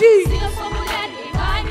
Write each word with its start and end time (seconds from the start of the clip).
Se 0.00 0.06
eu 0.06 0.50
sou 0.52 0.70
mulher, 0.70 1.10
vai 1.34 1.62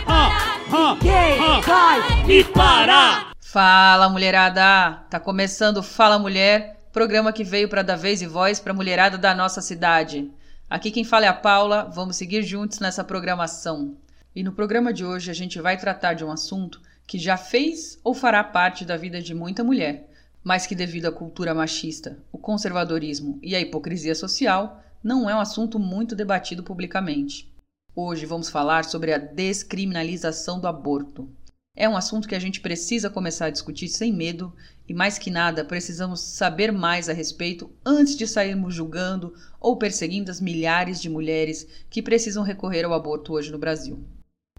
me 2.28 2.44
parar. 2.44 3.34
Fala, 3.40 4.08
mulherada! 4.08 5.04
Tá 5.10 5.20
começando 5.20 5.82
Fala 5.82 6.20
Mulher, 6.20 6.80
programa 6.94 7.34
que 7.34 7.44
veio 7.44 7.68
para 7.68 7.82
dar 7.82 7.96
vez 7.96 8.22
e 8.22 8.28
voz 8.28 8.60
pra 8.60 8.72
mulherada 8.72 9.18
da 9.18 9.34
nossa 9.34 9.64
cidade. 9.64 10.30
Aqui 10.70 10.92
quem 10.92 11.04
fala 11.04 11.26
é 11.26 11.28
a 11.28 11.34
Paula, 11.34 11.90
vamos 11.92 12.18
seguir 12.18 12.44
juntos 12.44 12.78
nessa 12.78 13.04
programação. 13.04 13.98
E 14.36 14.44
no 14.44 14.52
programa 14.52 14.94
de 14.94 15.04
hoje 15.04 15.32
a 15.32 15.34
gente 15.34 15.59
vai 15.59 15.76
tratar 15.76 16.14
de 16.14 16.23
um 16.23 16.31
assunto 16.31 16.80
que 17.08 17.18
já 17.18 17.36
fez 17.36 17.98
ou 18.03 18.14
fará 18.14 18.44
parte 18.44 18.86
da 18.86 18.96
vida 18.96 19.20
de 19.20 19.34
muita 19.34 19.64
mulher, 19.64 20.08
mas 20.44 20.68
que 20.68 20.75
devido 20.75 21.08
à 21.08 21.12
cultura 21.12 21.56
machista, 21.56 22.20
o 22.31 22.38
conservadorismo 22.38 23.40
e 23.42 23.56
a 23.56 23.59
hipocrisia 23.59 24.14
social, 24.14 24.84
não 25.03 25.28
é 25.28 25.34
um 25.34 25.40
assunto 25.40 25.80
muito 25.80 26.16
debatido 26.16 26.62
publicamente. 26.62 27.50
Hoje 27.95 28.26
vamos 28.26 28.50
falar 28.50 28.86
sobre 28.86 29.12
a 29.12 29.18
descriminalização 29.18 30.59
do 30.59 30.68
aborto. 30.68 31.28
É 31.76 31.90
um 31.90 31.98
assunto 31.98 32.28
que 32.28 32.36
a 32.36 32.40
gente 32.40 32.62
precisa 32.62 33.09
começar 33.09 33.48
a 33.48 33.50
discutir 33.50 33.88
sem 33.88 34.14
medo 34.14 34.54
e, 34.88 34.94
mais 34.94 35.18
que 35.18 35.31
nada, 35.31 35.66
precisamos 35.66 36.22
saber 36.22 36.72
mais 36.72 37.09
a 37.09 37.14
respeito 37.14 37.72
antes 37.84 38.16
de 38.16 38.28
sairmos 38.28 38.76
julgando 38.76 39.34
ou 39.59 39.78
perseguindo 39.78 40.30
as 40.30 40.40
milhares 40.40 41.02
de 41.02 41.09
mulheres 41.09 41.68
que 41.90 42.02
precisam 42.02 42.44
recorrer 42.44 42.86
ao 42.86 42.94
aborto 42.94 43.34
hoje 43.34 43.52
no 43.52 43.58
Brasil. 43.58 44.00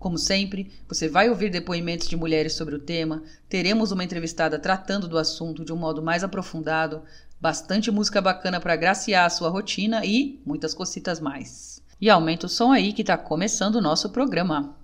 Como 0.01 0.19
sempre, 0.19 0.73
você 0.89 1.09
vai 1.09 1.29
ouvir 1.29 1.51
depoimentos 1.51 2.09
de 2.09 2.17
mulheres 2.17 2.55
sobre 2.55 2.75
o 2.75 2.81
tema, 2.81 3.23
teremos 3.49 3.93
uma 3.93 4.03
entrevistada 4.03 4.59
tratando 4.59 5.07
do 5.07 5.19
assunto 5.19 5.65
de 5.65 5.73
um 5.73 5.77
modo 5.77 6.03
mais 6.03 6.25
aprofundado, 6.25 7.03
bastante 7.41 7.91
música 7.91 8.21
bacana 8.21 8.59
para 8.61 8.77
graciar 8.77 9.27
a 9.27 9.31
sua 9.31 9.51
rotina 9.51 10.05
e 10.05 10.41
muitas 10.45 10.75
cocitas 10.75 11.21
mais. 11.21 11.80
E 12.01 12.09
aumenta 12.09 12.47
o 12.47 12.49
som 12.49 12.73
aí 12.73 12.93
que 12.93 13.03
está 13.03 13.19
começando 13.19 13.77
o 13.77 13.81
nosso 13.83 14.09
programa. 14.11 14.75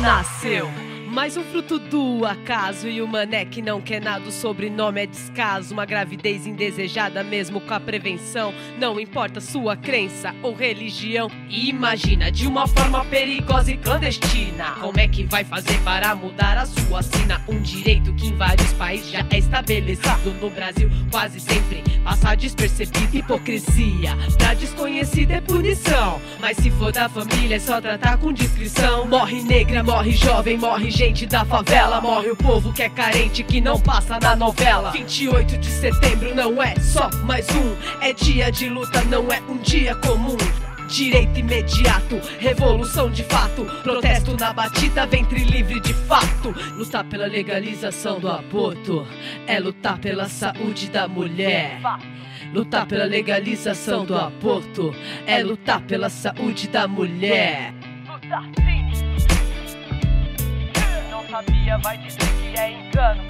Nasceu 0.00 0.79
mais 1.10 1.36
um 1.36 1.42
fruto 1.42 1.78
do 1.78 2.24
acaso 2.24 2.88
e 2.88 3.02
o 3.02 3.06
mané 3.06 3.44
que 3.44 3.60
não 3.60 3.80
quer 3.80 4.00
nada, 4.00 4.28
o 4.28 4.32
sobrenome 4.32 5.02
é 5.02 5.06
descaso. 5.06 5.74
Uma 5.74 5.84
gravidez 5.84 6.46
indesejada, 6.46 7.24
mesmo 7.24 7.60
com 7.60 7.74
a 7.74 7.80
prevenção. 7.80 8.54
Não 8.78 8.98
importa 9.00 9.40
sua 9.40 9.76
crença 9.76 10.34
ou 10.42 10.54
religião. 10.54 11.28
Imagina 11.48 12.30
de 12.30 12.46
uma 12.46 12.66
forma 12.66 13.04
perigosa 13.06 13.72
e 13.72 13.76
clandestina. 13.76 14.76
Como 14.80 15.00
é 15.00 15.08
que 15.08 15.24
vai 15.24 15.42
fazer 15.42 15.78
para 15.80 16.14
mudar 16.14 16.56
a 16.56 16.66
sua 16.66 17.02
sina? 17.02 17.42
Um 17.48 17.60
direito 17.60 18.12
que 18.14 18.28
em 18.28 18.36
vários 18.36 18.72
países 18.74 19.10
já 19.10 19.26
é 19.30 19.38
estabelecido. 19.38 20.32
No 20.40 20.48
Brasil, 20.50 20.88
quase 21.10 21.40
sempre 21.40 21.82
passa 22.04 22.34
despercebido. 22.34 23.16
Hipocrisia, 23.16 24.16
pra 24.38 24.54
desconhecido 24.54 25.32
é 25.32 25.40
punição. 25.40 26.20
Mas 26.40 26.56
se 26.56 26.70
for 26.70 26.92
da 26.92 27.08
família, 27.08 27.56
é 27.56 27.58
só 27.58 27.80
tratar 27.80 28.18
com 28.18 28.32
discrição. 28.32 29.06
Morre 29.06 29.42
negra, 29.42 29.82
morre 29.82 30.12
jovem, 30.12 30.56
morre 30.56 30.90
gente 31.00 31.24
da 31.24 31.46
favela. 31.46 31.98
Morre 31.98 32.30
o 32.30 32.36
povo 32.36 32.74
que 32.74 32.82
é 32.82 32.90
carente, 32.90 33.42
que 33.42 33.58
não 33.58 33.80
passa 33.80 34.20
na 34.20 34.36
novela. 34.36 34.90
28 34.90 35.56
de 35.56 35.66
setembro 35.66 36.34
não 36.34 36.62
é 36.62 36.74
só 36.76 37.08
mais 37.24 37.48
um. 37.48 37.74
É 38.02 38.12
dia 38.12 38.52
de 38.52 38.68
luta, 38.68 39.02
não 39.04 39.32
é 39.32 39.40
um 39.48 39.56
dia 39.56 39.94
comum. 39.94 40.36
Direito 40.90 41.38
imediato, 41.38 42.20
revolução 42.38 43.10
de 43.10 43.24
fato. 43.24 43.64
Protesto 43.82 44.36
na 44.36 44.52
batida, 44.52 45.06
ventre 45.06 45.42
livre 45.42 45.80
de 45.80 45.94
fato. 45.94 46.54
Lutar 46.76 47.04
pela 47.04 47.26
legalização 47.26 48.20
do 48.20 48.28
aborto 48.28 49.06
é 49.46 49.58
lutar 49.58 49.98
pela 49.98 50.28
saúde 50.28 50.90
da 50.90 51.08
mulher. 51.08 51.80
Lutar 52.52 52.84
pela 52.84 53.06
legalização 53.06 54.04
do 54.04 54.14
aborto 54.14 54.94
é 55.26 55.42
lutar 55.42 55.80
pela 55.80 56.10
saúde 56.10 56.68
da 56.68 56.86
mulher. 56.86 57.72
Lutar 58.06 58.69
sabia, 61.40 61.78
vai 61.78 61.98
dizer 61.98 62.18
que 62.18 62.58
é 62.58 62.72
engano. 62.72 63.22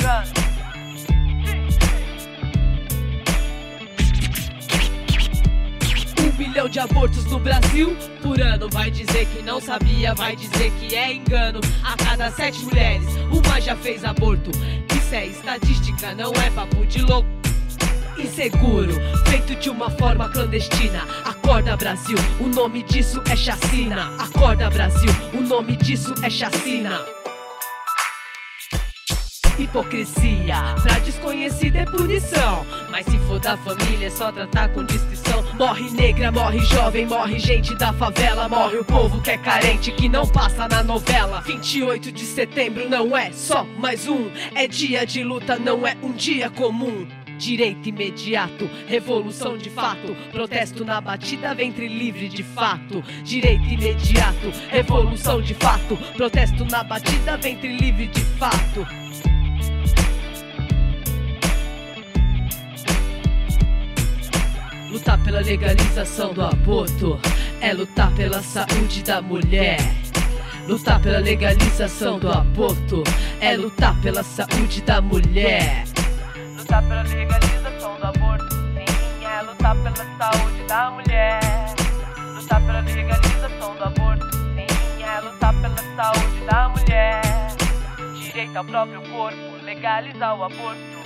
Um 6.18 6.38
milhão 6.38 6.68
de 6.68 6.80
abortos 6.80 7.24
no 7.26 7.38
Brasil 7.38 7.96
por 8.22 8.40
ano. 8.40 8.68
Vai 8.70 8.90
dizer 8.90 9.26
que 9.26 9.42
não 9.42 9.60
sabia, 9.60 10.14
vai 10.14 10.34
dizer 10.34 10.72
que 10.72 10.94
é 10.94 11.14
engano. 11.14 11.60
A 11.84 11.96
cada 11.96 12.30
sete 12.32 12.64
mulheres, 12.64 13.06
uma 13.30 13.60
já 13.60 13.76
fez 13.76 14.04
aborto. 14.04 14.50
Isso 14.96 15.14
é 15.14 15.26
estatística, 15.26 16.14
não 16.14 16.32
é 16.32 16.50
papo 16.50 16.84
de 16.86 17.02
louco. 17.02 17.28
Inseguro, 18.18 18.94
feito 19.28 19.54
de 19.54 19.70
uma 19.70 19.88
forma 19.90 20.28
clandestina. 20.28 21.06
Acorda 21.24 21.76
Brasil, 21.76 22.18
o 22.38 22.48
nome 22.48 22.82
disso 22.82 23.22
é 23.30 23.36
chacina. 23.36 24.12
Acorda 24.18 24.68
Brasil, 24.68 25.10
o 25.32 25.40
nome 25.40 25.76
disso 25.76 26.12
é 26.22 26.28
chacina. 26.28 27.00
Hipocrisia, 29.60 30.74
pra 30.82 30.98
desconhecido 31.00 31.76
é 31.76 31.84
punição. 31.84 32.64
Mas 32.90 33.04
se 33.04 33.18
for 33.20 33.38
da 33.38 33.58
família, 33.58 34.06
é 34.06 34.10
só 34.10 34.32
tratar 34.32 34.70
com 34.70 34.82
discrição. 34.84 35.44
Morre 35.54 35.90
negra, 35.90 36.32
morre 36.32 36.60
jovem, 36.60 37.06
morre 37.06 37.38
gente 37.38 37.74
da 37.76 37.92
favela. 37.92 38.48
Morre 38.48 38.78
o 38.78 38.84
povo 38.84 39.20
que 39.20 39.30
é 39.30 39.36
carente, 39.36 39.92
que 39.92 40.08
não 40.08 40.26
passa 40.26 40.66
na 40.66 40.82
novela. 40.82 41.42
28 41.42 42.10
de 42.10 42.24
setembro 42.24 42.88
não 42.88 43.14
é 43.14 43.32
só 43.32 43.64
mais 43.78 44.08
um. 44.08 44.30
É 44.54 44.66
dia 44.66 45.04
de 45.04 45.22
luta, 45.22 45.58
não 45.58 45.86
é 45.86 45.94
um 46.02 46.12
dia 46.12 46.48
comum. 46.48 47.06
Direito 47.36 47.88
imediato, 47.88 48.68
revolução 48.86 49.56
de 49.56 49.70
fato. 49.70 50.14
Protesto 50.30 50.84
na 50.84 51.00
batida, 51.00 51.54
ventre 51.54 51.88
livre 51.88 52.28
de 52.28 52.42
fato. 52.42 53.02
Direito 53.22 53.64
imediato, 53.64 54.50
revolução 54.68 55.40
de 55.40 55.54
fato. 55.54 55.96
Protesto 56.16 56.64
na 56.66 56.82
batida, 56.82 57.36
ventre 57.36 57.76
livre 57.76 58.08
de 58.08 58.20
fato. 58.38 58.86
Lutar 64.90 65.22
pela 65.22 65.40
legalização 65.40 66.34
do 66.34 66.42
aborto 66.44 67.20
é 67.60 67.72
lutar 67.72 68.12
pela 68.16 68.42
saúde 68.42 69.04
da 69.04 69.22
mulher. 69.22 69.78
Lutar 70.66 71.00
pela 71.00 71.20
legalização 71.20 72.18
do 72.18 72.30
aborto 72.30 73.04
é 73.40 73.56
lutar 73.56 73.94
pela 74.02 74.24
saúde 74.24 74.82
da 74.82 75.00
mulher. 75.00 75.84
Lutar 76.58 76.82
pela 76.82 77.02
legalização 77.02 77.96
do 78.00 78.06
aborto, 78.06 78.54
sim, 78.54 79.24
é 79.24 79.42
lutar 79.42 79.76
pela 79.76 79.94
saúde 80.18 80.62
da 80.66 80.90
mulher. 80.90 81.40
Lutar 82.34 82.60
pela 82.66 82.80
legalização 82.80 83.76
do 83.76 83.84
aborto, 83.84 84.26
sim, 84.32 85.02
é 85.04 85.20
lutar 85.20 85.54
pela 85.60 85.76
saúde 85.96 86.40
da 86.50 86.68
mulher. 86.68 87.22
Direito 88.20 88.56
ao 88.56 88.64
próprio 88.64 89.02
corpo, 89.02 89.64
legalizar 89.64 90.36
o 90.36 90.44
aborto. 90.44 90.99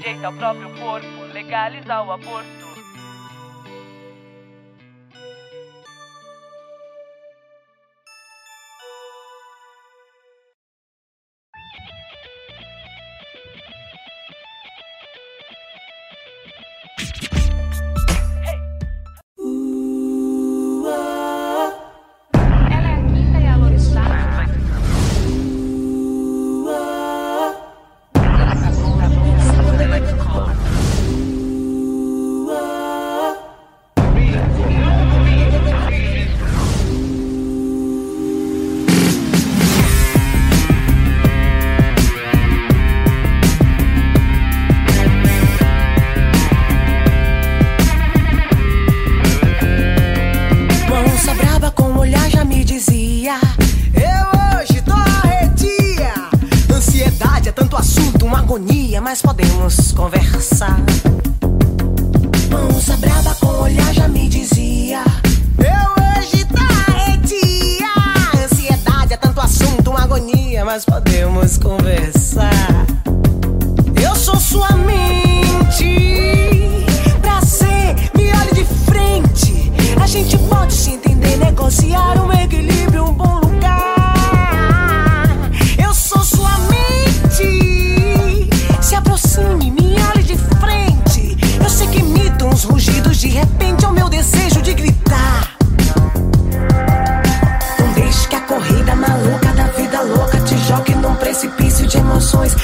Direito 0.00 0.24
ao 0.24 0.32
próprio 0.32 0.70
corpo, 0.78 1.24
legalizar 1.30 2.02
o 2.02 2.10
aborto. 2.10 2.59
Mas 70.72 70.84
podemos 70.84 71.58
conversar. 71.58 72.86
Eu 74.00 74.14
sou 74.14 74.36
sua 74.36 74.70
mente. 74.76 75.96
Pra 77.20 77.42
ser, 77.42 77.96
me 78.16 78.30
olhe 78.30 78.54
de 78.54 78.64
frente. 78.84 79.72
A 80.00 80.06
gente 80.06 80.38
pode 80.38 80.72
se 80.72 80.92
entender, 80.92 81.38
negociar 81.38 82.24
um 82.24 82.32
equilíbrio, 82.32 83.06
um 83.06 83.12
bom 83.12 83.40
lugar. 83.40 85.26
Eu 85.76 85.92
sou 85.92 86.22
sua 86.22 86.56
mente. 86.58 88.48
Se 88.80 88.94
aproxime, 88.94 89.72
me 89.72 89.96
olhe 90.14 90.22
de 90.22 90.36
frente. 90.36 91.36
Eu 91.60 91.68
sei 91.68 91.88
que 91.88 91.98
imitam 91.98 92.48
uns 92.48 92.62
rugidos, 92.62 93.16
de 93.18 93.26
repente 93.26 93.84
é 93.84 93.88
o 93.88 93.92
meu 93.92 94.08
desejo 94.08 94.39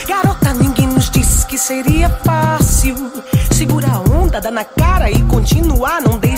Garota, 0.06 0.52
ninguém 0.52 0.86
nos 0.86 1.08
disse 1.08 1.46
que 1.46 1.56
seria 1.58 2.10
fácil. 2.24 3.10
Segura 3.50 3.88
a 3.88 4.00
onda, 4.00 4.40
dá 4.40 4.50
na 4.50 4.64
cara 4.64 5.10
e 5.10 5.22
continuar. 5.22 6.02
Não 6.02 6.18
deixe 6.18 6.35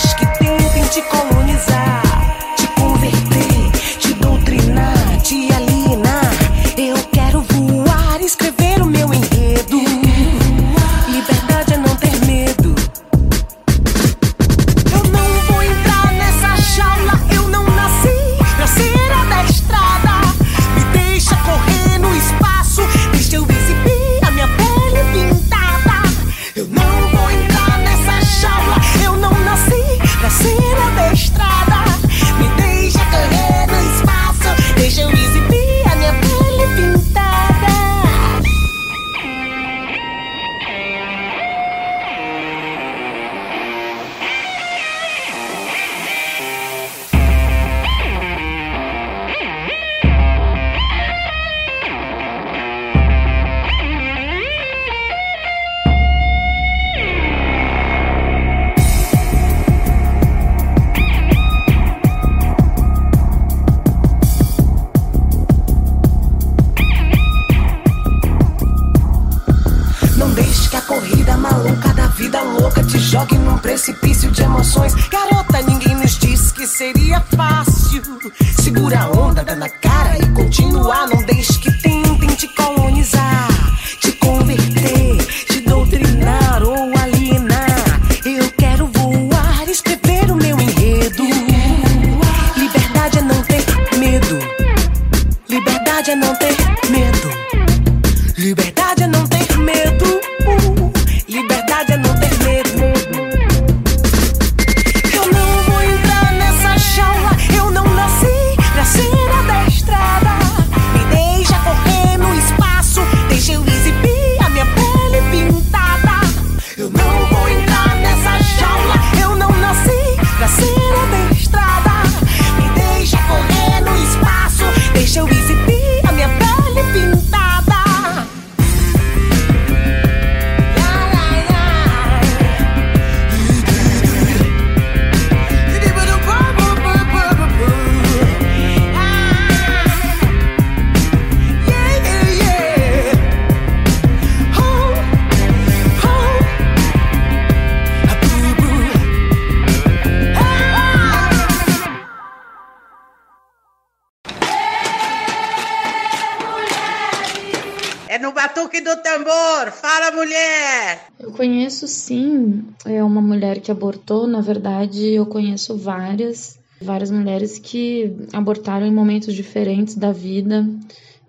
Fala, 159.58 160.12
mulher! 160.12 161.08
Eu 161.18 161.32
conheço 161.32 161.88
sim, 161.88 162.64
é 162.86 163.02
uma 163.02 163.20
mulher 163.20 163.60
que 163.60 163.72
abortou, 163.72 164.24
na 164.24 164.40
verdade 164.40 165.14
eu 165.14 165.26
conheço 165.26 165.76
várias, 165.76 166.56
várias 166.80 167.10
mulheres 167.10 167.58
que 167.58 168.16
abortaram 168.32 168.86
em 168.86 168.94
momentos 168.94 169.34
diferentes 169.34 169.96
da 169.96 170.12
vida, 170.12 170.64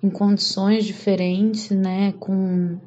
em 0.04 0.12
condições 0.12 0.86
diferentes, 0.86 1.72
né, 1.72 2.14
com 2.20 2.78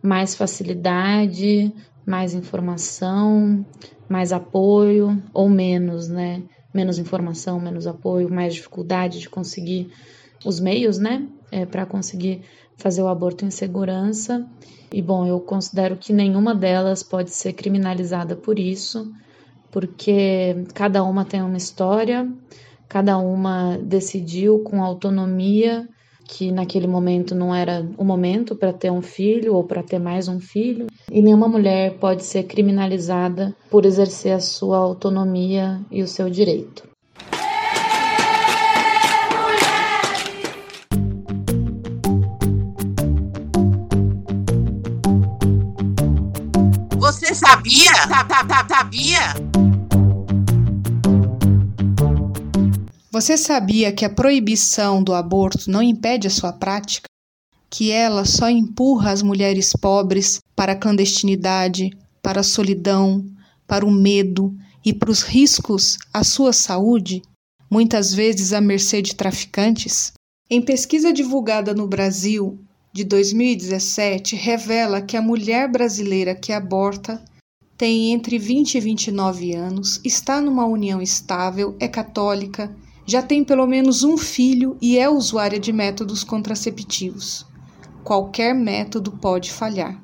mais 0.00 0.36
facilidade, 0.36 1.74
mais 2.06 2.32
informação, 2.32 3.66
mais 4.08 4.32
apoio 4.32 5.20
ou 5.34 5.48
menos, 5.48 6.08
né? 6.08 6.40
Menos 6.72 7.00
informação, 7.00 7.58
menos 7.58 7.88
apoio, 7.88 8.32
mais 8.32 8.54
dificuldade 8.54 9.18
de 9.18 9.28
conseguir 9.28 9.90
os 10.44 10.60
meios, 10.60 10.98
né, 10.98 11.26
é, 11.50 11.66
para 11.66 11.84
conseguir 11.84 12.42
fazer 12.76 13.02
o 13.02 13.08
aborto 13.08 13.44
em 13.44 13.50
segurança. 13.50 14.46
E 14.94 15.02
bom, 15.02 15.26
eu 15.26 15.40
considero 15.40 15.96
que 15.96 16.12
nenhuma 16.12 16.54
delas 16.54 17.02
pode 17.02 17.30
ser 17.30 17.52
criminalizada 17.52 18.36
por 18.36 18.60
isso, 18.60 19.12
porque 19.68 20.64
cada 20.72 21.02
uma 21.02 21.24
tem 21.24 21.42
uma 21.42 21.56
história, 21.56 22.32
cada 22.88 23.18
uma 23.18 23.76
decidiu 23.76 24.60
com 24.60 24.84
autonomia 24.84 25.88
que 26.28 26.52
naquele 26.52 26.86
momento 26.86 27.34
não 27.34 27.52
era 27.52 27.84
o 27.98 28.04
momento 28.04 28.54
para 28.54 28.72
ter 28.72 28.92
um 28.92 29.02
filho 29.02 29.56
ou 29.56 29.64
para 29.64 29.82
ter 29.82 29.98
mais 29.98 30.28
um 30.28 30.38
filho, 30.38 30.86
e 31.10 31.20
nenhuma 31.20 31.48
mulher 31.48 31.98
pode 31.98 32.22
ser 32.22 32.44
criminalizada 32.44 33.52
por 33.68 33.84
exercer 33.84 34.30
a 34.30 34.40
sua 34.40 34.78
autonomia 34.78 35.80
e 35.90 36.04
o 36.04 36.06
seu 36.06 36.30
direito. 36.30 36.93
Sabia? 47.46 47.94
Sa- 47.94 48.26
sa- 48.28 48.46
sa- 48.48 48.66
Sabia? 48.68 49.20
Você 53.10 53.36
sabia 53.36 53.92
que 53.92 54.04
a 54.04 54.10
proibição 54.10 55.02
do 55.02 55.14
aborto 55.14 55.70
não 55.70 55.82
impede 55.82 56.26
a 56.26 56.30
sua 56.30 56.52
prática? 56.52 57.06
Que 57.70 57.90
ela 57.90 58.24
só 58.24 58.48
empurra 58.48 59.12
as 59.12 59.22
mulheres 59.22 59.72
pobres 59.72 60.40
para 60.56 60.72
a 60.72 60.76
clandestinidade, 60.76 61.90
para 62.22 62.40
a 62.40 62.44
solidão, 62.44 63.24
para 63.66 63.84
o 63.86 63.90
medo 63.90 64.54
e 64.84 64.92
para 64.92 65.10
os 65.10 65.22
riscos 65.22 65.96
à 66.12 66.22
sua 66.24 66.52
saúde, 66.52 67.22
muitas 67.70 68.12
vezes 68.12 68.52
à 68.52 68.60
mercê 68.60 69.00
de 69.00 69.14
traficantes? 69.14 70.12
Em 70.50 70.60
pesquisa 70.60 71.12
divulgada 71.12 71.72
no 71.74 71.86
Brasil, 71.88 72.58
de 72.92 73.02
2017 73.04 74.36
revela 74.36 75.00
que 75.00 75.16
a 75.16 75.22
mulher 75.22 75.70
brasileira 75.70 76.34
que 76.34 76.52
aborta 76.52 77.22
tem 77.76 78.12
entre 78.12 78.38
20 78.38 78.76
e 78.76 78.80
29 78.80 79.52
anos, 79.52 80.00
está 80.04 80.40
numa 80.40 80.64
união 80.64 81.02
estável, 81.02 81.76
é 81.80 81.88
católica, 81.88 82.74
já 83.04 83.20
tem 83.20 83.42
pelo 83.42 83.66
menos 83.66 84.04
um 84.04 84.16
filho 84.16 84.76
e 84.80 84.96
é 84.96 85.08
usuária 85.08 85.58
de 85.58 85.72
métodos 85.72 86.22
contraceptivos. 86.22 87.44
Qualquer 88.04 88.54
método 88.54 89.10
pode 89.12 89.52
falhar. 89.52 90.00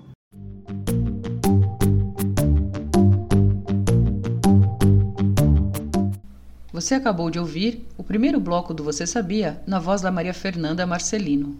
Você 6.72 6.94
acabou 6.94 7.30
de 7.30 7.38
ouvir 7.38 7.86
o 7.96 8.02
primeiro 8.02 8.40
bloco 8.40 8.74
do 8.74 8.82
Você 8.82 9.06
Sabia 9.06 9.62
na 9.66 9.78
voz 9.78 10.00
da 10.00 10.10
Maria 10.10 10.34
Fernanda 10.34 10.86
Marcelino. 10.86 11.56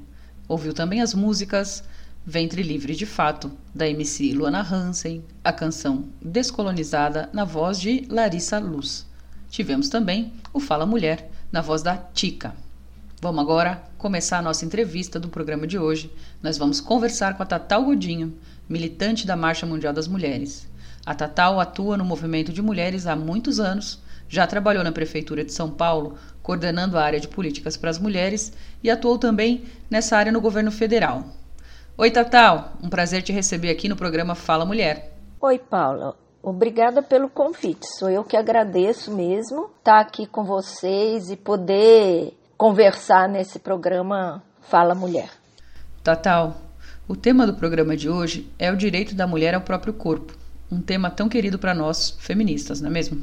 Ouviu 0.49 0.73
também 0.73 1.03
as 1.03 1.15
músicas 1.15 1.85
Ventre 2.27 2.63
Livre 2.63 2.95
de 2.95 3.07
Fato, 3.07 3.51
da 3.75 3.89
MC 3.89 4.35
Luana 4.35 4.61
Hansen, 4.61 5.25
a 5.43 5.51
canção 5.51 6.05
Descolonizada 6.21 7.31
na 7.33 7.45
voz 7.45 7.81
de 7.81 8.07
Larissa 8.11 8.59
Luz. 8.59 9.07
Tivemos 9.49 9.89
também 9.89 10.31
o 10.53 10.61
Fala 10.61 10.85
Mulher, 10.85 11.31
na 11.51 11.63
voz 11.63 11.83
da 11.83 11.97
Tica. 11.97 12.55
Vamos 13.23 13.41
agora 13.41 13.83
começar 13.97 14.37
a 14.37 14.43
nossa 14.43 14.67
entrevista 14.67 15.19
do 15.19 15.31
programa 15.31 15.67
de 15.67 15.79
hoje. 15.79 16.13
Nós 16.43 16.59
vamos 16.59 16.79
conversar 16.79 17.39
com 17.39 17.43
a 17.43 17.47
Tatal 17.47 17.85
Godinho, 17.85 18.37
militante 18.69 19.27
da 19.27 19.35
Marcha 19.35 19.65
Mundial 19.65 19.95
das 19.95 20.07
Mulheres. 20.07 20.69
A 21.07 21.15
Tatal 21.15 21.59
atua 21.59 21.97
no 21.97 22.05
movimento 22.05 22.53
de 22.53 22.61
mulheres 22.61 23.07
há 23.07 23.17
muitos 23.17 23.59
anos 23.59 23.99
já 24.29 24.47
trabalhou 24.47 24.85
na 24.85 24.93
Prefeitura 24.93 25.43
de 25.43 25.53
São 25.53 25.71
Paulo, 25.71 26.17
coordenando 26.43 26.99
a 26.99 27.03
área 27.03 27.19
de 27.19 27.27
políticas 27.27 27.79
para 27.79 27.91
as 27.91 27.99
mulheres 27.99 28.53
e 28.83 28.91
atuou 28.91 29.19
também 29.19 29.65
nessa 29.91 30.17
área 30.17 30.31
no 30.31 30.41
governo 30.41 30.71
federal. 30.71 31.40
Oi, 32.01 32.11
Tatal, 32.11 32.79
um 32.83 32.89
prazer 32.89 33.23
te 33.23 33.31
receber 33.31 33.69
aqui 33.69 33.87
no 33.87 33.95
programa 33.95 34.35
Fala 34.35 34.65
Mulher. 34.65 35.13
Oi, 35.39 35.59
Paula. 35.59 36.17
Obrigada 36.43 37.03
pelo 37.03 37.29
convite. 37.29 37.87
Sou 37.99 38.09
eu 38.09 38.25
que 38.25 38.39
agradeço 38.39 39.15
mesmo 39.15 39.69
estar 39.79 40.01
aqui 40.01 40.25
com 40.25 40.43
vocês 40.43 41.31
e 41.31 41.37
poder 41.37 42.33
conversar 42.57 43.29
nesse 43.29 43.59
programa 43.59 44.43
Fala 44.63 44.95
Mulher. 44.95 45.29
Tatal, 46.03 46.63
o 47.07 47.15
tema 47.15 47.47
do 47.47 47.53
programa 47.53 47.95
de 47.95 48.09
hoje 48.09 48.51
é 48.59 48.73
o 48.73 48.79
direito 48.79 49.15
da 49.15 49.27
mulher 49.27 49.55
ao 49.55 49.61
próprio 49.61 49.93
corpo, 49.93 50.35
um 50.73 50.81
tema 50.81 51.11
tão 51.11 51.29
querido 51.29 51.59
para 51.59 51.75
nós 51.75 52.17
feministas, 52.19 52.81
não 52.81 52.89
é 52.89 52.93
mesmo? 52.95 53.23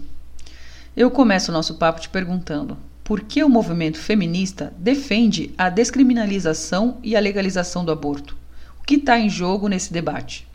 Eu 0.96 1.10
começo 1.10 1.50
o 1.50 1.54
nosso 1.54 1.80
papo 1.80 2.00
te 2.00 2.10
perguntando: 2.10 2.78
por 3.04 3.22
que 3.22 3.44
o 3.44 3.50
movimento 3.50 3.98
feminista 3.98 4.72
defende 4.78 5.52
a 5.58 5.68
descriminalização 5.68 7.00
e 7.02 7.16
a 7.16 7.20
legalização 7.20 7.84
do 7.84 7.92
aborto? 7.92 8.38
Que 8.88 8.96
está 8.96 9.20
em 9.20 9.28
jogo 9.28 9.68
nesse 9.68 9.92
debate? 9.92 10.48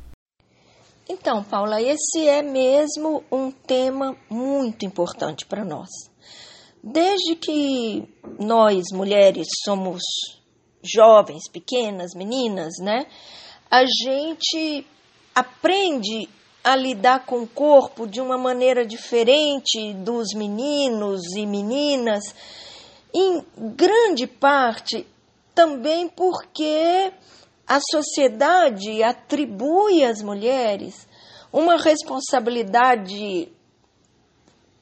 Então, 1.06 1.44
Paula, 1.44 1.82
esse 1.82 2.26
é 2.26 2.40
mesmo 2.40 3.22
um 3.30 3.50
tema 3.50 4.16
muito 4.30 4.86
importante 4.86 5.44
para 5.44 5.62
nós. 5.66 5.90
Desde 6.82 7.36
que 7.36 8.08
nós, 8.40 8.84
mulheres, 8.90 9.46
somos 9.62 10.00
jovens, 10.82 11.42
pequenas, 11.52 12.14
meninas, 12.16 12.72
né? 12.80 13.04
A 13.70 13.84
gente 13.84 14.86
aprende 15.34 16.26
a 16.64 16.74
lidar 16.74 17.26
com 17.26 17.42
o 17.42 17.46
corpo 17.46 18.06
de 18.06 18.18
uma 18.18 18.38
maneira 18.38 18.86
diferente 18.86 19.92
dos 19.92 20.28
meninos 20.34 21.20
e 21.36 21.44
meninas, 21.44 22.34
em 23.12 23.44
grande 23.76 24.26
parte 24.26 25.06
também 25.54 26.08
porque 26.08 27.12
a 27.72 27.80
sociedade 27.80 29.02
atribui 29.02 30.04
às 30.04 30.20
mulheres 30.20 31.08
uma 31.50 31.78
responsabilidade 31.78 33.50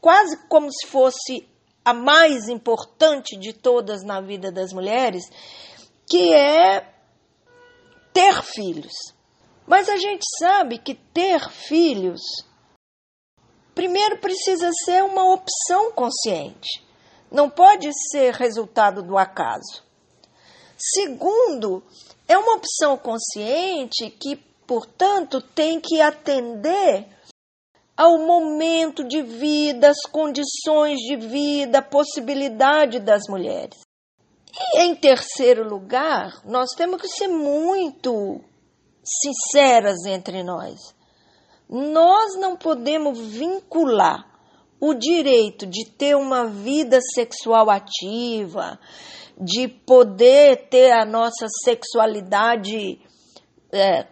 quase 0.00 0.36
como 0.48 0.68
se 0.72 0.88
fosse 0.88 1.48
a 1.84 1.94
mais 1.94 2.48
importante 2.48 3.36
de 3.36 3.52
todas 3.52 4.02
na 4.02 4.20
vida 4.20 4.50
das 4.50 4.72
mulheres, 4.72 5.22
que 6.04 6.34
é 6.34 6.92
ter 8.12 8.42
filhos. 8.42 8.92
Mas 9.68 9.88
a 9.88 9.96
gente 9.96 10.24
sabe 10.40 10.76
que 10.76 10.96
ter 10.96 11.48
filhos, 11.48 12.20
primeiro 13.72 14.18
precisa 14.18 14.68
ser 14.84 15.04
uma 15.04 15.32
opção 15.32 15.92
consciente, 15.92 16.84
não 17.30 17.48
pode 17.48 17.88
ser 18.10 18.34
resultado 18.34 19.00
do 19.00 19.16
acaso. 19.16 19.88
Segundo, 20.76 21.84
é 22.30 22.38
uma 22.38 22.54
opção 22.54 22.96
consciente 22.96 24.08
que, 24.08 24.36
portanto, 24.64 25.40
tem 25.40 25.80
que 25.80 26.00
atender 26.00 27.04
ao 27.96 28.18
momento 28.18 29.02
de 29.02 29.20
vida, 29.20 29.90
às 29.90 30.00
condições 30.12 31.00
de 31.00 31.16
vida, 31.16 31.78
a 31.78 31.82
possibilidade 31.82 33.00
das 33.00 33.22
mulheres. 33.28 33.80
E 34.56 34.82
em 34.82 34.94
terceiro 34.94 35.68
lugar, 35.68 36.40
nós 36.44 36.70
temos 36.76 37.02
que 37.02 37.08
ser 37.08 37.26
muito 37.26 38.40
sinceras 39.02 40.06
entre 40.06 40.44
nós. 40.44 40.78
Nós 41.68 42.38
não 42.38 42.56
podemos 42.56 43.18
vincular 43.18 44.24
o 44.80 44.94
direito 44.94 45.66
de 45.66 45.84
ter 45.84 46.16
uma 46.16 46.46
vida 46.46 47.00
sexual 47.12 47.68
ativa, 47.68 48.78
de 49.40 49.68
poder 49.68 50.68
ter 50.68 50.92
a 50.92 51.04
nossa 51.04 51.46
sexualidade 51.64 53.00
é, 53.72 54.06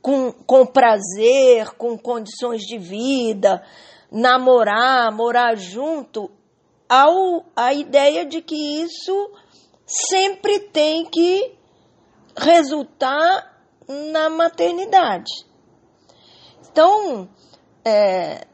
com, 0.00 0.32
com 0.32 0.64
prazer, 0.64 1.74
com 1.76 1.98
condições 1.98 2.62
de 2.62 2.78
vida, 2.78 3.62
namorar, 4.10 5.12
morar 5.12 5.56
junto, 5.56 6.30
ao 6.88 7.44
a 7.54 7.74
ideia 7.74 8.24
de 8.24 8.40
que 8.40 8.54
isso 8.54 9.30
sempre 9.84 10.60
tem 10.60 11.04
que 11.04 11.54
resultar 12.36 13.60
na 13.88 14.30
maternidade. 14.30 15.32
Então, 16.70 17.28
é, 17.84 18.46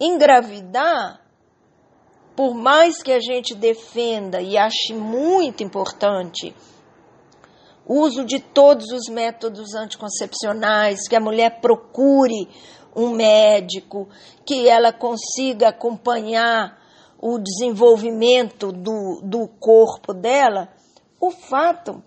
engravidar, 0.00 1.23
por 2.36 2.54
mais 2.54 3.02
que 3.02 3.12
a 3.12 3.20
gente 3.20 3.54
defenda 3.54 4.40
e 4.40 4.56
ache 4.56 4.92
muito 4.92 5.62
importante 5.62 6.54
o 7.86 8.00
uso 8.00 8.24
de 8.24 8.40
todos 8.40 8.90
os 8.90 9.08
métodos 9.08 9.74
anticoncepcionais, 9.74 11.06
que 11.06 11.14
a 11.14 11.20
mulher 11.20 11.60
procure 11.60 12.48
um 12.96 13.10
médico, 13.10 14.08
que 14.44 14.68
ela 14.68 14.92
consiga 14.92 15.68
acompanhar 15.68 16.78
o 17.18 17.38
desenvolvimento 17.38 18.72
do, 18.72 19.20
do 19.22 19.48
corpo 19.48 20.12
dela, 20.14 20.68
o 21.20 21.30
fato 21.30 22.02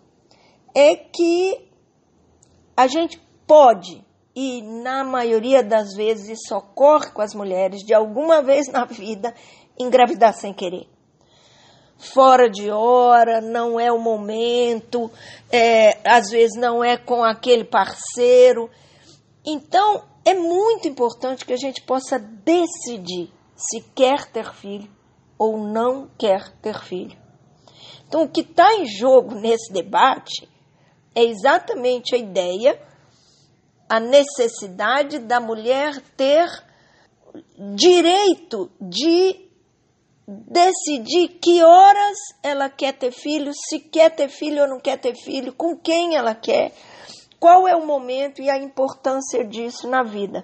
é 0.76 0.96
que 0.96 1.68
a 2.76 2.88
gente 2.88 3.20
pode, 3.46 4.06
e 4.36 4.62
na 4.62 5.04
maioria 5.04 5.64
das 5.64 5.96
vezes 5.96 6.40
isso 6.40 6.56
ocorre 6.56 7.12
com 7.12 7.22
as 7.22 7.34
mulheres, 7.34 7.84
de 7.84 7.94
alguma 7.94 8.42
vez 8.42 8.68
na 8.68 8.86
vida, 8.86 9.34
engravidar 9.80 10.34
sem 10.34 10.54
querer. 10.54 10.88
Fora 11.98 12.50
de 12.50 12.70
hora, 12.70 13.42
não 13.42 13.80
é 13.80 13.92
o 13.92 14.00
momento, 14.00 15.10
é, 15.52 15.98
às 16.08 16.30
vezes 16.30 16.56
não 16.56 16.84
é 16.84 16.96
com 16.96 17.24
aquele 17.24 17.64
parceiro. 17.64 18.70
Então, 19.46 20.04
é 20.24 20.34
muito 20.34 20.88
importante 20.88 21.46
que 21.46 21.54
a 21.54 21.58
gente 21.58 21.82
possa 21.82 22.20
decidir 22.20 23.32
se 23.56 23.82
quer 23.96 24.26
ter 24.26 24.54
filho 24.54 24.90
ou 25.40 25.58
não 25.58 26.10
quer 26.18 26.52
ter 26.62 26.80
filho. 26.82 27.18
Então, 28.08 28.24
o 28.24 28.30
que 28.30 28.42
está 28.42 28.76
em 28.76 28.86
jogo 28.86 29.36
nesse 29.36 29.72
debate 29.74 30.48
é 31.16 31.24
exatamente 31.24 32.14
a 32.14 32.18
ideia, 32.18 32.80
a 33.90 34.00
necessidade 34.00 35.20
da 35.20 35.40
mulher 35.40 36.00
ter 36.16 36.48
direito 37.76 38.72
de 38.80 39.47
decidir 40.28 41.40
que 41.42 41.64
horas 41.64 42.18
ela 42.44 42.70
quer 42.70 42.94
ter 42.94 43.12
filho, 43.12 43.52
se 43.54 43.80
quer 43.80 44.14
ter 44.14 44.28
filho 44.28 44.64
ou 44.64 44.68
não 44.68 44.80
quer 44.80 44.98
ter 44.98 45.16
filho, 45.16 45.54
com 45.54 45.78
quem 45.78 46.16
ela 46.16 46.36
quer, 46.36 46.74
qual 47.40 47.68
é 47.68 47.76
o 47.76 47.86
momento 47.86 48.42
e 48.42 48.50
a 48.50 48.58
importância 48.58 49.46
disso 49.46 49.88
na 49.88 50.04
vida. 50.04 50.44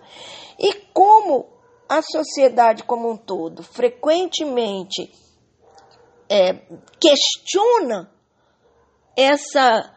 E 0.57 0.73
como 0.93 1.47
a 1.89 2.01
sociedade 2.01 2.83
como 2.83 3.11
um 3.11 3.17
todo 3.17 3.61
frequentemente 3.61 5.11
é, 6.29 6.53
questiona 6.99 8.09
essa 9.17 9.93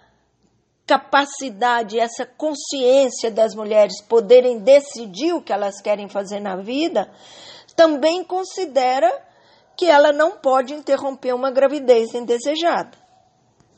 capacidade, 0.85 1.99
essa 1.99 2.27
consciência 2.27 3.31
das 3.31 3.55
mulheres 3.55 4.03
poderem 4.03 4.59
decidir 4.59 5.33
o 5.33 5.43
que 5.43 5.53
elas 5.53 5.81
querem 5.81 6.09
fazer 6.09 6.41
na 6.41 6.57
vida, 6.57 7.11
também 7.75 8.25
considera 8.25 9.26
que 9.77 9.87
ela 9.87 10.13
não 10.13 10.33
pode 10.39 10.73
interromper 10.73 11.35
uma 11.35 11.51
gravidez 11.51 12.15
indesejada. 12.15 12.97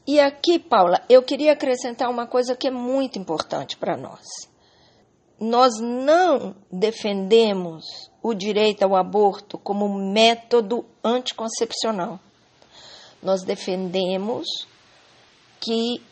E 0.07 0.19
aqui, 0.21 0.59
Paula, 0.59 1.03
eu 1.09 1.23
queria 1.23 1.53
acrescentar 1.53 2.09
uma 2.09 2.27
coisa 2.27 2.57
que 2.57 2.69
é 2.69 2.71
muito 2.71 3.19
importante 3.19 3.77
para 3.77 3.97
nós. 3.97 4.25
Nós 5.39 5.79
não 5.81 6.55
defendemos 6.73 7.85
o 8.23 8.33
direito 8.33 8.83
ao 8.83 8.97
aborto 8.97 9.59
como 9.59 9.89
método 9.89 10.85
anticoncepcional. 11.05 12.19
Nós 13.23 13.43
defendemos 13.43 14.47
que 15.61 16.03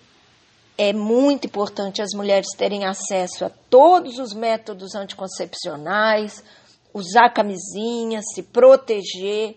é 0.76 0.92
muito 0.92 1.46
importante 1.46 2.02
as 2.02 2.10
mulheres 2.14 2.48
terem 2.56 2.84
acesso 2.84 3.46
a 3.46 3.50
todos 3.70 4.18
os 4.18 4.34
métodos 4.34 4.94
anticoncepcionais, 4.94 6.44
usar 6.92 7.30
camisinha, 7.30 8.20
se 8.22 8.42
proteger, 8.42 9.56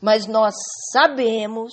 mas 0.00 0.26
nós 0.26 0.54
sabemos 0.92 1.72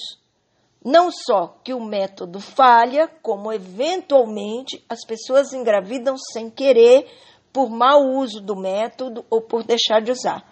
não 0.83 1.11
só 1.11 1.57
que 1.63 1.73
o 1.73 1.83
método 1.83 2.39
falha, 2.39 3.07
como 3.21 3.51
eventualmente 3.51 4.83
as 4.87 5.05
pessoas 5.05 5.51
engravidam 5.51 6.15
sem 6.17 6.49
querer 6.49 7.07
por 7.51 7.69
mau 7.69 8.03
uso 8.15 8.39
do 8.39 8.55
método 8.55 9.25
ou 9.29 9.41
por 9.41 9.63
deixar 9.63 10.01
de 10.01 10.11
usar. 10.11 10.49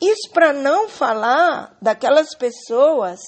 Isso 0.00 0.30
para 0.32 0.52
não 0.52 0.88
falar 0.88 1.76
daquelas 1.80 2.34
pessoas 2.34 3.20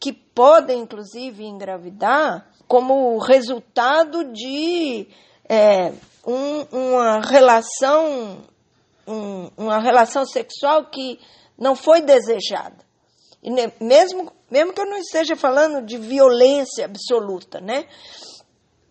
que 0.00 0.12
podem, 0.12 0.80
inclusive, 0.80 1.44
engravidar 1.44 2.48
como 2.66 3.18
resultado 3.18 4.24
de 4.32 5.08
é, 5.48 5.92
um, 6.26 6.62
uma 6.72 7.20
relação 7.20 8.38
um, 9.06 9.50
uma 9.56 9.78
relação 9.78 10.26
sexual 10.26 10.86
que 10.86 11.18
não 11.58 11.74
foi 11.74 12.02
desejada. 12.02 12.87
Mesmo 13.80 14.32
mesmo 14.50 14.72
que 14.72 14.80
eu 14.80 14.86
não 14.86 14.96
esteja 14.96 15.36
falando 15.36 15.84
de 15.84 15.98
violência 15.98 16.86
absoluta, 16.86 17.60
né? 17.60 17.86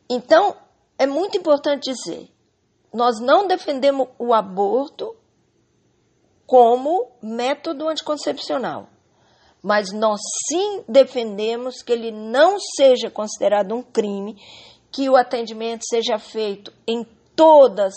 Então, 0.10 0.56
é 0.98 1.06
muito 1.06 1.38
importante 1.38 1.92
dizer, 1.92 2.30
nós 2.94 3.20
não 3.20 3.48
defendemos 3.48 4.08
o 4.20 4.34
aborto 4.34 5.16
como 6.46 7.12
método 7.22 7.90
anticoncepcional, 7.90 8.88
mas 9.62 9.92
nós 9.92 10.22
sim 10.48 10.84
defendemos 10.88 11.82
que 11.82 11.92
ele 11.92 12.12
não 12.12 12.58
seja 12.60 13.10
considerado 13.10 13.74
um 13.74 13.82
crime, 13.82 14.38
que 14.92 15.10
o 15.10 15.18
atendimento 15.18 15.84
seja 15.90 16.18
feito 16.18 16.72
em 16.88 17.04
todas 17.36 17.94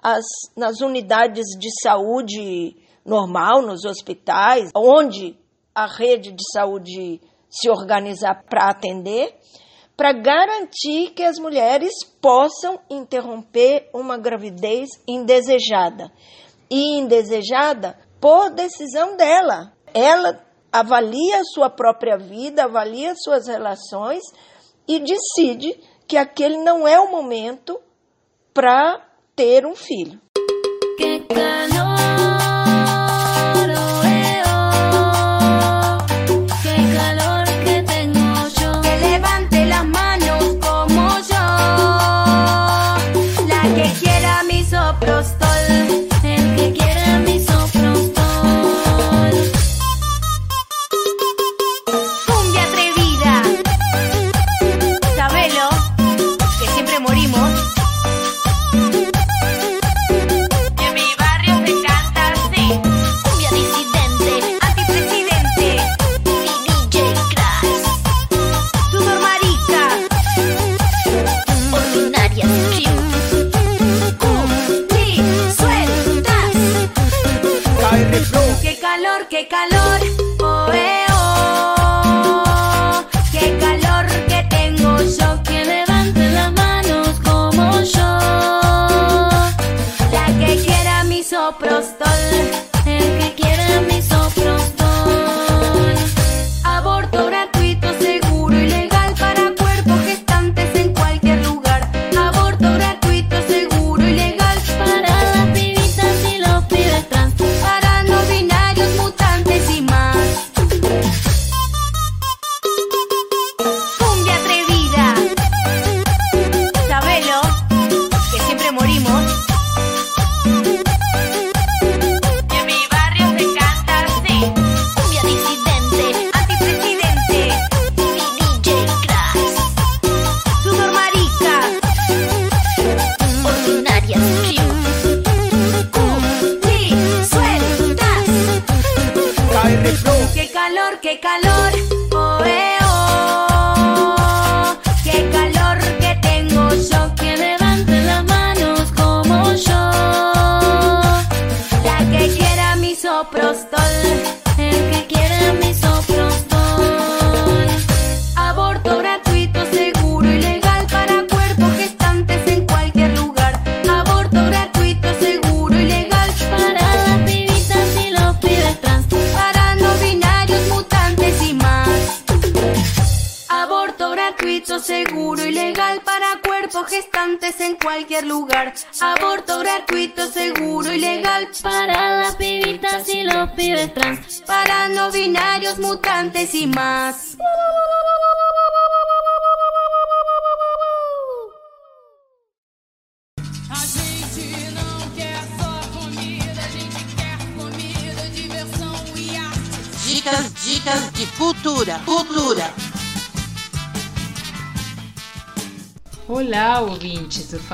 as 0.00 0.24
nas 0.56 0.80
unidades 0.80 1.44
de 1.58 1.68
saúde 1.82 2.76
normal, 3.04 3.62
nos 3.62 3.84
hospitais, 3.84 4.70
onde 4.74 5.41
a 5.74 5.86
rede 5.86 6.32
de 6.32 6.42
saúde 6.52 7.20
se 7.48 7.70
organizar 7.70 8.42
para 8.48 8.70
atender, 8.70 9.34
para 9.96 10.12
garantir 10.12 11.10
que 11.10 11.22
as 11.22 11.38
mulheres 11.38 11.92
possam 12.20 12.80
interromper 12.88 13.88
uma 13.92 14.16
gravidez 14.16 14.88
indesejada. 15.06 16.10
E 16.70 16.98
indesejada 16.98 17.98
por 18.20 18.50
decisão 18.50 19.16
dela. 19.16 19.72
Ela 19.92 20.42
avalia 20.72 21.40
a 21.40 21.44
sua 21.44 21.68
própria 21.68 22.16
vida, 22.16 22.64
avalia 22.64 23.14
suas 23.14 23.46
relações 23.46 24.22
e 24.88 24.98
decide 24.98 25.78
que 26.06 26.16
aquele 26.16 26.56
não 26.58 26.88
é 26.88 26.98
o 26.98 27.10
momento 27.10 27.78
para 28.54 29.04
ter 29.36 29.66
um 29.66 29.74
filho. 29.74 30.20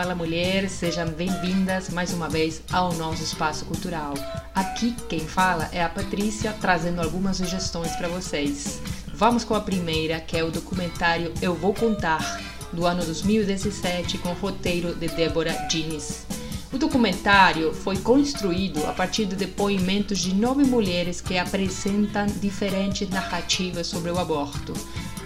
Fala 0.09 0.16
Mulher, 0.16 0.71
sejam 0.71 1.07
bem-vindas 1.11 1.90
mais 1.90 2.14
uma 2.14 2.31
vez 2.31 2.62
ao 2.73 2.94
nosso 2.94 3.23
espaço 3.23 3.66
cultural. 3.66 4.14
Aqui 4.55 4.97
quem 5.07 5.21
fala 5.21 5.68
é 5.71 5.85
a 5.85 5.88
Patrícia, 5.90 6.55
trazendo 6.62 7.03
algumas 7.03 7.37
sugestões 7.37 7.94
para 7.94 8.09
vocês. 8.09 8.81
Vamos 9.12 9.44
com 9.44 9.55
a 9.55 9.61
primeira, 9.61 10.18
que 10.18 10.35
é 10.35 10.42
o 10.42 10.51
documentário 10.51 11.31
Eu 11.42 11.55
Vou 11.55 11.75
Contar, 11.75 12.40
do 12.73 12.87
ano 12.87 13.05
2017, 13.05 14.16
com 14.16 14.31
o 14.31 14.35
roteiro 14.35 14.94
de 14.94 15.09
Débora 15.09 15.53
Diniz. 15.68 16.27
O 16.73 16.79
documentário 16.79 17.75
foi 17.75 17.99
construído 17.99 18.87
a 18.87 18.94
partir 18.94 19.27
de 19.27 19.37
depoimentos 19.37 20.18
de 20.21 20.35
nove 20.35 20.64
mulheres 20.64 21.21
que 21.21 21.37
apresentam 21.37 22.25
diferentes 22.40 23.11
narrativas 23.11 23.87
sobre 23.87 24.11
o 24.11 24.18
aborto. 24.18 24.73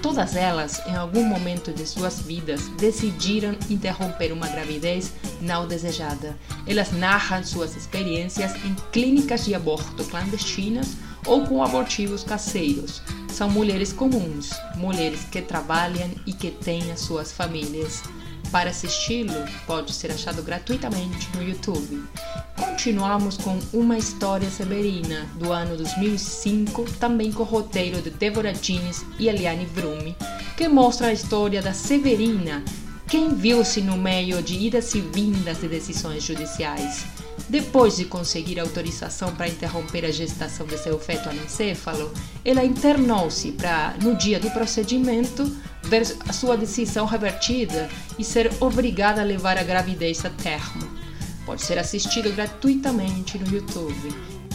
Todas 0.02 0.34
elas, 0.34 0.84
em 0.84 0.96
algum 0.96 1.22
momento 1.22 1.72
de 1.72 1.86
suas 1.86 2.18
vidas, 2.18 2.66
decidiram 2.76 3.56
interromper 3.70 4.32
uma 4.32 4.48
gravidez 4.48 5.12
não 5.40 5.66
desejada. 5.66 6.36
Elas 6.66 6.90
narram 6.90 7.44
suas 7.44 7.76
experiências 7.76 8.52
em 8.64 8.74
clínicas 8.90 9.44
de 9.44 9.54
aborto 9.54 10.04
clandestinas 10.04 10.96
ou 11.24 11.46
com 11.46 11.62
abortivos 11.62 12.24
caseiros. 12.24 13.00
São 13.28 13.48
mulheres 13.48 13.92
comuns, 13.92 14.50
mulheres 14.74 15.20
que 15.30 15.40
trabalham 15.40 16.10
e 16.26 16.32
que 16.32 16.50
têm 16.50 16.90
as 16.90 17.00
suas 17.00 17.30
famílias. 17.30 18.02
Para 18.52 18.68
assisti-lo, 18.68 19.32
pode 19.66 19.94
ser 19.94 20.12
achado 20.12 20.42
gratuitamente 20.42 21.34
no 21.34 21.42
YouTube. 21.42 22.04
Continuamos 22.54 23.38
com 23.38 23.58
Uma 23.72 23.96
História 23.96 24.50
Severina, 24.50 25.26
do 25.36 25.50
ano 25.50 25.74
2005, 25.74 26.84
também 27.00 27.32
com 27.32 27.44
o 27.44 27.46
roteiro 27.46 28.02
de 28.02 28.10
Deborah 28.10 28.52
Jeans 28.52 29.06
e 29.18 29.26
Eliane 29.26 29.64
Vrumi, 29.64 30.14
que 30.54 30.68
mostra 30.68 31.06
a 31.06 31.12
história 31.14 31.62
da 31.62 31.72
Severina, 31.72 32.62
quem 33.08 33.34
viu-se 33.34 33.80
no 33.80 33.96
meio 33.96 34.42
de 34.42 34.54
idas 34.54 34.94
e 34.94 35.00
vindas 35.00 35.58
de 35.62 35.68
decisões 35.68 36.22
judiciais. 36.22 37.06
Depois 37.52 37.96
de 37.98 38.06
conseguir 38.06 38.58
autorização 38.58 39.34
para 39.34 39.46
interromper 39.46 40.06
a 40.06 40.10
gestação 40.10 40.66
de 40.66 40.78
seu 40.78 40.98
feto 40.98 41.28
anencefalo, 41.28 42.10
ela 42.42 42.64
internou-se 42.64 43.52
para, 43.52 43.94
no 44.02 44.16
dia 44.16 44.40
do 44.40 44.50
procedimento, 44.52 45.54
ver 45.82 46.00
a 46.26 46.32
sua 46.32 46.56
decisão 46.56 47.04
revertida 47.04 47.90
e 48.18 48.24
ser 48.24 48.50
obrigada 48.58 49.20
a 49.20 49.24
levar 49.24 49.58
a 49.58 49.62
gravidez 49.62 50.24
a 50.24 50.30
termo. 50.30 50.88
Pode 51.44 51.60
ser 51.60 51.78
assistido 51.78 52.32
gratuitamente 52.32 53.36
no 53.36 53.54
YouTube. 53.54 54.14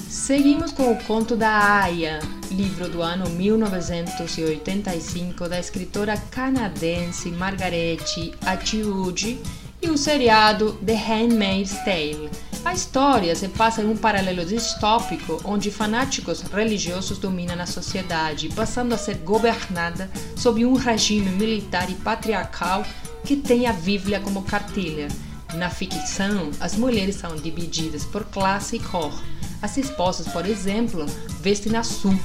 Seguimos 0.09 0.71
com 0.71 0.91
o 0.91 1.03
conto 1.03 1.35
da 1.35 1.83
Aya, 1.83 2.17
livro 2.49 2.89
do 2.89 3.03
ano 3.03 3.29
1985 3.29 5.47
da 5.47 5.59
escritora 5.59 6.17
canadense 6.31 7.29
Margaret 7.29 7.99
Atwood, 8.43 9.39
e 9.79 9.89
o 9.89 9.97
seriado 9.97 10.73
The 10.83 10.95
Handmaid's 10.95 11.77
Tale. 11.85 12.31
A 12.67 12.73
história 12.73 13.33
se 13.33 13.47
passa 13.47 13.81
em 13.81 13.89
um 13.89 13.95
paralelo 13.95 14.43
distópico 14.43 15.39
onde 15.45 15.71
fanáticos 15.71 16.41
religiosos 16.41 17.17
dominam 17.17 17.57
a 17.61 17.65
sociedade, 17.65 18.49
passando 18.49 18.91
a 18.91 18.97
ser 18.97 19.19
governada 19.19 20.11
sob 20.35 20.65
um 20.65 20.73
regime 20.73 21.29
militar 21.29 21.89
e 21.89 21.93
patriarcal 21.93 22.85
que 23.23 23.37
tem 23.37 23.67
a 23.67 23.73
Bíblia 23.73 24.19
como 24.19 24.43
cartilha. 24.43 25.07
Na 25.53 25.69
ficção, 25.69 26.51
as 26.59 26.75
mulheres 26.75 27.15
são 27.15 27.37
divididas 27.37 28.03
por 28.03 28.25
classe 28.25 28.75
e 28.75 28.79
cor. 28.79 29.13
As 29.61 29.77
esposas, 29.77 30.27
por 30.27 30.45
exemplo, 30.45 31.05
vestem 31.39 31.77
azul 31.77 32.19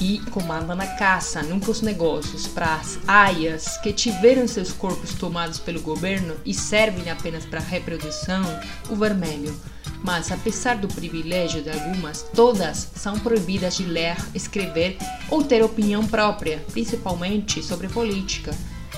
e 0.00 0.20
comandam 0.30 0.80
a 0.80 0.86
caça, 0.86 1.42
nunca 1.42 1.70
os 1.70 1.82
negócios, 1.82 2.46
para 2.46 2.76
as 2.76 2.98
aias 3.06 3.76
que 3.82 3.92
tiveram 3.92 4.48
seus 4.48 4.72
corpos 4.72 5.12
tomados 5.12 5.58
pelo 5.58 5.82
governo 5.82 6.34
e 6.46 6.54
servem 6.54 7.10
apenas 7.10 7.44
para 7.44 7.60
reprodução, 7.60 8.42
o 8.88 8.96
vermelho. 8.96 9.54
Mas, 10.02 10.32
apesar 10.32 10.76
do 10.76 10.88
privilégio 10.88 11.62
de 11.62 11.70
algumas, 11.70 12.22
todas 12.34 12.90
são 12.94 13.18
proibidas 13.18 13.76
de 13.76 13.84
ler, 13.84 14.16
escrever 14.34 14.98
ou 15.30 15.44
ter 15.44 15.62
opinião 15.62 16.06
própria, 16.06 16.64
principalmente 16.72 17.62
sobre 17.62 17.88
política. 17.88 18.52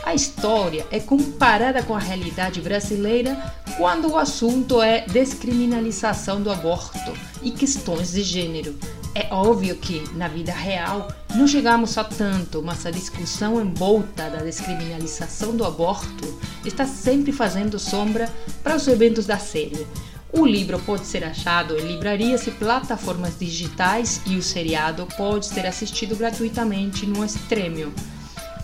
A 0.05 0.15
história 0.15 0.87
é 0.91 1.01
comparada 1.01 1.83
com 1.83 1.95
a 1.95 1.99
realidade 1.99 2.61
brasileira 2.61 3.55
quando 3.79 4.11
o 4.11 4.19
assunto 4.19 4.83
é 4.83 5.01
descriminalização 5.07 6.43
do 6.43 6.51
aborto 6.51 7.13
e 7.43 7.51
questões 7.51 8.13
de 8.13 8.23
gênero. 8.23 8.75
É 9.15 9.29
óbvio 9.33 9.77
que, 9.77 10.03
na 10.15 10.29
vida 10.29 10.53
real, 10.53 11.09
não 11.35 11.47
chegamos 11.47 11.97
a 11.97 12.05
tanto, 12.05 12.63
mas 12.63 12.85
a 12.85 12.91
discussão 12.91 13.61
em 13.61 13.73
volta 13.73 14.29
da 14.29 14.39
descriminalização 14.39 15.57
do 15.57 15.65
aborto 15.65 16.39
está 16.65 16.85
sempre 16.85 17.33
fazendo 17.33 17.79
sombra 17.79 18.29
para 18.63 18.77
os 18.77 18.87
eventos 18.89 19.25
da 19.25 19.39
série. 19.39 19.87
O 20.33 20.45
livro 20.45 20.79
pode 20.81 21.07
ser 21.07 21.25
achado 21.25 21.79
em 21.79 21.87
livrarias 21.87 22.47
e 22.47 22.51
plataformas 22.51 23.39
digitais 23.39 24.21
e 24.27 24.37
o 24.37 24.43
seriado 24.43 25.07
pode 25.17 25.47
ser 25.47 25.67
assistido 25.67 26.17
gratuitamente 26.17 27.07
no 27.07 27.25
Stremio. 27.25 27.93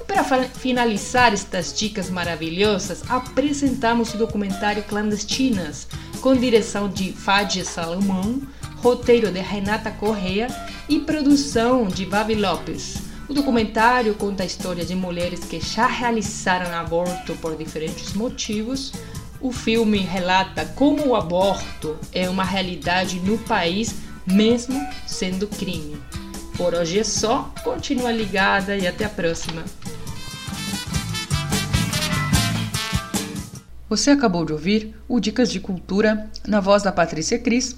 E 0.00 0.04
para 0.04 0.24
finalizar 0.24 1.32
estas 1.32 1.72
dicas 1.72 2.10
maravilhosas, 2.10 3.02
apresentamos 3.08 4.12
o 4.14 4.18
documentário 4.18 4.82
Clandestinas, 4.82 5.86
com 6.20 6.34
direção 6.34 6.88
de 6.88 7.12
Fadja 7.12 7.64
Salomão, 7.64 8.42
roteiro 8.82 9.30
de 9.30 9.40
Renata 9.40 9.90
Correa 9.90 10.48
e 10.88 10.98
produção 10.98 11.86
de 11.86 12.04
Babi 12.04 12.34
Lopes. 12.34 12.96
O 13.28 13.32
documentário 13.32 14.14
conta 14.14 14.42
a 14.42 14.46
história 14.46 14.84
de 14.84 14.96
mulheres 14.96 15.44
que 15.44 15.60
já 15.60 15.86
realizaram 15.86 16.74
aborto 16.76 17.32
por 17.36 17.56
diferentes 17.56 18.12
motivos. 18.12 18.92
O 19.42 19.50
filme 19.50 19.98
relata 19.98 20.66
como 20.76 21.08
o 21.08 21.16
aborto 21.16 21.96
é 22.12 22.28
uma 22.28 22.44
realidade 22.44 23.18
no 23.20 23.38
país, 23.38 23.94
mesmo 24.26 24.78
sendo 25.06 25.48
crime. 25.48 25.96
Por 26.58 26.74
hoje 26.74 26.98
é 26.98 27.04
só, 27.04 27.50
continua 27.64 28.12
ligada 28.12 28.76
e 28.76 28.86
até 28.86 29.06
a 29.06 29.08
próxima. 29.08 29.64
Você 33.88 34.10
acabou 34.10 34.44
de 34.44 34.52
ouvir 34.52 34.94
o 35.08 35.18
Dicas 35.18 35.50
de 35.50 35.58
Cultura 35.58 36.30
na 36.46 36.60
voz 36.60 36.82
da 36.82 36.92
Patrícia 36.92 37.38
Cris 37.38 37.76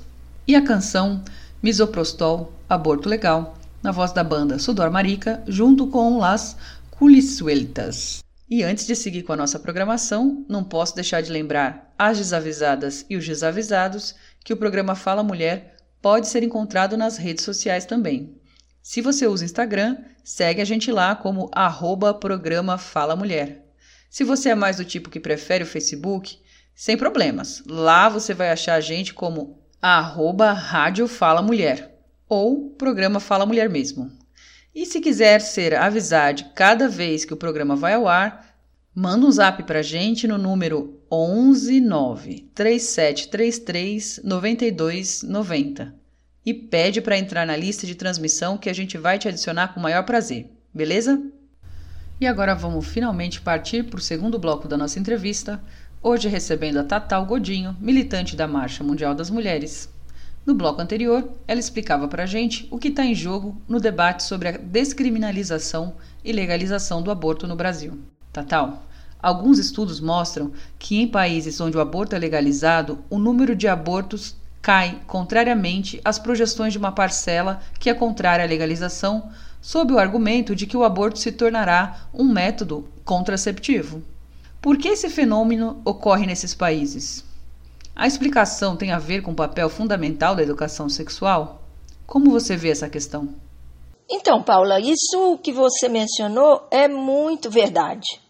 e 0.48 0.57
a 0.57 0.64
canção 0.64 1.22
Misoprostol, 1.62 2.53
Aborto 2.68 3.09
Legal, 3.09 3.57
na 3.81 3.92
voz 3.92 4.11
da 4.11 4.25
banda 4.25 4.59
Sudor 4.59 4.90
Marica, 4.90 5.40
junto 5.46 5.87
com 5.87 6.18
Las 6.18 6.57
Culisueltas. 6.90 8.22
E 8.55 8.62
antes 8.62 8.87
de 8.87 8.95
seguir 8.95 9.23
com 9.23 9.33
a 9.33 9.37
nossa 9.37 9.59
programação, 9.59 10.45
não 10.47 10.62
posso 10.62 10.95
deixar 10.95 11.23
de 11.23 11.33
lembrar 11.33 11.91
as 11.99 12.19
desavisadas 12.19 13.03
e 13.09 13.17
os 13.17 13.27
desavisados 13.27 14.15
que 14.45 14.53
o 14.53 14.57
programa 14.59 14.95
Fala 14.95 15.23
Mulher 15.23 15.75
pode 16.03 16.29
ser 16.29 16.43
encontrado 16.43 16.95
nas 16.95 17.17
redes 17.17 17.47
sociais 17.47 17.87
também. 17.87 18.37
Se 18.83 19.01
você 19.01 19.27
usa 19.27 19.47
Instagram, 19.47 19.97
segue 20.23 20.61
a 20.61 20.67
gente 20.67 20.93
lá 20.93 21.17
como 21.17 21.49
arroba 21.51 22.12
programa 22.12 22.77
Fala 22.77 23.17
Mulher. 23.17 23.65
Se 24.11 24.23
você 24.23 24.51
é 24.51 24.55
mais 24.55 24.77
do 24.77 24.85
tipo 24.85 25.09
que 25.09 25.19
prefere 25.19 25.65
o 25.65 25.67
Facebook, 25.67 26.38
sem 26.75 26.95
problemas. 26.95 27.62
Lá 27.67 28.11
você 28.11 28.35
vai 28.35 28.51
achar 28.51 28.75
a 28.75 28.81
gente 28.83 29.15
como 29.15 29.62
arroba 29.81 30.53
Rádio 30.53 31.09
Fala 31.09 31.41
Mulher 31.41 31.99
ou 32.29 32.69
programa 32.73 33.19
Fala 33.19 33.47
Mulher 33.47 33.71
mesmo. 33.71 34.12
E 34.75 34.87
se 34.87 35.01
quiser 35.01 35.41
ser 35.41 35.75
avisado 35.75 36.45
cada 36.55 36.89
vez 36.89 37.25
que 37.25 37.35
o 37.35 37.37
programa 37.37 37.77
vai 37.77 37.93
ao 37.93 38.09
ar, 38.09 38.57
manda 38.95 39.27
um 39.27 39.31
zap 39.31 39.63
pra 39.65 39.83
gente 39.83 40.27
no 40.27 40.39
número 40.39 40.99
119 41.11 42.51
3733 42.55 44.21
9290 44.25 45.95
e 46.45 46.53
pede 46.53 47.01
para 47.01 47.19
entrar 47.19 47.47
na 47.47 47.57
lista 47.57 47.87
de 47.87 47.95
transmissão 47.95 48.59
que 48.59 48.69
a 48.69 48.73
gente 48.73 48.99
vai 48.99 49.19
te 49.19 49.29
adicionar 49.29 49.69
com 49.69 49.81
o 49.81 49.83
maior 49.83 50.05
prazer, 50.05 50.51
beleza? 50.75 51.23
E 52.21 52.27
agora 52.27 52.55
vamos 52.55 52.87
finalmente 52.87 53.41
partir 53.41 53.85
para 53.85 53.99
o 53.99 54.03
segundo 54.03 54.39
bloco 54.39 54.67
da 54.67 54.77
nossa 54.77 54.99
entrevista, 54.99 55.63
hoje 56.03 56.29
recebendo 56.29 56.79
a 56.79 56.85
Tatal 56.85 57.25
Godinho, 57.27 57.77
militante 57.81 58.35
da 58.35 58.49
Marcha 58.49 58.83
Mundial 58.83 59.15
das 59.15 59.31
Mulheres. 59.31 59.89
No 60.44 60.55
bloco 60.55 60.83
anterior, 60.83 61.28
ela 61.46 61.61
explicava 61.61 62.09
para 62.09 62.24
a 62.24 62.26
gente 62.26 62.66
o 62.68 62.76
que 62.76 62.88
está 62.88 63.05
em 63.05 63.14
jogo 63.14 63.57
no 63.68 63.78
debate 63.78 64.24
sobre 64.24 64.48
a 64.48 64.59
descriminalização 64.59 65.94
e 66.24 66.33
legalização 66.33 67.00
do 67.00 67.12
aborto 67.12 67.46
no 67.46 67.55
Brasil. 67.55 68.00
Tatal, 68.33 68.83
alguns 69.22 69.61
estudos 69.61 70.00
mostram 70.00 70.52
que 70.81 71.00
em 71.00 71.07
países 71.07 71.61
onde 71.61 71.76
o 71.76 71.81
aborto 71.81 72.16
é 72.16 72.18
legalizado, 72.18 72.98
o 73.09 73.20
número 73.20 73.55
de 73.55 73.68
abortos 73.68 74.35
cai 74.61 75.00
contrariamente 75.07 76.00
às 76.05 76.18
projeções 76.18 76.72
de 76.72 76.78
uma 76.78 76.90
parcela 76.90 77.61
que 77.78 77.88
é 77.88 77.94
contrária 77.94 78.44
à 78.44 78.48
legalização, 78.48 79.31
sob 79.61 79.92
o 79.92 79.98
argumento 79.98 80.57
de 80.57 80.66
que 80.66 80.76
o 80.76 80.83
aborto 80.83 81.20
se 81.20 81.31
tornará 81.31 82.09
um 82.12 82.24
método 82.24 82.88
contraceptivo. 83.05 84.02
Por 84.61 84.76
que 84.76 84.88
esse 84.88 85.09
fenômeno 85.09 85.81
ocorre 85.85 86.26
nesses 86.26 86.52
países? 86.52 87.24
A 87.94 88.07
explicação 88.07 88.76
tem 88.76 88.90
a 88.90 88.98
ver 88.98 89.22
com 89.22 89.33
o 89.33 89.37
papel 89.37 89.68
fundamental 89.68 90.35
da 90.35 90.42
educação 90.42 90.88
sexual? 90.88 91.62
Como 92.07 92.31
você 92.31 92.57
vê 92.57 92.70
essa 92.70 92.88
questão? 92.88 93.28
Então, 94.11 94.42
Paula, 94.42 94.81
isso 94.81 95.38
que 95.42 95.52
você 95.52 95.88
mencionou 95.88 96.66
é 96.70 96.88
muito 96.88 97.50
verdade. 97.50 98.20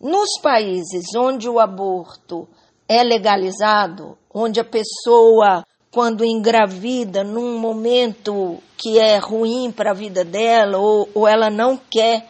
Nos 0.00 0.40
países 0.40 1.06
onde 1.16 1.48
o 1.48 1.58
aborto 1.58 2.48
é 2.88 3.02
legalizado, 3.02 4.16
onde 4.32 4.60
a 4.60 4.64
pessoa 4.64 5.64
quando 5.90 6.24
engravida 6.24 7.24
num 7.24 7.58
momento 7.58 8.58
que 8.76 8.98
é 8.98 9.18
ruim 9.18 9.72
para 9.72 9.90
a 9.90 9.94
vida 9.94 10.24
dela 10.24 10.78
ou, 10.78 11.08
ou 11.14 11.26
ela 11.26 11.50
não 11.50 11.76
quer 11.76 12.28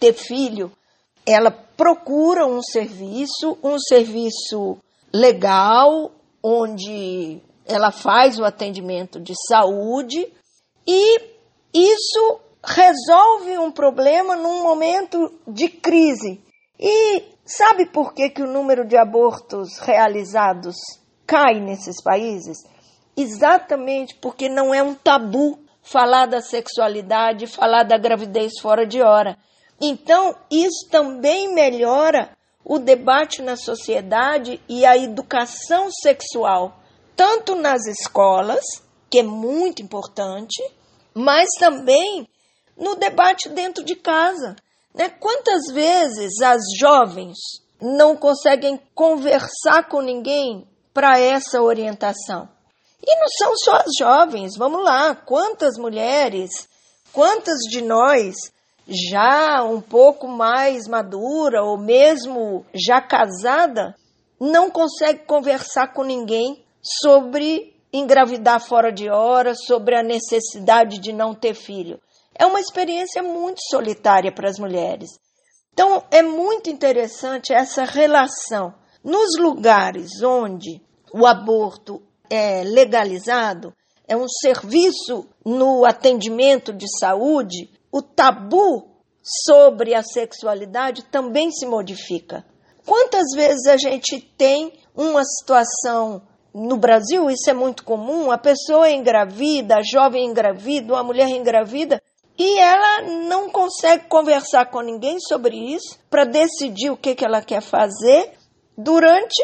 ter 0.00 0.14
filho, 0.14 0.72
ela 1.26 1.50
procura 1.50 2.46
um 2.46 2.62
serviço, 2.62 3.58
um 3.62 3.78
serviço 3.78 4.78
legal, 5.12 6.10
onde 6.46 7.40
ela 7.64 7.90
faz 7.90 8.38
o 8.38 8.44
atendimento 8.44 9.18
de 9.18 9.32
saúde 9.48 10.30
e 10.86 11.18
isso 11.72 12.40
resolve 12.62 13.56
um 13.56 13.72
problema 13.72 14.36
num 14.36 14.62
momento 14.62 15.32
de 15.48 15.68
crise. 15.68 16.42
E 16.78 17.22
sabe 17.46 17.86
por 17.86 18.12
que, 18.12 18.28
que 18.28 18.42
o 18.42 18.52
número 18.52 18.86
de 18.86 18.94
abortos 18.94 19.78
realizados 19.78 20.76
cai 21.26 21.60
nesses 21.60 22.02
países? 22.02 22.58
Exatamente 23.16 24.14
porque 24.16 24.46
não 24.46 24.74
é 24.74 24.82
um 24.82 24.94
tabu 24.94 25.58
falar 25.82 26.26
da 26.26 26.42
sexualidade, 26.42 27.46
falar 27.46 27.84
da 27.84 27.96
gravidez 27.96 28.52
fora 28.60 28.86
de 28.86 29.00
hora. 29.00 29.38
Então, 29.80 30.36
isso 30.50 30.88
também 30.90 31.54
melhora 31.54 32.36
o 32.64 32.78
debate 32.78 33.42
na 33.42 33.56
sociedade 33.56 34.60
e 34.68 34.86
a 34.86 34.96
educação 34.96 35.90
sexual, 35.90 36.80
tanto 37.14 37.54
nas 37.54 37.86
escolas, 37.86 38.64
que 39.10 39.18
é 39.18 39.22
muito 39.22 39.82
importante, 39.82 40.62
mas 41.12 41.46
também 41.58 42.26
no 42.76 42.96
debate 42.96 43.48
dentro 43.48 43.84
de 43.84 43.94
casa. 43.94 44.56
Né? 44.94 45.08
Quantas 45.08 45.72
vezes 45.72 46.40
as 46.40 46.62
jovens 46.78 47.36
não 47.80 48.16
conseguem 48.16 48.80
conversar 48.94 49.88
com 49.88 50.00
ninguém 50.00 50.66
para 50.92 51.18
essa 51.18 51.60
orientação? 51.60 52.48
E 53.06 53.20
não 53.20 53.28
são 53.28 53.56
só 53.56 53.76
as 53.76 53.92
jovens, 53.98 54.56
vamos 54.56 54.82
lá, 54.82 55.14
quantas 55.14 55.76
mulheres, 55.76 56.66
quantas 57.12 57.58
de 57.68 57.82
nós 57.82 58.34
já 58.86 59.62
um 59.64 59.80
pouco 59.80 60.28
mais 60.28 60.86
madura 60.86 61.62
ou 61.62 61.78
mesmo 61.78 62.64
já 62.74 63.00
casada 63.00 63.94
não 64.40 64.70
consegue 64.70 65.20
conversar 65.26 65.92
com 65.92 66.02
ninguém 66.02 66.62
sobre 66.82 67.74
engravidar 67.92 68.60
fora 68.60 68.92
de 68.92 69.08
hora, 69.08 69.54
sobre 69.54 69.96
a 69.96 70.02
necessidade 70.02 70.98
de 70.98 71.12
não 71.12 71.34
ter 71.34 71.54
filho. 71.54 72.00
É 72.36 72.44
uma 72.44 72.60
experiência 72.60 73.22
muito 73.22 73.60
solitária 73.70 74.32
para 74.32 74.48
as 74.48 74.58
mulheres. 74.58 75.10
Então, 75.72 76.02
é 76.10 76.20
muito 76.22 76.68
interessante 76.68 77.52
essa 77.52 77.84
relação. 77.84 78.74
Nos 79.02 79.38
lugares 79.38 80.22
onde 80.22 80.80
o 81.12 81.26
aborto 81.26 82.02
é 82.28 82.64
legalizado, 82.64 83.72
é 84.06 84.16
um 84.16 84.28
serviço 84.28 85.26
no 85.44 85.84
atendimento 85.84 86.72
de 86.72 86.86
saúde, 86.98 87.70
o 87.94 88.02
tabu 88.02 88.88
sobre 89.22 89.94
a 89.94 90.02
sexualidade 90.02 91.04
também 91.04 91.52
se 91.52 91.64
modifica. 91.64 92.44
Quantas 92.84 93.22
vezes 93.36 93.68
a 93.68 93.76
gente 93.76 94.20
tem 94.36 94.72
uma 94.96 95.22
situação 95.24 96.22
no 96.52 96.76
Brasil, 96.76 97.30
isso 97.30 97.48
é 97.48 97.54
muito 97.54 97.84
comum, 97.84 98.32
a 98.32 98.38
pessoa 98.38 98.90
engravida, 98.90 99.76
a 99.76 99.82
jovem 99.82 100.26
engravida, 100.26 100.98
a 100.98 101.04
mulher 101.04 101.28
engravida, 101.28 102.02
e 102.36 102.58
ela 102.58 103.02
não 103.28 103.48
consegue 103.48 104.08
conversar 104.08 104.72
com 104.72 104.80
ninguém 104.80 105.20
sobre 105.20 105.56
isso 105.56 105.96
para 106.10 106.24
decidir 106.24 106.90
o 106.90 106.96
que, 106.96 107.14
que 107.14 107.24
ela 107.24 107.42
quer 107.42 107.60
fazer 107.60 108.32
durante, 108.76 109.40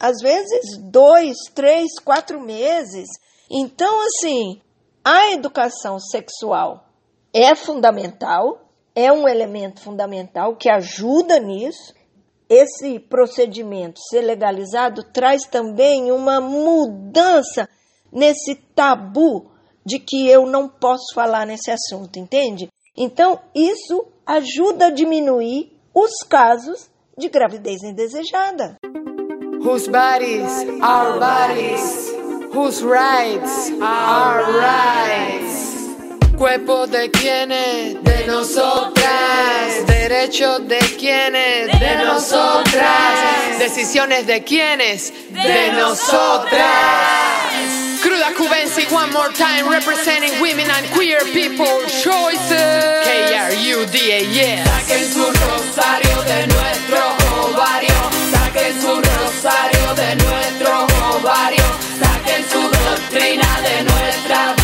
às 0.00 0.20
vezes, 0.20 0.76
dois, 0.90 1.36
três, 1.54 2.00
quatro 2.04 2.40
meses. 2.40 3.08
Então, 3.48 4.00
assim, 4.06 4.60
a 5.04 5.30
educação 5.30 6.00
sexual 6.00 6.88
é 7.32 7.54
fundamental, 7.54 8.68
é 8.94 9.10
um 9.12 9.26
elemento 9.26 9.80
fundamental 9.80 10.56
que 10.56 10.68
ajuda 10.68 11.38
nisso. 11.38 11.94
Esse 12.48 12.98
procedimento 12.98 13.98
ser 14.10 14.20
legalizado 14.20 15.02
traz 15.04 15.46
também 15.46 16.12
uma 16.12 16.40
mudança 16.40 17.66
nesse 18.12 18.54
tabu 18.74 19.50
de 19.84 19.98
que 19.98 20.28
eu 20.28 20.46
não 20.46 20.68
posso 20.68 21.14
falar 21.14 21.46
nesse 21.46 21.70
assunto, 21.70 22.18
entende? 22.18 22.68
Então, 22.96 23.40
isso 23.54 24.06
ajuda 24.26 24.86
a 24.86 24.90
diminuir 24.90 25.72
os 25.94 26.22
casos 26.28 26.90
de 27.16 27.28
gravidez 27.28 27.82
indesejada. 27.82 28.76
Whose 29.64 29.88
bodies 29.88 30.50
are 30.82 31.18
bodies, 31.18 32.10
whose 32.52 32.82
rights 32.84 33.70
are 33.80 34.42
rights. 34.52 35.71
Cuerpo 36.36 36.86
de 36.86 37.10
quienes, 37.10 38.02
de 38.02 38.26
nosotras. 38.26 39.86
Derechos 39.86 40.66
de 40.66 40.78
quienes, 40.98 41.78
de 41.78 42.04
nosotras. 42.04 43.58
Decisiones 43.58 44.26
de 44.26 44.42
quienes, 44.42 45.12
de 45.30 45.72
nosotras. 45.72 46.62
Cruda 48.02 48.32
Cubensi, 48.36 48.84
one 48.92 49.12
more 49.12 49.30
time, 49.32 49.68
representing 49.68 50.40
women 50.40 50.68
and 50.70 50.86
queer 50.92 51.20
people 51.32 51.80
choices. 51.86 53.04
K-R-U-D-A, 53.04 54.20
yes. 54.32 54.66
Saquen 54.66 55.12
su 55.12 55.24
rosario 55.24 56.22
de 56.22 56.46
nuestro 56.48 57.16
ovario. 57.44 57.94
Saquen 58.32 58.80
su 58.82 58.94
rosario 58.96 59.94
de 59.94 60.16
nuestro 60.16 60.86
ovario. 61.14 61.64
Saquen 62.00 62.44
su 62.50 62.60
doctrina 62.60 63.60
de 63.62 63.84
nuestra 63.84 64.61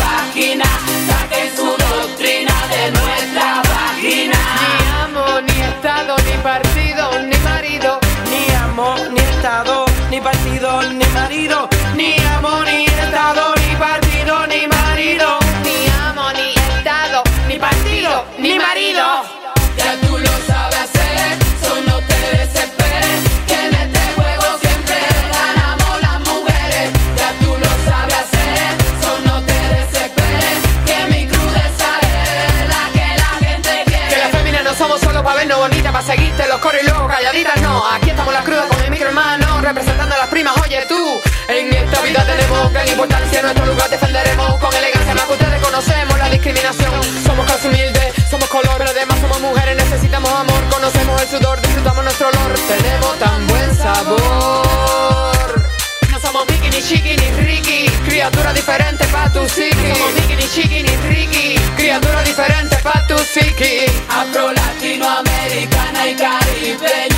ni 11.39 11.47
marido. 11.47 11.69
Ni 11.95 12.15
amo, 12.35 12.63
ni 12.65 12.85
estado, 12.85 13.55
ni 13.55 13.75
partido, 13.75 14.47
ni 14.47 14.67
marido. 14.67 15.39
Ni 15.63 15.87
amo, 16.05 16.31
ni 16.33 16.53
estado, 16.53 17.23
ni 17.47 17.57
partido, 17.57 18.25
ni 18.37 18.59
marido. 18.59 19.05
Ya 19.77 19.95
tú 20.01 20.17
lo 20.17 20.33
sabes 20.47 20.79
hacer, 20.79 21.37
so 21.63 21.81
no 21.87 21.97
te 21.99 22.37
desesperes. 22.37 23.19
Que 23.47 23.67
en 23.67 23.73
este 23.73 23.99
juego 24.15 24.47
siempre 24.59 24.97
ganamos 25.31 26.01
las 26.01 26.19
mujeres. 26.27 26.91
Ya 27.15 27.31
tú 27.39 27.55
lo 27.57 27.71
sabes 27.89 28.15
hacer, 28.15 28.71
so 29.01 29.11
no 29.25 29.41
te 29.43 29.59
desesperes. 29.77 30.57
Que 30.85 30.97
mi 31.11 31.25
crudeza 31.25 31.89
es 32.01 32.67
la 32.73 32.83
que 32.95 33.07
la 33.23 33.31
gente 33.47 33.83
quiere. 33.85 34.09
Que 34.09 34.17
las 34.17 34.31
féminas 34.31 34.63
no 34.65 34.73
somos 34.73 34.99
solo 34.99 35.23
para 35.23 35.37
vernos 35.37 35.59
bonitas, 35.59 35.91
para 35.93 36.05
seguirte 36.05 36.47
los 36.47 36.59
coros 36.59 36.81
y 36.83 36.85
luego 36.85 37.07
calladitas, 37.07 37.61
no. 37.61 37.85
Aquí 37.93 38.09
estamos 38.09 38.33
las 38.33 38.43
crudas 38.43 38.65
con 38.67 38.81
mi 38.81 38.89
micro 38.89 39.07
hermano, 39.07 39.61
representando 39.61 40.15
a 40.15 40.17
las 40.17 40.27
primas, 40.27 40.57
oye 40.57 40.85
tú. 40.87 41.21
En 41.49 41.73
esta 41.73 42.01
vida 42.01 42.23
tenemos 42.25 42.71
gran 42.71 42.87
importancia, 42.87 43.41
nuestro 43.41 43.65
lugar 43.65 43.89
defenderemos 43.89 44.59
con 44.59 44.71
elegancia, 44.71 45.15
más 45.15 45.23
que 45.23 45.33
ustedes 45.33 45.59
conocemos 45.59 46.19
la 46.19 46.29
discriminación. 46.29 47.03
Somos 47.25 47.43
clase 47.47 47.67
humilde, 47.67 48.13
somos 48.29 48.47
color, 48.49 48.75
pero 48.77 48.91
además 48.91 49.17
somos 49.19 49.41
mujeres, 49.41 49.75
necesitamos 49.75 50.29
amor, 50.29 50.63
conocemos 50.69 51.19
el 51.19 51.27
sudor, 51.27 51.59
disfrutamos 51.59 52.03
nuestro 52.03 52.27
olor, 52.27 52.53
tenemos 52.67 53.17
tan 53.17 53.47
buen 53.47 53.75
sabor. 53.75 54.19
No 56.11 56.19
somos 56.19 56.45
Mickey, 56.51 56.69
ni 56.69 56.83
Chiqui, 56.83 57.17
ni 57.17 57.31
Ricky, 57.43 57.89
criatura 58.05 58.53
diferente 58.53 59.07
pa' 59.07 59.31
tu 59.33 59.43
psiqui. 59.47 59.93
Somos 59.95 60.13
Mickey, 60.13 60.35
ni 60.35 60.47
Chiqui, 60.47 60.83
ni 60.83 60.95
Ricky, 61.09 61.55
criatura 61.75 62.21
diferente 62.21 62.77
pa' 62.83 63.07
tu 63.07 63.15
psiqui. 63.15 63.85
Afro 64.07 64.51
latinoamericana 64.53 66.09
y 66.09 66.15
caribeña, 66.15 67.08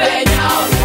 empeñado. 0.00 0.77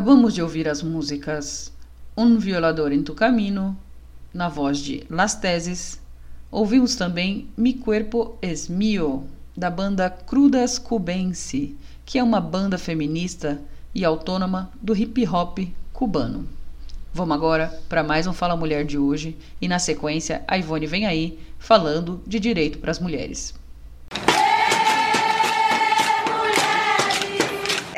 Acabamos 0.00 0.32
de 0.32 0.40
ouvir 0.40 0.66
as 0.66 0.82
músicas 0.82 1.70
Um 2.16 2.38
Violador 2.38 2.90
em 2.90 3.02
Tu 3.02 3.12
Camino, 3.12 3.76
na 4.32 4.48
voz 4.48 4.78
de 4.78 5.04
Las 5.10 5.34
Teses. 5.34 6.00
Ouvimos 6.50 6.96
também 6.96 7.48
Mi 7.54 7.74
Cuerpo 7.74 8.38
es 8.40 8.66
Mio, 8.66 9.24
da 9.54 9.68
banda 9.68 10.08
Crudas 10.08 10.78
Cubense, 10.78 11.76
que 12.06 12.18
é 12.18 12.24
uma 12.24 12.40
banda 12.40 12.78
feminista 12.78 13.60
e 13.94 14.02
autônoma 14.02 14.72
do 14.80 14.96
hip 14.96 15.28
hop 15.28 15.58
cubano. 15.92 16.48
Vamos 17.12 17.36
agora 17.36 17.68
para 17.86 18.02
mais 18.02 18.26
um 18.26 18.32
Fala 18.32 18.56
Mulher 18.56 18.86
de 18.86 18.96
hoje 18.96 19.36
e 19.60 19.68
na 19.68 19.78
sequência 19.78 20.42
a 20.48 20.56
Ivone 20.56 20.86
vem 20.86 21.04
aí 21.04 21.38
falando 21.58 22.22
de 22.26 22.40
direito 22.40 22.78
para 22.78 22.90
as 22.90 22.98
mulheres. 22.98 23.59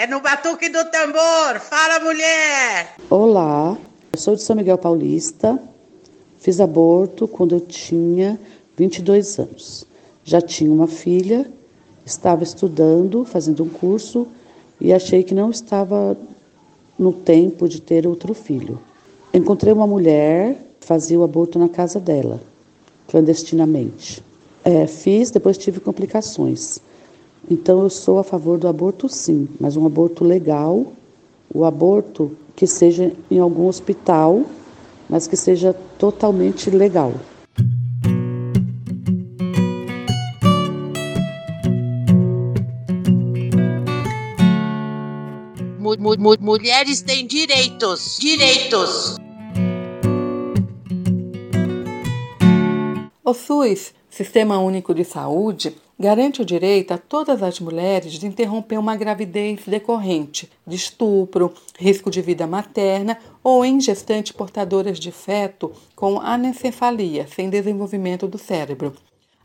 É 0.03 0.07
no 0.09 0.21
batuque 0.21 0.69
do 0.69 0.85
tambor. 0.87 1.61
Fala, 1.61 2.01
mulher! 2.01 2.97
Olá, 3.09 3.79
eu 4.13 4.19
sou 4.19 4.35
de 4.35 4.43
São 4.43 4.57
Miguel 4.57 4.77
Paulista. 4.77 5.63
Fiz 6.41 6.59
aborto 6.59 7.29
quando 7.29 7.55
eu 7.55 7.61
tinha 7.61 8.37
22 8.77 9.39
anos. 9.39 9.87
Já 10.25 10.41
tinha 10.41 10.73
uma 10.73 10.89
filha, 10.89 11.49
estava 12.05 12.43
estudando, 12.43 13.25
fazendo 13.25 13.63
um 13.63 13.69
curso 13.69 14.27
e 14.81 14.93
achei 14.93 15.23
que 15.23 15.37
não 15.37 15.51
estava 15.51 16.17
no 16.99 17.13
tempo 17.13 17.69
de 17.69 17.81
ter 17.81 18.05
outro 18.05 18.35
filho. 18.35 18.83
Encontrei 19.33 19.73
uma 19.73 19.87
mulher, 19.87 20.57
fazia 20.81 21.21
o 21.21 21.23
aborto 21.23 21.61
na 21.61 21.69
casa 21.69 22.01
dela, 22.01 22.43
clandestinamente. 23.07 24.21
É, 24.65 24.85
fiz, 24.89 25.31
depois 25.31 25.57
tive 25.57 25.79
complicações. 25.79 26.81
Então 27.51 27.83
eu 27.83 27.91
sou 27.91 28.19
a 28.19 28.25
favor 28.25 28.59
do 28.59 28.69
aborto 28.69 29.09
sim, 29.09 29.49
mas 29.61 29.77
um 29.77 29.87
aborto 29.87 30.25
legal, 30.25 30.93
o 31.53 31.65
aborto 31.65 32.37
que 32.55 32.67
seja 32.67 33.13
em 33.31 33.39
algum 33.39 33.67
hospital, 33.67 34.43
mas 35.09 35.27
que 35.27 35.37
seja 35.37 35.75
totalmente 35.99 36.71
legal. 36.71 37.13
Mulheres 46.41 47.03
têm 47.03 47.27
direitos, 47.27 48.17
direitos. 48.19 49.17
O 53.25 53.35
SUS, 53.35 53.93
Sistema 54.11 54.59
Único 54.59 54.95
de 54.95 55.05
Saúde, 55.05 55.77
garante 56.03 56.43
o 56.43 56.45
direito 56.45 56.93
a 56.93 56.99
todas 56.99 57.41
as 57.45 57.61
mulheres 57.61 58.15
de 58.15 58.27
interromper 58.27 58.77
uma 58.77 58.97
gravidez 58.97 59.61
decorrente 59.65 60.51
de 60.67 60.75
estupro, 60.75 61.55
risco 61.79 62.11
de 62.11 62.21
vida 62.21 62.45
materna 62.45 63.17
ou 63.41 63.65
em 63.65 63.81
gestantes 63.81 64.33
portadoras 64.33 64.99
de 64.99 65.13
feto 65.13 65.71
com 65.95 66.19
anencefalia, 66.19 67.29
sem 67.29 67.49
desenvolvimento 67.49 68.27
do 68.27 68.37
cérebro. 68.37 68.93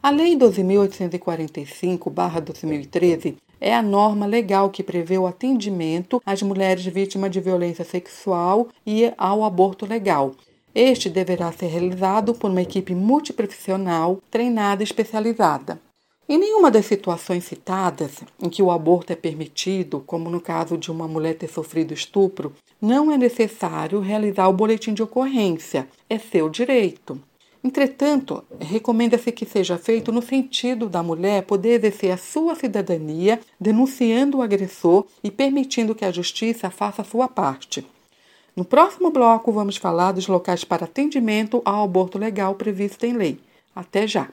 A 0.02 0.10
Lei 0.10 0.36
12.845-2013 0.36 3.36
é 3.62 3.76
a 3.76 3.84
norma 3.84 4.26
legal 4.26 4.72
que 4.72 4.82
prevê 4.82 5.20
o 5.20 5.28
atendimento 5.28 6.20
às 6.26 6.42
mulheres 6.42 6.88
vítimas 6.88 7.30
de 7.30 7.40
violência 7.40 7.86
sexual 7.86 8.70
e 8.84 9.14
ao 9.16 9.44
aborto 9.44 9.86
legal. 9.86 10.32
Este 10.74 11.08
deverá 11.08 11.52
ser 11.52 11.68
realizado 11.68 12.34
por 12.34 12.50
uma 12.50 12.64
equipe 12.64 12.96
multiprofissional 12.96 14.18
treinada 14.32 14.82
e 14.82 14.86
especializada. 14.86 15.86
Em 16.30 16.38
nenhuma 16.38 16.70
das 16.70 16.86
situações 16.86 17.46
citadas 17.46 18.22
em 18.42 18.50
que 18.50 18.62
o 18.62 18.70
aborto 18.70 19.14
é 19.14 19.16
permitido, 19.16 20.04
como 20.06 20.30
no 20.30 20.42
caso 20.42 20.78
de 20.78 20.92
uma 20.92 21.08
mulher 21.08 21.36
ter 21.36 21.48
sofrido 21.48 21.94
estupro, 21.94 22.54
não 22.82 23.10
é 23.10 23.18
necessário 23.18 24.02
realizar 24.02 24.50
o 24.50 24.54
boletim 24.54 24.94
de 24.94 25.02
ocorrência, 25.02 25.88
é 26.10 26.20
seu 26.20 26.50
direito. 26.50 27.18
Entretanto, 27.64 28.44
recomenda-se 28.60 29.32
que 29.32 29.46
seja 29.46 29.78
feito 29.78 30.12
no 30.12 30.22
sentido 30.22 30.90
da 30.90 31.02
mulher 31.02 31.44
poder 31.44 31.76
exercer 31.76 32.12
a 32.12 32.18
sua 32.18 32.56
cidadania, 32.56 33.40
denunciando 33.58 34.40
o 34.40 34.42
agressor 34.42 35.06
e 35.24 35.32
permitindo 35.32 35.96
que 35.96 36.04
a 36.04 36.12
justiça 36.12 36.70
faça 36.70 37.04
a 37.04 37.06
sua 37.06 37.30
parte. 37.30 37.88
No 38.54 38.66
próximo 38.66 39.12
bloco, 39.12 39.52
vamos 39.52 39.78
falar 39.78 40.12
dos 40.12 40.28
locais 40.28 40.66
para 40.66 40.84
atendimento 40.84 41.62
ao 41.64 41.86
aborto 41.86 42.18
legal 42.18 42.54
previsto 42.56 43.06
em 43.06 43.14
lei. 43.14 43.40
Até 43.74 44.06
já! 44.06 44.28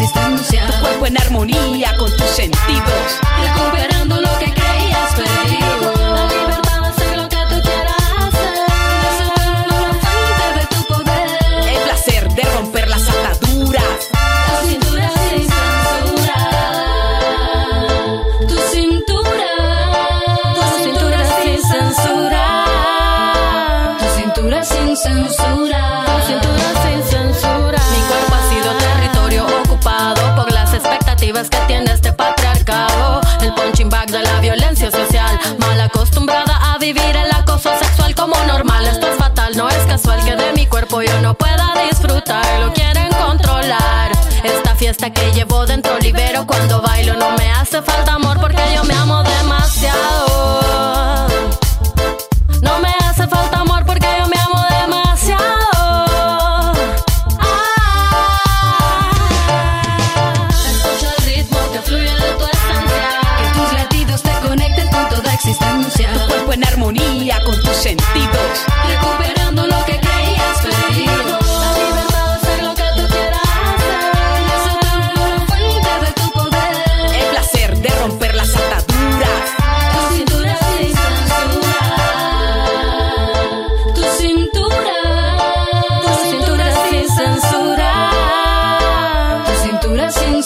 Existencia. 0.00 0.66
Tu 0.66 0.80
cuerpo 0.80 1.06
en 1.06 1.20
armonía 1.20 1.96
con 1.96 2.10
tus 2.16 2.26
sentidos. 2.26 3.20
Recuperando 3.42 4.20
lo 4.20 4.38
que 4.38 4.52
creías 4.52 4.67
fiesta 44.88 45.10
que 45.10 45.32
llevo 45.32 45.66
dentro 45.66 45.98
libero 45.98 46.46
cuando 46.46 46.80
bailo. 46.80 47.12
No 47.12 47.32
me 47.36 47.50
hace 47.50 47.82
falta 47.82 48.14
amor 48.14 48.40
porque 48.40 48.62
yo 48.74 48.84
me 48.84 48.94
amo 48.94 49.22
demasiado. 49.22 50.48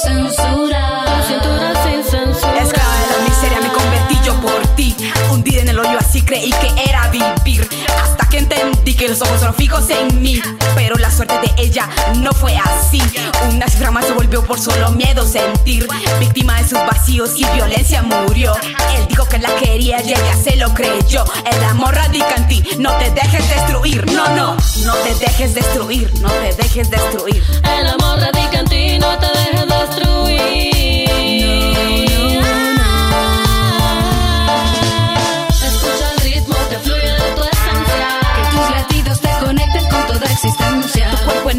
Censura. 0.03 1.05
Tu 1.05 1.33
cintura 1.33 1.73
sin 1.85 2.05
censura. 2.05 2.63
Esclava 2.63 2.95
de 2.97 3.07
la 3.07 3.29
miseria 3.29 3.61
me 3.61 3.73
convertí 3.73 4.19
yo 4.25 4.35
por 4.41 4.67
ti. 4.75 4.97
Hundida 5.31 5.63
en 5.63 5.69
el 5.69 5.79
hoyo 5.79 5.99
así 5.99 6.23
creí 6.23 6.51
que 6.51 6.89
era 6.89 7.09
vivir. 7.09 7.69
Hasta 8.03 8.29
que 8.29 8.39
entendí 8.39 8.95
que 8.95 9.09
los 9.09 9.21
ojos 9.23 9.41
son 9.41 9.55
fijos 9.55 9.89
en 9.91 10.21
mí. 10.21 10.41
Pero 10.75 10.97
la 10.97 11.11
suerte 11.11 11.35
de 11.41 11.63
ella 11.63 11.89
no 12.17 12.33
fue 12.33 12.57
así. 12.57 13.03
Una 13.51 13.69
cifra 13.69 13.91
más 13.91 14.07
se 14.07 14.13
volvió 14.13 14.45
por 14.45 14.59
solo 14.59 14.91
miedo 14.93 15.27
sentir. 15.27 15.87
Víctima 16.19 16.61
de 16.61 16.69
sus 16.69 16.79
vacíos 16.81 17.31
y 17.37 17.45
violencia 17.55 18.03
murió. 18.03 18.55
Él 18.97 19.07
dijo 19.09 19.27
que 19.29 19.39
la 19.39 19.55
quería 19.57 20.03
y 20.03 20.11
ella 20.11 20.37
se 20.43 20.57
lo 20.57 20.73
creyó. 20.75 21.25
El 21.51 21.65
amor 21.65 21.95
radica 21.95 22.35
en 22.37 22.49
ti. 22.49 22.65
No 22.79 22.93
te 22.99 23.11
dejes 23.11 23.49
destruir. 23.49 24.05
No, 24.13 24.29
no. 24.37 24.57
No 24.85 24.95
te 24.97 25.15
dejes 25.15 25.55
destruir. 25.55 26.13
No 26.21 26.31
te 26.31 26.55
dejes 26.55 26.91
destruir. 26.91 27.43
El 27.79 27.87
amor 27.87 28.19
radica 28.19 28.61
en 28.61 28.67
ti, 28.67 28.99
no 28.99 29.19
te 29.19 29.32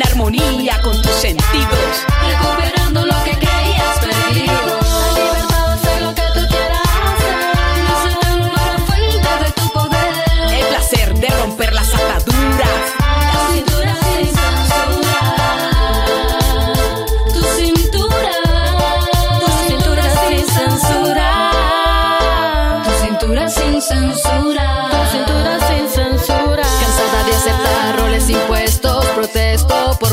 armonía 0.04 0.82
con 0.82 1.02
tus 1.02 1.12
sentidos, 1.12 2.06
recuperando 2.22 3.06
lo 3.06 3.24
que 3.24 3.43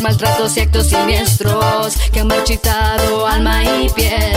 maltratos 0.01 0.57
y 0.57 0.61
actos 0.61 0.89
siniestros 0.89 1.97
que 2.13 2.21
han 2.21 2.27
marchitado 2.27 3.27
alma 3.27 3.63
y 3.65 3.89
piel. 3.91 4.37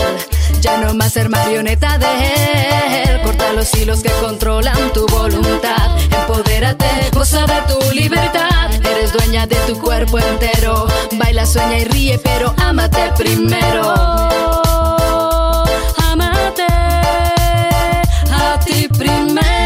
Ya 0.60 0.78
no 0.78 0.94
más 0.94 1.12
ser 1.12 1.28
marioneta 1.28 1.98
de 1.98 3.04
él. 3.04 3.20
Corta 3.22 3.52
los 3.52 3.72
hilos 3.74 4.02
que 4.02 4.10
controlan 4.20 4.92
tu 4.92 5.06
voluntad. 5.06 5.96
Empodérate, 6.10 6.86
goza 7.12 7.46
de 7.46 7.62
tu 7.72 7.92
libertad. 7.92 8.70
Eres 8.74 9.12
dueña 9.12 9.46
de 9.46 9.56
tu 9.66 9.78
cuerpo 9.80 10.18
entero. 10.18 10.86
Baila, 11.12 11.46
sueña 11.46 11.78
y 11.78 11.84
ríe, 11.84 12.18
pero 12.18 12.54
ámate 12.58 13.12
primero. 13.16 13.94
Ámate 15.98 16.66
a 18.30 18.60
ti 18.64 18.88
primero. 18.88 19.63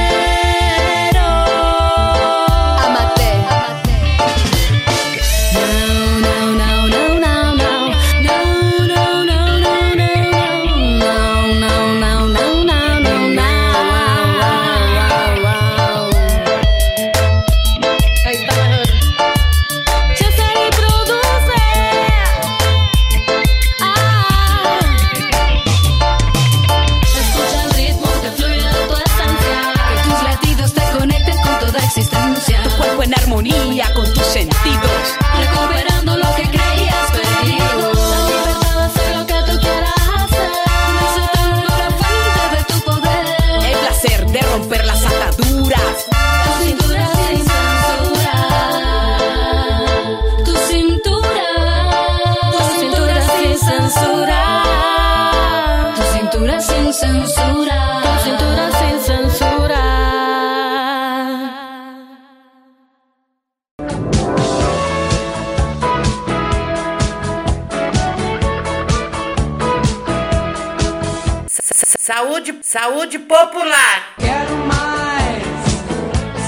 Saúde, 72.70 73.18
popular. 73.20 74.14
Quero 74.18 74.54
mais 74.66 75.42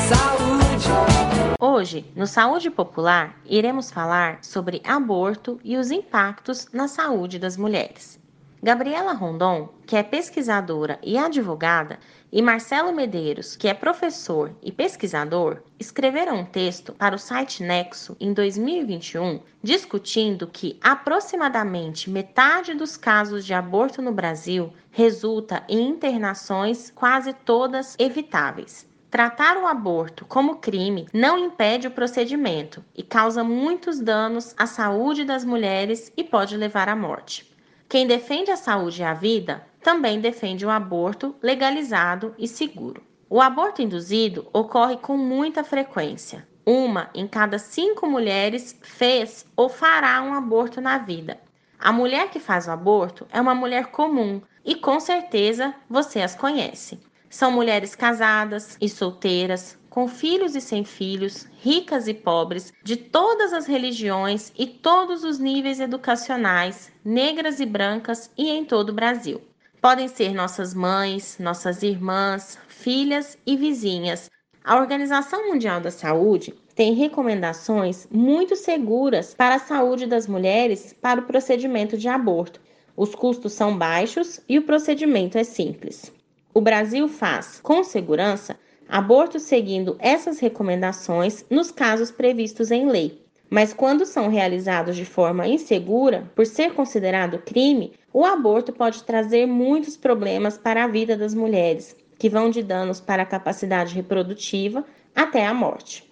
saúde. 0.06 1.56
Hoje, 1.58 2.12
no 2.14 2.26
Saúde 2.26 2.68
Popular, 2.68 3.40
iremos 3.46 3.90
falar 3.90 4.38
sobre 4.42 4.82
aborto 4.84 5.58
e 5.64 5.78
os 5.78 5.90
impactos 5.90 6.68
na 6.74 6.88
saúde 6.88 7.38
das 7.38 7.56
mulheres. 7.56 8.19
Gabriela 8.62 9.14
Rondon, 9.14 9.70
que 9.86 9.96
é 9.96 10.02
pesquisadora 10.02 10.98
e 11.02 11.16
advogada, 11.16 11.98
e 12.30 12.42
Marcelo 12.42 12.92
Medeiros, 12.92 13.56
que 13.56 13.66
é 13.66 13.72
professor 13.72 14.52
e 14.62 14.70
pesquisador, 14.70 15.62
escreveram 15.78 16.40
um 16.40 16.44
texto 16.44 16.92
para 16.92 17.16
o 17.16 17.18
site 17.18 17.62
Nexo 17.62 18.14
em 18.20 18.34
2021 18.34 19.40
discutindo 19.62 20.46
que 20.46 20.78
aproximadamente 20.82 22.10
metade 22.10 22.74
dos 22.74 22.98
casos 22.98 23.46
de 23.46 23.54
aborto 23.54 24.02
no 24.02 24.12
Brasil 24.12 24.70
resulta 24.90 25.64
em 25.66 25.88
internações 25.88 26.92
quase 26.94 27.32
todas 27.32 27.96
evitáveis. 27.98 28.86
Tratar 29.10 29.56
o 29.56 29.66
aborto 29.66 30.24
como 30.26 30.56
crime 30.56 31.08
não 31.12 31.36
impede 31.38 31.88
o 31.88 31.90
procedimento 31.90 32.84
e 32.94 33.02
causa 33.02 33.42
muitos 33.42 33.98
danos 33.98 34.54
à 34.56 34.66
saúde 34.66 35.24
das 35.24 35.44
mulheres 35.44 36.12
e 36.14 36.22
pode 36.22 36.56
levar 36.56 36.88
à 36.88 36.94
morte. 36.94 37.49
Quem 37.90 38.06
defende 38.06 38.52
a 38.52 38.56
saúde 38.56 39.02
e 39.02 39.04
a 39.04 39.12
vida 39.12 39.66
também 39.82 40.20
defende 40.20 40.64
o 40.64 40.70
aborto 40.70 41.34
legalizado 41.42 42.32
e 42.38 42.46
seguro. 42.46 43.02
O 43.28 43.40
aborto 43.40 43.82
induzido 43.82 44.46
ocorre 44.52 44.96
com 44.96 45.16
muita 45.16 45.64
frequência. 45.64 46.46
Uma 46.64 47.10
em 47.12 47.26
cada 47.26 47.58
cinco 47.58 48.06
mulheres 48.06 48.78
fez 48.80 49.44
ou 49.56 49.68
fará 49.68 50.22
um 50.22 50.32
aborto 50.32 50.80
na 50.80 50.98
vida. 50.98 51.40
A 51.80 51.90
mulher 51.90 52.30
que 52.30 52.38
faz 52.38 52.68
o 52.68 52.70
aborto 52.70 53.26
é 53.28 53.40
uma 53.40 53.56
mulher 53.56 53.86
comum 53.86 54.40
e 54.64 54.76
com 54.76 55.00
certeza 55.00 55.74
você 55.88 56.20
as 56.20 56.36
conhece. 56.36 57.00
São 57.28 57.50
mulheres 57.50 57.96
casadas 57.96 58.76
e 58.80 58.88
solteiras, 58.88 59.76
com 59.90 60.06
filhos 60.06 60.54
e 60.54 60.60
sem 60.60 60.84
filhos, 60.84 61.48
ricas 61.60 62.06
e 62.06 62.14
pobres, 62.14 62.72
de 62.84 62.96
todas 62.96 63.52
as 63.52 63.66
religiões 63.66 64.52
e 64.56 64.64
todos 64.64 65.24
os 65.24 65.40
níveis 65.40 65.80
educacionais, 65.80 66.92
negras 67.04 67.58
e 67.58 67.66
brancas 67.66 68.30
e 68.38 68.48
em 68.48 68.64
todo 68.64 68.90
o 68.90 68.94
Brasil. 68.94 69.42
Podem 69.82 70.06
ser 70.06 70.32
nossas 70.32 70.72
mães, 70.72 71.36
nossas 71.40 71.82
irmãs, 71.82 72.56
filhas 72.68 73.36
e 73.44 73.56
vizinhas. 73.56 74.30
A 74.62 74.76
Organização 74.76 75.48
Mundial 75.48 75.80
da 75.80 75.90
Saúde 75.90 76.54
tem 76.74 76.94
recomendações 76.94 78.06
muito 78.10 78.54
seguras 78.54 79.34
para 79.34 79.56
a 79.56 79.58
saúde 79.58 80.06
das 80.06 80.26
mulheres 80.26 80.94
para 81.00 81.20
o 81.20 81.24
procedimento 81.24 81.98
de 81.98 82.08
aborto. 82.08 82.60
Os 82.96 83.14
custos 83.14 83.54
são 83.54 83.76
baixos 83.76 84.40
e 84.48 84.58
o 84.58 84.62
procedimento 84.62 85.36
é 85.36 85.44
simples. 85.44 86.12
O 86.52 86.60
Brasil 86.60 87.08
faz, 87.08 87.58
com 87.62 87.82
segurança, 87.82 88.56
aborto 88.90 89.38
seguindo 89.38 89.96
essas 90.00 90.40
recomendações 90.40 91.44
nos 91.48 91.70
casos 91.70 92.10
previstos 92.10 92.72
em 92.72 92.88
lei. 92.88 93.22
Mas 93.48 93.72
quando 93.72 94.04
são 94.04 94.28
realizados 94.28 94.96
de 94.96 95.04
forma 95.04 95.46
insegura, 95.46 96.30
por 96.34 96.44
ser 96.44 96.74
considerado 96.74 97.38
crime, 97.38 97.92
o 98.12 98.24
aborto 98.24 98.72
pode 98.72 99.04
trazer 99.04 99.46
muitos 99.46 99.96
problemas 99.96 100.58
para 100.58 100.84
a 100.84 100.88
vida 100.88 101.16
das 101.16 101.34
mulheres, 101.34 101.96
que 102.18 102.28
vão 102.28 102.50
de 102.50 102.62
danos 102.62 103.00
para 103.00 103.22
a 103.22 103.26
capacidade 103.26 103.94
reprodutiva 103.94 104.84
até 105.14 105.46
a 105.46 105.54
morte. 105.54 106.04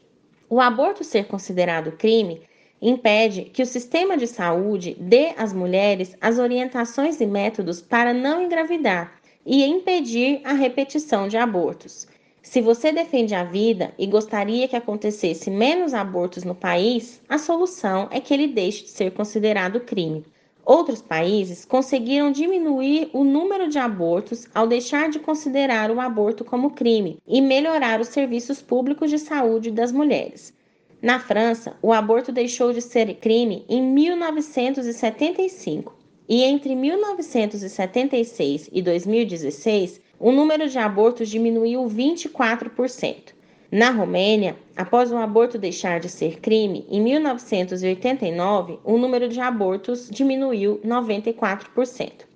O 0.49 0.61
aborto 0.61 1.05
ser 1.05 1.27
considerado 1.27 1.93
crime 1.93 2.43
impede 2.81 3.43
que 3.43 3.63
o 3.63 3.67
sistema 3.67 4.17
de 4.17 4.27
saúde 4.27 4.97
dê 4.99 5.33
às 5.37 5.53
mulheres 5.53 6.17
as 6.21 6.39
orientações 6.39 7.21
e 7.21 7.27
métodos 7.27 7.81
para 7.81 8.15
não 8.15 8.43
engravidar 8.43 9.15
e 9.45 9.65
impedir 9.65 10.41
a 10.45 10.53
repetição 10.53 11.27
de 11.27 11.37
abortos. 11.37 12.07
Se 12.43 12.61
você 12.61 12.93
defende 12.93 13.35
a 13.35 13.45
vida 13.45 13.93
e 13.99 14.07
gostaria 14.07 14.69
que 14.69 14.77
acontecesse 14.77 15.51
menos 15.51 15.93
abortos 15.93 16.45
no 16.45 16.55
país, 16.55 17.21
a 17.29 17.37
solução 17.37 18.09
é 18.11 18.21
que 18.21 18.33
ele 18.33 18.49
deixe 18.49 18.85
de 18.85 18.91
ser 18.91 19.13
considerado 19.13 19.81
crime. 19.81 20.25
Outros 20.65 21.01
países 21.01 21.65
conseguiram 21.65 22.31
diminuir 22.31 23.09
o 23.13 23.25
número 23.25 23.69
de 23.69 23.79
abortos 23.79 24.47
ao 24.55 24.67
deixar 24.67 25.09
de 25.09 25.19
considerar 25.19 25.91
o 25.91 25.99
aborto 25.99 26.45
como 26.45 26.73
crime 26.73 27.19
e 27.27 27.41
melhorar 27.41 28.01
os 28.01 28.09
serviços 28.09 28.61
públicos 28.61 29.11
de 29.11 29.19
saúde 29.19 29.71
das 29.71 29.91
mulheres. 29.91 30.53
Na 31.01 31.19
França, 31.19 31.77
o 31.81 31.93
aborto 31.93 32.33
deixou 32.33 32.73
de 32.73 32.83
ser 32.83 33.15
crime 33.15 33.65
em 33.69 33.81
1975 33.81 35.97
e 36.29 36.43
entre 36.43 36.75
1976 36.75 38.69
e 38.71 38.83
2016, 38.83 40.01
o 40.19 40.33
número 40.33 40.69
de 40.69 40.79
abortos 40.79 41.29
diminuiu 41.29 41.85
24%. 41.87 43.35
Na 43.71 43.91
Romênia, 43.91 44.57
após 44.75 45.13
o 45.13 45.17
aborto 45.17 45.59
deixar 45.59 46.01
de 46.01 46.09
ser 46.09 46.41
crime, 46.41 46.87
em 46.89 47.01
1989, 47.01 48.79
o 48.83 48.97
número 48.97 49.29
de 49.29 49.41
abortos 49.41 50.09
diminuiu 50.11 50.81
94%. 50.85 52.27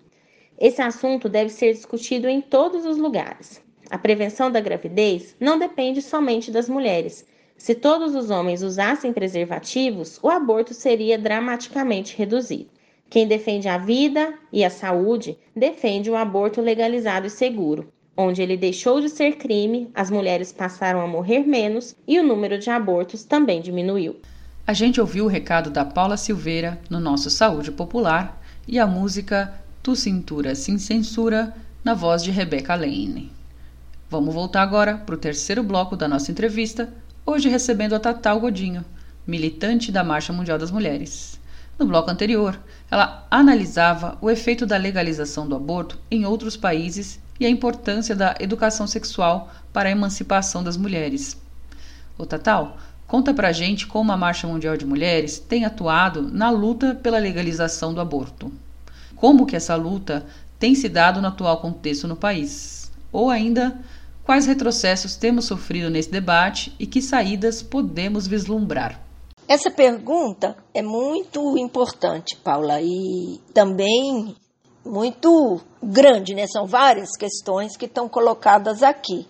Esse 0.58 0.82
assunto 0.82 1.28
deve 1.28 1.50
ser 1.50 1.72
discutido 1.72 2.28
em 2.28 2.40
todos 2.40 2.84
os 2.84 2.98
lugares. 2.98 3.62
A 3.90 3.98
prevenção 3.98 4.50
da 4.50 4.60
gravidez 4.60 5.34
não 5.40 5.58
depende 5.58 6.00
somente 6.00 6.50
das 6.50 6.68
mulheres. 6.68 7.26
Se 7.56 7.74
todos 7.74 8.14
os 8.14 8.30
homens 8.30 8.62
usassem 8.62 9.12
preservativos, 9.12 10.18
o 10.22 10.28
aborto 10.28 10.74
seria 10.74 11.18
dramaticamente 11.18 12.16
reduzido. 12.16 12.70
Quem 13.12 13.28
defende 13.28 13.68
a 13.68 13.76
vida 13.76 14.32
e 14.50 14.64
a 14.64 14.70
saúde 14.70 15.36
defende 15.54 16.08
o 16.08 16.16
aborto 16.16 16.62
legalizado 16.62 17.26
e 17.26 17.30
seguro. 17.30 17.92
Onde 18.16 18.40
ele 18.40 18.56
deixou 18.56 19.02
de 19.02 19.10
ser 19.10 19.32
crime, 19.32 19.90
as 19.94 20.10
mulheres 20.10 20.50
passaram 20.50 20.98
a 20.98 21.06
morrer 21.06 21.46
menos 21.46 21.94
e 22.08 22.18
o 22.18 22.26
número 22.26 22.58
de 22.58 22.70
abortos 22.70 23.22
também 23.22 23.60
diminuiu. 23.60 24.16
A 24.66 24.72
gente 24.72 24.98
ouviu 24.98 25.26
o 25.26 25.28
recado 25.28 25.68
da 25.68 25.84
Paula 25.84 26.16
Silveira 26.16 26.80
no 26.88 26.98
nosso 26.98 27.28
Saúde 27.28 27.70
Popular 27.70 28.40
e 28.66 28.78
a 28.78 28.86
música 28.86 29.60
Tu 29.82 29.94
Cintura 29.94 30.54
Sem 30.54 30.78
Censura 30.78 31.54
na 31.84 31.92
voz 31.92 32.24
de 32.24 32.30
Rebeca 32.30 32.74
Lane. 32.74 33.30
Vamos 34.08 34.32
voltar 34.32 34.62
agora 34.62 34.96
para 34.96 35.14
o 35.14 35.18
terceiro 35.18 35.62
bloco 35.62 35.96
da 35.96 36.08
nossa 36.08 36.30
entrevista, 36.30 36.90
hoje 37.26 37.50
recebendo 37.50 37.94
a 37.94 38.00
Tatal 38.00 38.40
Godinho, 38.40 38.82
militante 39.26 39.92
da 39.92 40.02
Marcha 40.02 40.32
Mundial 40.32 40.56
das 40.56 40.70
Mulheres. 40.70 41.41
No 41.78 41.86
bloco 41.86 42.10
anterior, 42.10 42.58
ela 42.90 43.26
analisava 43.30 44.16
o 44.20 44.30
efeito 44.30 44.66
da 44.66 44.76
legalização 44.76 45.48
do 45.48 45.56
aborto 45.56 45.98
em 46.10 46.24
outros 46.26 46.56
países 46.56 47.18
e 47.40 47.46
a 47.46 47.50
importância 47.50 48.14
da 48.14 48.34
educação 48.38 48.86
sexual 48.86 49.50
para 49.72 49.88
a 49.88 49.92
emancipação 49.92 50.62
das 50.62 50.76
mulheres. 50.76 51.40
O 52.18 52.26
Tatal, 52.26 52.76
conta 53.06 53.34
pra 53.34 53.52
gente 53.52 53.86
como 53.86 54.12
a 54.12 54.16
Marcha 54.16 54.46
Mundial 54.46 54.76
de 54.76 54.86
Mulheres 54.86 55.38
tem 55.38 55.64
atuado 55.64 56.22
na 56.22 56.50
luta 56.50 56.94
pela 56.94 57.18
legalização 57.18 57.92
do 57.92 58.00
aborto. 58.00 58.52
Como 59.16 59.46
que 59.46 59.56
essa 59.56 59.74
luta 59.74 60.26
tem 60.58 60.74
se 60.74 60.88
dado 60.88 61.20
no 61.20 61.28
atual 61.28 61.60
contexto 61.60 62.06
no 62.06 62.16
país? 62.16 62.92
Ou 63.10 63.30
ainda, 63.30 63.76
quais 64.22 64.46
retrocessos 64.46 65.16
temos 65.16 65.46
sofrido 65.46 65.90
nesse 65.90 66.10
debate 66.10 66.74
e 66.78 66.86
que 66.86 67.02
saídas 67.02 67.62
podemos 67.62 68.26
vislumbrar? 68.26 69.00
Essa 69.48 69.70
pergunta 69.70 70.56
é 70.72 70.82
muito 70.82 71.58
importante, 71.58 72.36
Paula, 72.36 72.80
e 72.80 73.40
também 73.52 74.34
muito 74.84 75.60
grande, 75.82 76.34
né? 76.34 76.46
São 76.46 76.66
várias 76.66 77.10
questões 77.16 77.76
que 77.76 77.86
estão 77.86 78.08
colocadas 78.08 78.82
aqui. 78.82 79.26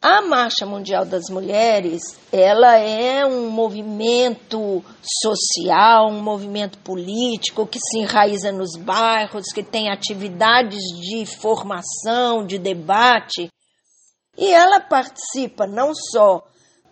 A 0.00 0.20
Marcha 0.20 0.66
Mundial 0.66 1.04
das 1.04 1.30
Mulheres, 1.30 2.02
ela 2.32 2.76
é 2.76 3.24
um 3.24 3.48
movimento 3.48 4.84
social, 5.22 6.08
um 6.08 6.20
movimento 6.20 6.76
político 6.78 7.68
que 7.68 7.78
se 7.78 8.00
enraiza 8.00 8.50
nos 8.50 8.76
bairros, 8.76 9.52
que 9.54 9.62
tem 9.62 9.90
atividades 9.90 10.80
de 11.00 11.24
formação, 11.24 12.44
de 12.44 12.58
debate, 12.58 13.48
e 14.36 14.52
ela 14.52 14.80
participa 14.80 15.68
não 15.68 15.92
só 15.94 16.42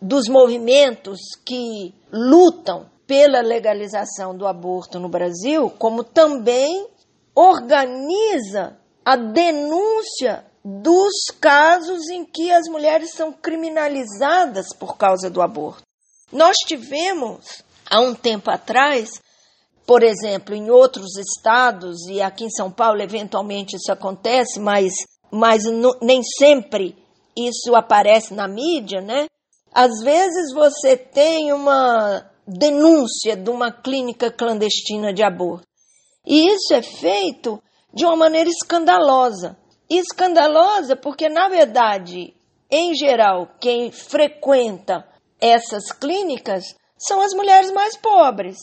dos 0.01 0.29
movimentos 0.29 1.19
que 1.45 1.95
lutam 2.13 2.91
pela 3.07 3.41
legalização 3.41 4.37
do 4.37 4.47
aborto 4.47 4.99
no 4.99 5.09
Brasil, 5.09 5.69
como 5.71 6.05
também 6.05 6.87
organiza 7.35 8.77
a 9.05 9.17
denúncia 9.17 10.45
dos 10.65 11.27
casos 11.41 12.09
em 12.09 12.25
que 12.25 12.53
as 12.53 12.69
mulheres 12.69 13.13
são 13.13 13.33
criminalizadas 13.33 14.67
por 14.79 14.97
causa 14.97 15.29
do 15.31 15.41
aborto. 15.41 15.83
Nós 16.33 16.57
tivemos, 16.67 17.65
há 17.91 18.01
um 18.01 18.15
tempo 18.15 18.51
atrás, 18.51 19.21
por 19.87 20.03
exemplo, 20.03 20.55
em 20.55 20.71
outros 20.71 21.17
estados, 21.17 22.07
e 22.09 22.23
aqui 22.23 22.45
em 22.45 22.51
São 22.51 22.71
Paulo, 22.71 23.03
eventualmente 23.03 23.75
isso 23.75 23.91
acontece, 23.91 24.61
mas, 24.61 24.93
mas 25.33 25.65
nem 26.01 26.23
sempre 26.23 26.97
isso 27.37 27.75
aparece 27.75 28.35
na 28.35 28.47
mídia, 28.47 29.01
né? 29.01 29.27
Às 29.73 30.03
vezes 30.03 30.53
você 30.53 30.97
tem 30.97 31.53
uma 31.53 32.29
denúncia 32.47 33.37
de 33.37 33.51
uma 33.51 33.71
clínica 33.71 34.31
clandestina 34.31 35.13
de 35.13 35.23
aborto. 35.23 35.67
E 36.27 36.49
isso 36.49 36.75
é 36.75 36.83
feito 36.83 37.63
de 37.95 38.05
uma 38.05 38.17
maneira 38.17 38.51
escandalosa. 38.51 39.57
Escandalosa 39.89 40.97
porque, 40.97 41.29
na 41.29 41.49
verdade, 41.49 42.35
em 42.71 42.95
geral, 42.95 43.49
quem 43.61 43.91
frequenta 43.91 45.07
essas 45.41 45.91
clínicas 45.93 46.65
são 46.99 47.21
as 47.21 47.33
mulheres 47.33 47.71
mais 47.73 47.97
pobres. 47.97 48.57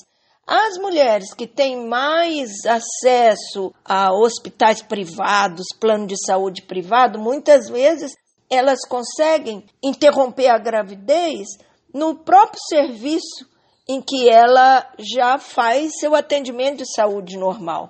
As 0.45 0.77
mulheres 0.77 1.33
que 1.33 1.45
têm 1.45 1.87
mais 1.87 2.49
acesso 2.65 3.73
a 3.83 4.13
hospitais 4.13 4.81
privados, 4.81 5.65
plano 5.77 6.07
de 6.07 6.15
saúde 6.25 6.61
privado, 6.61 7.19
muitas 7.19 7.67
vezes 7.67 8.13
elas 8.49 8.79
conseguem 8.87 9.65
interromper 9.83 10.47
a 10.47 10.57
gravidez 10.57 11.47
no 11.93 12.15
próprio 12.15 12.59
serviço 12.69 13.45
em 13.87 14.01
que 14.01 14.29
ela 14.29 14.91
já 14.99 15.37
faz 15.37 15.97
seu 15.99 16.13
atendimento 16.13 16.79
de 16.79 16.93
saúde 16.93 17.37
normal. 17.37 17.89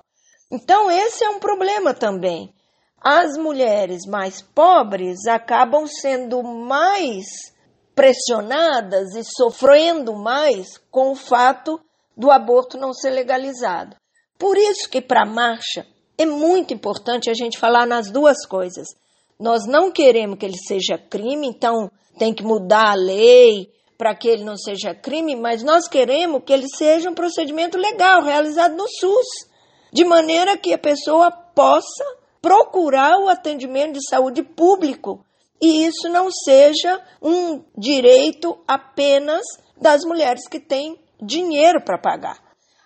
Então, 0.52 0.90
esse 0.90 1.24
é 1.24 1.30
um 1.30 1.40
problema 1.40 1.94
também. 1.94 2.54
As 3.02 3.38
mulheres 3.38 4.06
mais 4.06 4.42
pobres 4.42 5.26
acabam 5.28 5.86
sendo 5.88 6.42
mais 6.44 7.26
pressionadas 7.96 9.16
e 9.16 9.24
sofrendo 9.24 10.16
mais 10.16 10.78
com 10.92 11.12
o 11.12 11.16
fato 11.16 11.80
do 12.16 12.32
aborto 12.32 12.78
não 12.78 12.94
ser 12.94 13.10
legalizado. 13.10 13.96
Por 14.38 14.58
isso 14.58 14.90
que 14.90 15.02
para 15.02 15.24
a 15.24 15.26
marcha 15.26 15.86
é 16.18 16.26
muito 16.26 16.74
importante 16.74 17.30
a 17.30 17.34
gente 17.34 17.58
falar 17.58 17.86
nas 17.86 18.10
duas 18.12 18.46
coisas. 18.46 18.88
Nós 19.40 19.66
não 19.68 19.92
queremos 19.92 20.38
que 20.38 20.46
ele 20.46 20.58
seja 20.58 20.98
crime, 20.98 21.48
então 21.48 21.92
tem 22.18 22.34
que 22.34 22.44
mudar 22.44 22.92
a 22.92 22.96
lei, 22.96 23.72
para 23.98 24.16
que 24.16 24.28
ele 24.28 24.44
não 24.44 24.56
seja 24.56 24.94
crime, 24.94 25.36
mas 25.36 25.64
nós 25.64 25.88
queremos 25.88 26.44
que 26.46 26.54
ele 26.54 26.68
seja 26.68 27.10
um 27.10 27.16
procedimento 27.16 27.78
legal, 27.78 28.22
realizado 28.22 28.76
no 28.76 28.88
SUS, 28.88 29.50
de 29.92 30.06
maneira 30.06 30.58
que 30.58 30.74
a 30.74 30.78
pessoa 30.78 31.32
possa 31.32 32.04
procurar 32.42 33.18
o 33.20 33.28
atendimento 33.28 33.94
de 33.94 34.08
saúde 34.08 34.44
público 34.44 35.26
e 35.62 35.86
isso 35.86 36.08
não 36.10 36.30
seja 36.32 37.02
um 37.22 37.64
direito 37.76 38.58
apenas 38.68 39.44
das 39.76 40.04
mulheres 40.04 40.48
que 40.48 40.60
têm 40.60 41.00
dinheiro 41.20 41.84
para 41.84 41.98
pagar. 41.98 42.38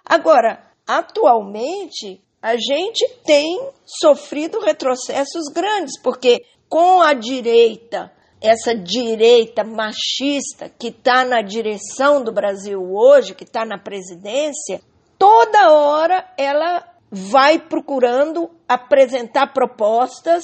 Agora, 0.06 0.72
atualmente, 0.88 2.22
a 2.42 2.56
gente 2.56 3.08
tem 3.24 3.70
sofrido 3.86 4.60
retrocessos 4.60 5.46
grandes, 5.54 6.00
porque 6.02 6.44
com 6.68 7.02
a 7.02 7.14
direita 7.14 8.12
essa 8.42 8.74
direita 8.74 9.64
machista 9.64 10.68
que 10.68 10.88
está 10.88 11.24
na 11.24 11.44
direção 11.44 12.24
do 12.24 12.32
Brasil 12.32 12.82
hoje, 12.92 13.36
que 13.36 13.44
está 13.44 13.64
na 13.64 13.78
presidência, 13.78 14.82
toda 15.18 15.72
hora 15.72 16.28
ela 16.36 16.84
vai 17.12 17.60
procurando 17.60 18.50
apresentar 18.68 19.54
propostas, 19.54 20.44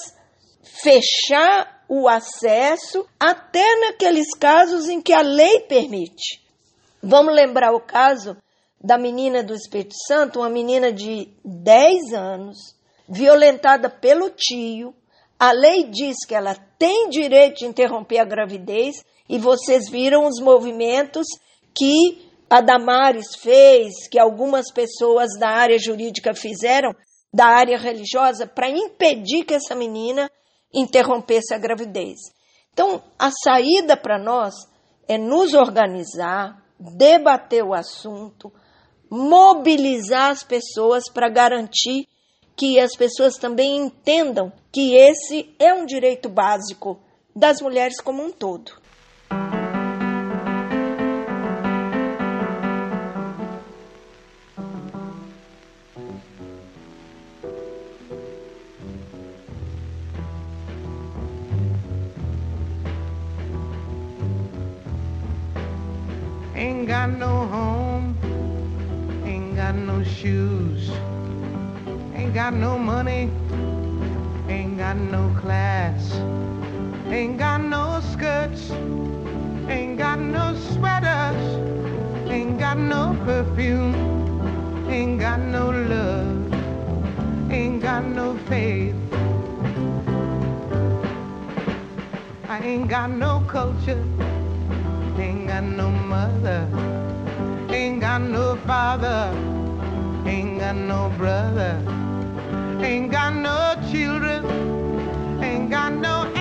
fechar 0.61 1.83
o 1.89 2.07
acesso, 2.07 3.07
até 3.19 3.65
naqueles 3.79 4.27
casos 4.37 4.87
em 4.87 5.01
que 5.01 5.13
a 5.13 5.21
lei 5.21 5.61
permite. 5.61 6.39
Vamos 7.01 7.33
lembrar 7.33 7.73
o 7.73 7.79
caso 7.79 8.37
da 8.81 8.97
menina 8.97 9.43
do 9.43 9.53
Espírito 9.53 9.95
Santo, 10.07 10.39
uma 10.39 10.49
menina 10.49 10.91
de 10.91 11.29
10 11.43 12.13
anos, 12.13 12.57
violentada 13.09 13.89
pelo 13.89 14.29
tio, 14.29 14.93
a 15.39 15.51
lei 15.51 15.83
diz 15.85 16.25
que 16.27 16.35
ela 16.35 16.55
tem 16.77 17.09
direito 17.09 17.59
de 17.59 17.65
interromper 17.65 18.19
a 18.19 18.25
gravidez 18.25 18.95
e 19.29 19.37
vocês 19.37 19.89
viram 19.89 20.25
os 20.25 20.39
movimentos 20.41 21.27
que 21.75 22.27
a 22.49 22.61
Damares 22.61 23.35
fez, 23.35 24.07
que 24.09 24.19
algumas 24.19 24.71
pessoas 24.71 25.27
da 25.39 25.49
área 25.49 25.77
jurídica 25.77 26.33
fizeram, 26.33 26.95
da 27.33 27.45
área 27.45 27.77
religiosa, 27.77 28.47
para 28.47 28.69
impedir 28.69 29.43
que 29.43 29.53
essa 29.53 29.75
menina 29.75 30.31
interrompesse 30.73 31.53
a 31.53 31.57
gravidez. 31.57 32.17
Então, 32.73 33.03
a 33.19 33.29
saída 33.43 33.97
para 33.97 34.17
nós 34.17 34.53
é 35.07 35.17
nos 35.17 35.53
organizar, 35.53 36.63
debater 36.79 37.63
o 37.63 37.73
assunto, 37.73 38.51
mobilizar 39.09 40.31
as 40.31 40.43
pessoas 40.43 41.09
para 41.11 41.29
garantir 41.29 42.07
que 42.55 42.79
as 42.79 42.95
pessoas 42.95 43.37
também 43.37 43.77
entendam 43.77 44.51
que 44.71 44.95
esse 44.95 45.53
é 45.59 45.73
um 45.73 45.85
direito 45.85 46.27
básico 46.27 46.99
das 47.35 47.61
mulheres 47.61 48.01
como 48.01 48.23
um 48.23 48.31
todo. 48.31 48.71
Ain't 66.55 66.87
got 66.87 67.09
no 67.19 67.27
home, 67.27 67.86
got 69.67 69.75
no 69.75 70.01
shoes. 70.01 70.89
Ain't 72.15 72.33
got 72.33 72.53
no 72.53 72.79
money, 72.79 73.29
ain't 74.47 74.77
got 74.77 74.95
no 74.95 75.29
class, 75.41 76.13
ain't 77.07 77.37
got 77.37 77.59
no 77.59 77.99
skirts, 78.13 78.71
ain't 79.67 79.97
got 79.97 80.19
no 80.19 80.55
sweaters, 80.55 81.43
ain't 82.29 82.57
got 82.57 82.77
no 82.77 83.13
perfume, 83.25 83.93
ain't 84.89 85.19
got 85.19 85.41
no 85.41 85.71
love, 85.71 87.51
ain't 87.51 87.81
got 87.81 88.05
no 88.05 88.37
faith. 88.47 88.95
I 92.47 92.59
ain't 92.63 92.87
got 92.87 93.09
no 93.09 93.43
culture, 93.49 94.01
ain't 95.19 95.49
got 95.49 95.65
no 95.65 95.89
mother, 95.91 96.65
ain't 97.69 97.99
got 97.99 98.21
no 98.21 98.55
father, 98.65 99.56
ain't 100.27 100.59
got 100.59 100.75
no 100.75 101.09
brother. 101.17 101.81
Ain't 102.81 103.11
got 103.11 103.33
no 103.33 103.75
children, 103.91 104.45
ain't 105.41 105.69
got 105.69 105.93
no 105.93 106.36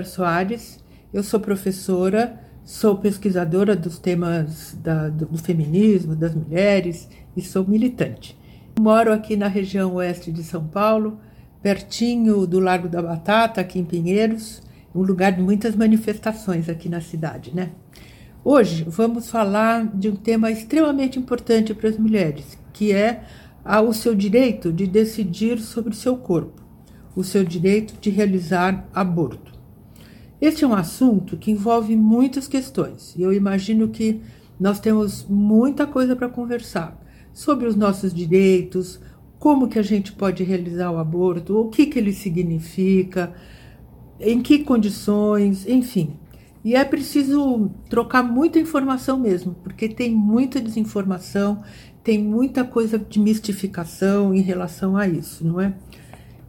Vera 0.00 0.04
Soares, 0.04 0.78
eu 1.12 1.22
sou 1.22 1.38
professora, 1.38 2.40
sou 2.64 2.96
pesquisadora 2.96 3.76
dos 3.76 3.98
temas 3.98 4.76
da, 4.82 5.08
do, 5.08 5.36
feminismo, 5.36 6.16
das 6.16 6.34
mulheres 6.34 7.08
e 7.36 7.42
sou 7.42 7.66
militante. 7.66 8.38
Moro 8.78 9.12
aqui 9.12 9.36
na 9.36 9.48
região 9.48 9.94
oeste 9.94 10.32
de 10.32 10.42
São 10.42 10.66
Paulo, 10.66 11.18
pertinho 11.62 12.46
do 12.46 12.58
Largo 12.60 12.88
da 12.88 13.02
Batata, 13.02 13.60
aqui 13.60 13.78
em 13.78 13.84
Pinheiros, 13.84 14.62
um 14.94 15.02
lugar 15.02 15.32
de 15.32 15.42
muitas 15.42 15.76
manifestações 15.76 16.68
aqui 16.68 16.88
na 16.88 17.00
cidade, 17.00 17.54
né? 17.54 17.70
Hoje 18.42 18.86
vamos 18.88 19.28
falar 19.28 19.86
de 19.86 20.08
um 20.08 20.16
tema 20.16 20.50
extremamente 20.50 21.18
importante 21.18 21.74
para 21.74 21.90
as 21.90 21.98
mulheres, 21.98 22.56
que 22.72 22.90
é 22.92 23.22
o 23.86 23.92
seu 23.92 24.14
direito 24.14 24.72
de 24.72 24.86
decidir 24.86 25.58
sobre 25.58 25.92
o 25.92 25.96
seu 25.96 26.16
corpo, 26.16 26.62
o 27.14 27.22
seu 27.22 27.44
direito 27.44 27.94
de 28.00 28.08
realizar 28.08 28.88
aborto. 28.94 29.59
Este 30.40 30.64
é 30.64 30.66
um 30.66 30.74
assunto 30.74 31.36
que 31.36 31.50
envolve 31.50 31.94
muitas 31.94 32.48
questões 32.48 33.14
e 33.14 33.22
eu 33.22 33.32
imagino 33.32 33.88
que 33.88 34.20
nós 34.58 34.80
temos 34.80 35.26
muita 35.28 35.86
coisa 35.86 36.16
para 36.16 36.28
conversar 36.28 36.98
sobre 37.32 37.66
os 37.66 37.76
nossos 37.76 38.12
direitos, 38.12 38.98
como 39.38 39.68
que 39.68 39.78
a 39.78 39.82
gente 39.82 40.12
pode 40.12 40.42
realizar 40.42 40.90
o 40.90 40.98
aborto, 40.98 41.58
o 41.58 41.68
que, 41.68 41.86
que 41.86 41.98
ele 41.98 42.12
significa, 42.12 43.34
em 44.18 44.40
que 44.42 44.60
condições, 44.60 45.66
enfim. 45.66 46.18
E 46.62 46.74
é 46.74 46.84
preciso 46.84 47.70
trocar 47.88 48.22
muita 48.22 48.58
informação 48.58 49.18
mesmo, 49.18 49.54
porque 49.62 49.88
tem 49.88 50.14
muita 50.14 50.60
desinformação, 50.60 51.62
tem 52.04 52.18
muita 52.18 52.64
coisa 52.64 52.98
de 52.98 53.18
mistificação 53.18 54.34
em 54.34 54.42
relação 54.42 54.96
a 54.96 55.08
isso, 55.08 55.46
não 55.46 55.58
é? 55.58 55.74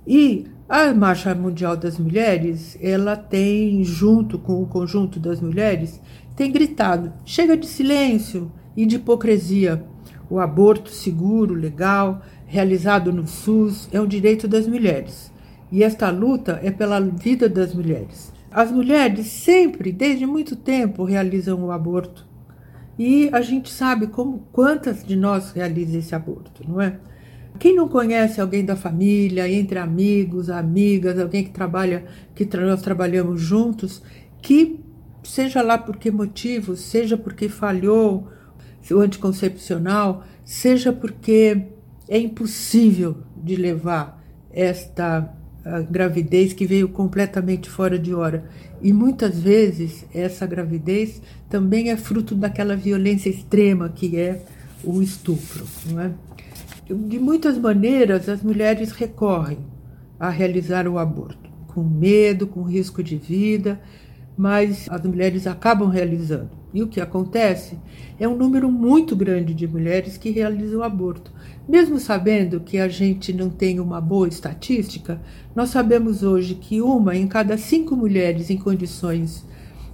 E 0.06 0.46
a 0.74 0.94
Marcha 0.94 1.36
Mundial 1.36 1.76
das 1.76 2.00
Mulheres, 2.00 2.78
ela 2.82 3.18
tem, 3.18 3.84
junto 3.84 4.40
com 4.40 4.64
o 4.64 4.66
conjunto 4.66 5.20
das 5.20 5.42
mulheres, 5.42 6.02
tem 6.34 6.50
gritado: 6.50 7.12
chega 7.26 7.58
de 7.58 7.68
silêncio 7.68 8.50
e 8.76 8.86
de 8.86 8.96
hipocrisia. 8.96 9.84
O 10.30 10.40
aborto 10.40 10.90
seguro, 10.90 11.54
legal, 11.54 12.22
realizado 12.46 13.12
no 13.12 13.28
SUS, 13.28 13.90
é 13.92 14.00
um 14.00 14.08
direito 14.08 14.48
das 14.48 14.66
mulheres. 14.66 15.30
E 15.70 15.84
esta 15.84 16.10
luta 16.10 16.58
é 16.64 16.72
pela 16.72 17.02
vida 17.02 17.50
das 17.50 17.76
mulheres. 17.76 18.32
As 18.50 18.72
mulheres 18.72 19.28
sempre, 19.28 19.92
desde 19.92 20.26
muito 20.26 20.56
tempo, 20.56 21.04
realizam 21.04 21.62
o 21.66 21.72
aborto. 21.72 22.26
E 22.98 23.30
a 23.34 23.42
gente 23.42 23.70
sabe 23.70 24.08
como 24.08 24.48
quantas 24.54 25.04
de 25.04 25.18
nós 25.18 25.52
realizam 25.52 26.00
esse 26.00 26.16
aborto, 26.16 26.64
não 26.66 26.80
é? 26.80 26.98
Quem 27.62 27.76
não 27.76 27.88
conhece 27.88 28.42
alguém 28.42 28.66
da 28.66 28.76
família, 28.76 29.48
entre 29.48 29.78
amigos, 29.78 30.50
amigas, 30.50 31.20
alguém 31.20 31.44
que 31.44 31.52
trabalha, 31.52 32.06
que 32.34 32.44
nós 32.58 32.82
trabalhamos 32.82 33.40
juntos, 33.40 34.02
que 34.42 34.80
seja 35.24 35.62
lá 35.62 35.78
por 35.78 35.98
que 35.98 36.10
motivo, 36.10 36.76
seja 36.76 37.16
porque 37.16 37.48
falhou 37.48 38.28
o 38.90 38.96
anticoncepcional, 38.96 40.24
seja 40.44 40.92
porque 40.92 41.68
é 42.10 42.18
impossível 42.18 43.18
de 43.38 43.56
levar 43.56 44.20
esta 44.52 45.32
gravidez 45.88 46.54
que 46.54 46.66
veio 46.66 46.90
completamente 46.90 47.70
fora 47.70 48.00
de 48.00 48.12
hora. 48.12 48.50
E 48.82 48.92
muitas 48.92 49.40
vezes 49.40 50.04
essa 50.12 50.48
gravidez 50.48 51.22
também 51.48 51.92
é 51.92 51.96
fruto 51.96 52.34
daquela 52.34 52.76
violência 52.76 53.30
extrema 53.30 53.88
que 53.88 54.18
é 54.18 54.44
o 54.84 55.00
estupro. 55.00 55.64
Não 55.92 56.00
é? 56.00 56.12
De 56.94 57.20
muitas 57.20 57.58
maneiras, 57.58 58.28
as 58.28 58.44
mulheres 58.44 58.92
recorrem 58.92 59.60
a 60.20 60.30
realizar 60.30 60.88
o 60.88 61.00
aborto, 61.00 61.50
com 61.68 61.84
medo, 61.84 62.46
com 62.46 62.64
risco 62.64 63.02
de 63.02 63.16
vida, 63.16 63.80
mas 64.38 64.88
as 64.90 65.02
mulheres 65.04 65.48
acabam 65.48 65.88
realizando. 65.88 66.50
E 66.74 66.82
o 66.82 66.88
que 66.88 67.00
acontece 67.02 67.78
é 68.20 68.28
um 68.28 68.36
número 68.36 68.72
muito 68.72 69.16
grande 69.16 69.54
de 69.54 69.68
mulheres 69.68 70.18
que 70.18 70.32
realizam 70.32 70.80
o 70.80 70.84
aborto. 70.84 71.32
Mesmo 71.68 72.00
sabendo 72.00 72.60
que 72.60 72.78
a 72.78 72.88
gente 72.88 73.32
não 73.32 73.50
tem 73.50 73.80
uma 73.80 74.02
boa 74.02 74.28
estatística, 74.28 75.22
nós 75.56 75.70
sabemos 75.70 76.24
hoje 76.24 76.56
que 76.56 76.82
uma 76.82 77.16
em 77.16 77.28
cada 77.28 77.58
cinco 77.58 77.96
mulheres 77.96 78.50
em 78.50 78.58
condições 78.58 79.46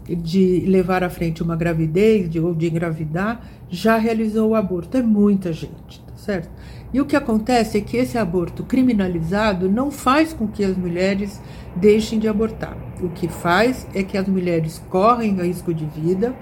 de 0.07 0.61
levar 0.61 1.03
à 1.03 1.09
frente 1.09 1.43
uma 1.43 1.55
gravidez 1.55 2.29
de, 2.29 2.39
ou 2.39 2.55
de 2.55 2.67
engravidar 2.67 3.45
já 3.69 3.97
realizou 3.97 4.51
o 4.51 4.55
aborto. 4.55 4.97
É 4.97 5.01
muita 5.01 5.51
gente, 5.51 6.01
tá 6.07 6.15
certo? 6.15 6.49
E 6.93 7.01
o 7.01 7.05
que 7.05 7.15
acontece 7.15 7.77
é 7.77 7.81
que 7.81 7.97
esse 7.97 8.17
aborto 8.17 8.63
criminalizado 8.63 9.69
não 9.69 9.91
faz 9.91 10.33
com 10.33 10.47
que 10.47 10.63
as 10.63 10.77
mulheres 10.77 11.41
deixem 11.75 12.17
de 12.17 12.27
abortar. 12.27 12.77
O 13.01 13.09
que 13.09 13.27
faz 13.27 13.85
é 13.93 14.01
que 14.03 14.17
as 14.17 14.27
mulheres 14.27 14.81
correm 14.89 15.35
risco 15.35 15.73
de 15.73 15.85
vida 15.85 16.33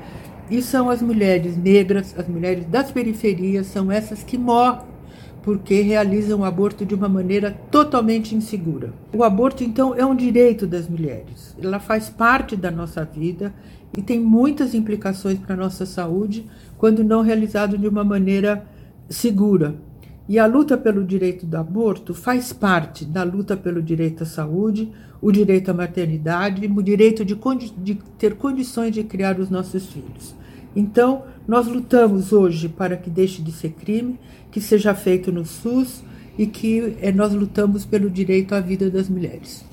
e 0.49 0.61
são 0.61 0.89
as 0.89 1.01
mulheres 1.01 1.57
negras, 1.57 2.13
as 2.17 2.27
mulheres 2.27 2.65
das 2.65 2.91
periferias, 2.91 3.67
são 3.67 3.91
essas 3.91 4.23
que 4.23 4.37
morrem 4.37 4.95
porque 5.45 5.79
realizam 5.81 6.39
o 6.39 6.43
aborto 6.43 6.83
de 6.83 6.95
uma 6.95 7.07
maneira 7.07 7.51
totalmente 7.69 8.33
insegura. 8.33 8.91
O 9.13 9.23
aborto, 9.23 9.63
então, 9.63 9.93
é 9.93 10.03
um 10.03 10.15
direito 10.15 10.65
das 10.65 10.89
mulheres. 10.89 11.55
Ela 11.61 11.79
faz 11.79 12.09
parte 12.09 12.55
da 12.55 12.71
nossa 12.71 13.05
vida 13.05 13.53
e 13.95 14.01
tem 14.01 14.19
muitas 14.19 14.73
implicações 14.73 15.37
para 15.37 15.53
a 15.53 15.57
nossa 15.57 15.85
saúde 15.85 16.47
quando 16.79 17.03
não 17.03 17.21
realizado 17.21 17.77
de 17.77 17.87
uma 17.87 18.03
maneira 18.03 18.65
segura. 19.07 19.75
E 20.27 20.39
a 20.39 20.45
luta 20.45 20.75
pelo 20.75 21.03
direito 21.03 21.45
do 21.45 21.55
aborto 21.55 22.13
faz 22.13 22.51
parte 22.51 23.05
da 23.05 23.23
luta 23.23 23.55
pelo 23.55 23.81
direito 23.81 24.23
à 24.23 24.25
saúde, 24.25 24.91
o 25.21 25.31
direito 25.31 25.69
à 25.69 25.73
maternidade, 25.73 26.65
o 26.65 26.81
direito 26.81 27.23
de, 27.23 27.35
de 27.77 27.95
ter 28.17 28.35
condições 28.35 28.93
de 28.93 29.03
criar 29.03 29.39
os 29.39 29.49
nossos 29.49 29.85
filhos. 29.87 30.35
Então, 30.75 31.23
nós 31.47 31.67
lutamos 31.67 32.33
hoje 32.33 32.67
para 32.67 32.97
que 32.97 33.09
deixe 33.09 33.41
de 33.41 33.51
ser 33.51 33.69
crime, 33.71 34.19
que 34.51 34.59
seja 34.59 34.93
feito 34.95 35.31
no 35.31 35.45
SUS 35.45 36.03
e 36.37 36.45
que 36.47 36.97
eh, 37.01 37.11
nós 37.11 37.33
lutamos 37.33 37.85
pelo 37.85 38.09
direito 38.09 38.53
à 38.53 38.59
vida 38.59 38.89
das 38.89 39.07
mulheres. 39.07 39.63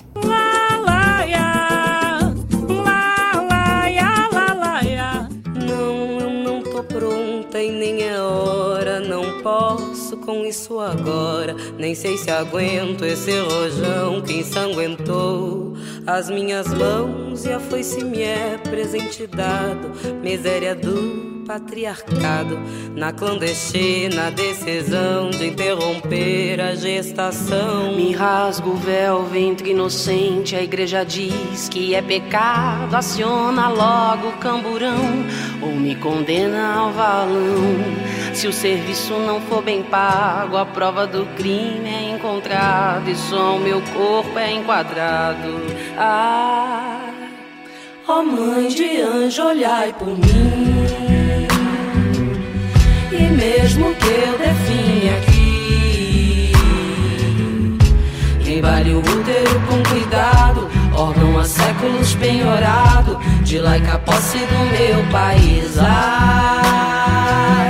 Isso 10.53 10.79
agora. 10.79 11.55
Nem 11.79 11.95
sei 11.95 12.15
se 12.15 12.29
aguento 12.29 13.03
esse 13.03 13.31
rojão 13.39 14.21
que 14.21 14.33
ensanguentou 14.33 15.73
as 16.05 16.29
minhas 16.29 16.71
mãos 16.71 17.43
e 17.43 17.51
a 17.51 17.59
foice 17.59 18.03
me 18.03 18.21
é 18.21 18.59
presente 18.63 19.25
dado. 19.25 19.91
Miséria 20.21 20.75
do 20.75 21.33
patriarcado, 21.43 22.57
na 22.95 23.11
clandestina 23.11 24.31
decisão 24.31 25.29
de 25.29 25.47
interromper 25.47 26.61
a 26.61 26.75
gestação. 26.75 27.95
Me 27.95 28.13
rasgo 28.13 28.69
o 28.69 28.77
véu, 28.77 29.23
ventre 29.25 29.71
inocente, 29.71 30.55
a 30.55 30.61
igreja 30.61 31.03
diz 31.03 31.67
que 31.67 31.95
é 31.95 32.01
pecado, 32.01 32.95
aciona 32.95 33.69
logo 33.69 34.29
o 34.29 34.37
camburão, 34.37 35.25
ou 35.61 35.75
me 35.75 35.95
condena 35.95 36.75
ao 36.75 36.91
valão. 36.93 38.13
Se 38.33 38.47
o 38.47 38.53
serviço 38.53 39.13
não 39.19 39.39
for 39.41 39.61
bem 39.61 39.83
pago, 39.83 40.57
a 40.57 40.65
prova 40.65 41.07
do 41.07 41.25
crime 41.37 41.87
é 41.87 42.15
encontrada 42.15 43.09
e 43.09 43.15
só 43.15 43.55
o 43.55 43.59
meu 43.59 43.81
corpo 43.93 44.37
é 44.37 44.51
enquadrado. 44.51 45.61
Ah, 45.97 47.09
ó 48.07 48.19
oh 48.19 48.23
mãe 48.23 48.67
de 48.67 49.01
anjo, 49.01 49.43
olhai 49.43 49.93
por 49.93 50.09
mim 50.09 50.83
mesmo 53.43 53.93
que 53.95 54.07
eu 54.07 54.37
definha 54.37 55.17
aqui. 55.17 56.51
Embale 58.47 58.93
o 58.93 58.99
útero 58.99 59.59
com 59.67 59.81
cuidado, 59.89 60.69
órgão 60.93 61.39
há 61.39 61.43
séculos 61.43 62.13
penhorado, 62.15 63.19
de 63.43 63.59
laica 63.59 63.97
posse 63.99 64.37
do 64.37 64.59
meu 64.71 65.03
país. 65.11 65.77
Ai, 65.79 67.62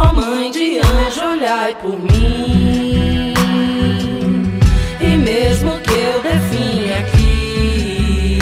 ó 0.00 0.10
oh 0.10 0.14
mãe 0.14 0.50
de 0.50 0.78
anjo, 0.78 1.24
olhai 1.32 1.74
por 1.82 1.98
mim. 1.98 3.34
E 5.00 5.16
mesmo 5.16 5.78
que 5.80 5.92
eu 5.92 6.22
definha 6.22 6.98
aqui, 7.00 8.38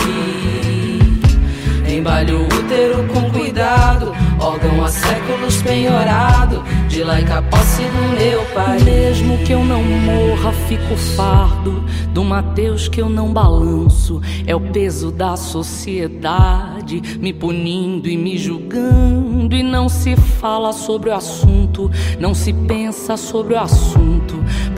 embale 1.89 2.33
o 2.33 2.45
útero 2.45 3.07
com 3.13 3.31
cuidado 3.31 4.18
órgão 4.41 4.85
há 4.85 4.89
séculos 4.89 5.63
penhorado, 5.63 6.63
de 6.89 7.03
laica 7.03 7.43
posse 7.43 7.83
do 7.83 8.19
meu 8.19 8.45
pai. 8.55 8.79
Mesmo 8.81 9.39
que 9.39 9.53
eu 9.53 9.65
não 9.65 9.83
morra, 9.83 10.53
fico 10.53 10.97
fardo 10.97 11.85
do 12.13 12.25
Mateus 12.25 12.89
que 12.89 13.01
eu 13.01 13.09
não 13.09 13.33
balanço. 13.33 14.21
É 14.47 14.55
o 14.55 14.61
peso 14.61 15.11
da 15.11 15.37
sociedade 15.37 17.01
me 17.19 17.33
punindo 17.33 18.09
e 18.09 18.17
me 18.17 18.37
julgando 18.37 19.55
e 19.55 19.63
não 19.63 19.89
se 19.89 20.17
fala 20.17 20.73
sobre 20.73 21.11
o 21.11 21.15
assunto, 21.15 21.91
não 22.19 22.35
se 22.35 22.53
pensa 22.53 23.17
sobre 23.17 23.55
o 23.55 23.59
assunto. 23.59 24.28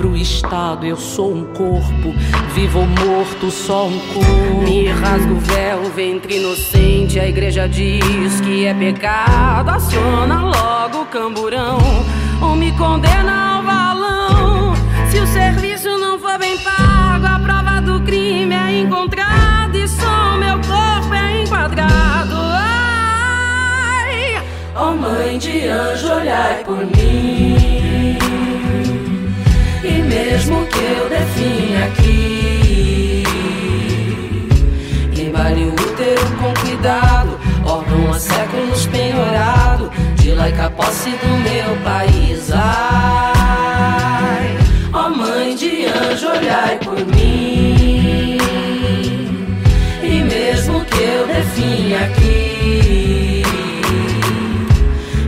Pro 0.01 0.17
Estado 0.17 0.87
eu 0.87 0.97
sou 0.97 1.31
um 1.31 1.45
corpo, 1.45 2.15
vivo 2.55 2.79
ou 2.79 2.87
morto, 2.87 3.51
só 3.51 3.87
um 3.87 3.99
corpo. 4.15 4.63
Me 4.63 4.89
rasga 4.89 5.31
o 5.31 5.39
véu, 5.39 5.83
ventre 5.95 6.39
inocente, 6.39 7.21
a 7.21 7.29
igreja 7.29 7.69
diz 7.69 8.41
que 8.41 8.65
é 8.65 8.73
pecado. 8.73 9.69
Aciona 9.69 10.41
logo 10.41 11.03
o 11.03 11.05
camburão, 11.05 11.77
ou 12.41 12.57
me 12.57 12.73
condena 12.79 13.57
ao 13.57 13.63
valão. 13.63 14.75
Se 15.11 15.19
o 15.19 15.27
serviço 15.27 15.91
não 15.99 16.19
for 16.19 16.39
bem 16.39 16.57
pago, 16.61 17.27
a 17.27 17.39
prova 17.39 17.83
do 17.83 18.01
crime 18.03 18.55
é 18.55 18.81
encontrada 18.81 19.77
e 19.77 19.87
só 19.87 20.39
meu 20.39 20.59
corpo 20.61 21.13
é 21.13 21.43
enquadrado. 21.43 22.37
Ai, 22.55 24.43
oh 24.75 24.95
mãe 24.95 25.37
de 25.37 25.69
anjo, 25.69 26.11
olhai 26.11 26.65
por 26.65 26.79
mim. 26.79 27.60
Mesmo 30.41 30.65
que 30.69 30.79
eu 30.79 31.07
definha 31.07 31.85
aqui, 31.85 33.25
embale 35.15 35.65
o 35.65 35.75
útero 35.75 36.31
com 36.39 36.55
cuidado, 36.63 37.39
órgão 37.63 38.11
há 38.11 38.19
séculos 38.19 38.87
penhorado, 38.87 39.91
de 40.15 40.31
laica 40.33 40.71
posse 40.71 41.11
do 41.11 41.29
meu 41.45 41.77
país. 41.85 42.51
Ai, 42.55 43.37
ó 44.95 45.11
mãe 45.11 45.55
de 45.55 45.85
anjo, 45.85 46.29
olhai 46.29 46.79
por 46.79 46.99
mim. 47.05 48.39
E 50.03 50.23
mesmo 50.23 50.83
que 50.87 51.03
eu 51.03 51.27
definha 51.27 51.99
aqui, 52.07 53.43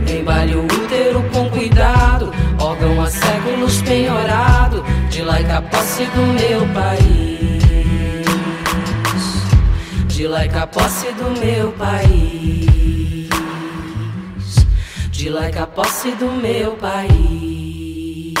embale 0.09 0.55
o 0.55 0.65
útero 0.65 1.23
com 1.31 1.47
cuidado, 1.51 2.33
órgão 2.59 2.99
há 2.99 3.05
séculos 3.11 3.79
penhorado, 3.83 4.83
de 5.13 5.21
laica 5.21 5.61
posse 5.61 6.05
do 6.07 6.25
meu 6.25 6.73
país. 6.73 7.63
De 10.07 10.27
laica 10.27 10.65
posse 10.65 11.11
do 11.11 11.29
meu 11.39 11.71
país. 11.73 13.29
De 15.11 15.29
laica 15.29 15.67
posse 15.67 16.13
do 16.13 16.31
meu 16.31 16.75
país. 16.77 18.33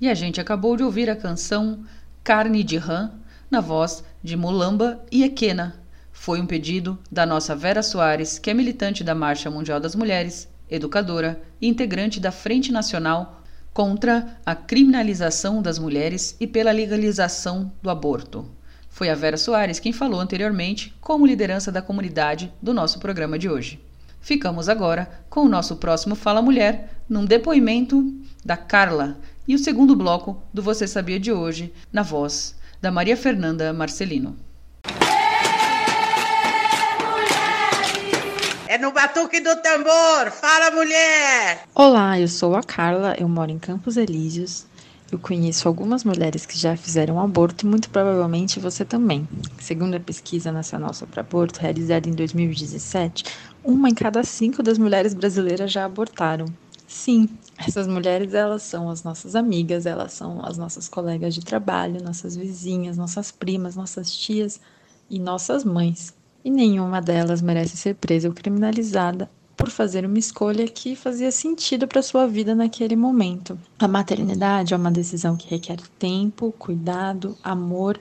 E 0.00 0.08
a 0.08 0.14
gente 0.14 0.40
acabou 0.40 0.78
de 0.78 0.82
ouvir 0.82 1.10
a 1.10 1.16
canção 1.16 1.84
Carne 2.22 2.64
de 2.64 2.78
Rã, 2.78 3.10
na 3.50 3.60
voz 3.60 4.02
de 4.22 4.38
Mulamba 4.38 5.04
e 5.12 5.22
Equena. 5.22 5.78
Foi 6.10 6.40
um 6.40 6.46
pedido 6.46 6.98
da 7.12 7.26
nossa 7.26 7.54
Vera 7.54 7.82
Soares, 7.82 8.38
que 8.38 8.48
é 8.48 8.54
militante 8.54 9.04
da 9.04 9.14
Marcha 9.14 9.50
Mundial 9.50 9.78
das 9.78 9.94
Mulheres, 9.94 10.48
educadora 10.74 11.40
e 11.60 11.68
integrante 11.68 12.20
da 12.20 12.30
Frente 12.30 12.70
Nacional 12.72 13.42
contra 13.72 14.38
a 14.46 14.54
criminalização 14.54 15.60
das 15.60 15.78
mulheres 15.78 16.36
e 16.38 16.46
pela 16.46 16.70
legalização 16.70 17.72
do 17.82 17.90
aborto. 17.90 18.48
Foi 18.88 19.10
a 19.10 19.14
Vera 19.14 19.36
Soares 19.36 19.80
quem 19.80 19.92
falou 19.92 20.20
anteriormente 20.20 20.94
como 21.00 21.26
liderança 21.26 21.72
da 21.72 21.82
comunidade 21.82 22.52
do 22.62 22.72
nosso 22.72 23.00
programa 23.00 23.36
de 23.36 23.48
hoje. 23.48 23.80
Ficamos 24.20 24.68
agora 24.68 25.24
com 25.28 25.40
o 25.40 25.48
nosso 25.48 25.76
próximo 25.76 26.14
Fala 26.14 26.40
Mulher, 26.40 27.02
num 27.08 27.24
depoimento 27.24 28.14
da 28.44 28.56
Carla, 28.56 29.18
e 29.46 29.54
o 29.54 29.58
segundo 29.58 29.96
bloco 29.96 30.40
do 30.52 30.62
Você 30.62 30.86
Sabia 30.86 31.18
de 31.18 31.32
hoje, 31.32 31.72
na 31.92 32.02
voz 32.02 32.54
da 32.80 32.90
Maria 32.90 33.16
Fernanda 33.16 33.72
Marcelino. 33.72 34.36
No 38.84 38.92
batuque 38.92 39.40
do 39.40 39.56
tambor. 39.62 40.30
Fala, 40.30 40.70
mulher! 40.70 41.66
Olá, 41.74 42.20
eu 42.20 42.28
sou 42.28 42.54
a 42.54 42.62
Carla, 42.62 43.16
eu 43.18 43.26
moro 43.26 43.50
em 43.50 43.58
Campos 43.58 43.96
Elíseos. 43.96 44.66
Eu 45.10 45.18
conheço 45.18 45.66
algumas 45.66 46.04
mulheres 46.04 46.44
que 46.44 46.58
já 46.58 46.76
fizeram 46.76 47.18
aborto 47.18 47.64
e 47.64 47.68
muito 47.68 47.88
provavelmente 47.88 48.60
você 48.60 48.84
também. 48.84 49.26
Segundo 49.58 49.94
a 49.94 50.00
pesquisa 50.00 50.52
nacional 50.52 50.92
sobre 50.92 51.18
aborto, 51.18 51.60
realizada 51.60 52.10
em 52.10 52.12
2017, 52.12 53.24
uma 53.64 53.88
em 53.88 53.94
cada 53.94 54.22
cinco 54.22 54.62
das 54.62 54.76
mulheres 54.76 55.14
brasileiras 55.14 55.72
já 55.72 55.86
abortaram. 55.86 56.44
Sim, 56.86 57.26
essas 57.56 57.86
mulheres 57.86 58.34
elas 58.34 58.64
são 58.64 58.90
as 58.90 59.02
nossas 59.02 59.34
amigas, 59.34 59.86
elas 59.86 60.12
são 60.12 60.44
as 60.44 60.58
nossas 60.58 60.90
colegas 60.90 61.34
de 61.34 61.40
trabalho, 61.40 62.04
nossas 62.04 62.36
vizinhas, 62.36 62.98
nossas 62.98 63.32
primas, 63.32 63.76
nossas 63.76 64.14
tias 64.14 64.60
e 65.08 65.18
nossas 65.18 65.64
mães 65.64 66.12
e 66.44 66.50
nenhuma 66.50 67.00
delas 67.00 67.40
merece 67.40 67.76
ser 67.76 67.94
presa 67.94 68.28
ou 68.28 68.34
criminalizada 68.34 69.30
por 69.56 69.70
fazer 69.70 70.04
uma 70.04 70.18
escolha 70.18 70.68
que 70.68 70.94
fazia 70.94 71.32
sentido 71.32 71.88
para 71.88 72.02
sua 72.02 72.26
vida 72.26 72.54
naquele 72.54 72.94
momento. 72.94 73.58
A 73.78 73.88
maternidade 73.88 74.74
é 74.74 74.76
uma 74.76 74.90
decisão 74.90 75.36
que 75.36 75.48
requer 75.48 75.78
tempo, 75.98 76.52
cuidado, 76.58 77.36
amor, 77.42 77.98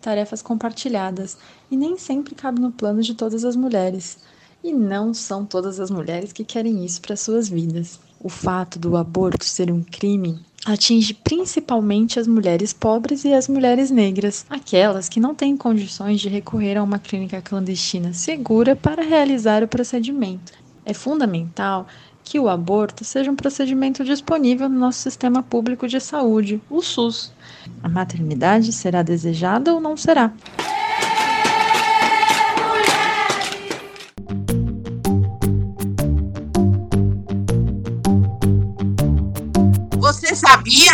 tarefas 0.00 0.42
compartilhadas 0.42 1.38
e 1.70 1.76
nem 1.76 1.96
sempre 1.96 2.34
cabe 2.34 2.60
no 2.60 2.72
plano 2.72 3.00
de 3.00 3.14
todas 3.14 3.44
as 3.44 3.54
mulheres. 3.54 4.18
E 4.62 4.72
não 4.72 5.14
são 5.14 5.44
todas 5.44 5.78
as 5.78 5.90
mulheres 5.90 6.32
que 6.32 6.44
querem 6.44 6.84
isso 6.84 7.00
para 7.00 7.16
suas 7.16 7.48
vidas. 7.48 8.00
O 8.24 8.30
fato 8.30 8.78
do 8.78 8.96
aborto 8.96 9.44
ser 9.44 9.70
um 9.70 9.82
crime 9.82 10.40
atinge 10.64 11.12
principalmente 11.12 12.18
as 12.18 12.26
mulheres 12.26 12.72
pobres 12.72 13.22
e 13.22 13.34
as 13.34 13.48
mulheres 13.48 13.90
negras, 13.90 14.46
aquelas 14.48 15.10
que 15.10 15.20
não 15.20 15.34
têm 15.34 15.58
condições 15.58 16.22
de 16.22 16.30
recorrer 16.30 16.78
a 16.78 16.82
uma 16.82 16.98
clínica 16.98 17.42
clandestina 17.42 18.14
segura 18.14 18.74
para 18.74 19.02
realizar 19.02 19.62
o 19.62 19.68
procedimento. 19.68 20.54
É 20.86 20.94
fundamental 20.94 21.86
que 22.24 22.40
o 22.40 22.48
aborto 22.48 23.04
seja 23.04 23.30
um 23.30 23.36
procedimento 23.36 24.02
disponível 24.02 24.70
no 24.70 24.78
nosso 24.78 25.00
sistema 25.00 25.42
público 25.42 25.86
de 25.86 26.00
saúde, 26.00 26.62
o 26.70 26.80
SUS. 26.80 27.30
A 27.82 27.90
maternidade 27.90 28.72
será 28.72 29.02
desejada 29.02 29.74
ou 29.74 29.82
não 29.82 29.98
será? 29.98 30.32
Você 40.34 40.46
sabia? 40.46 40.92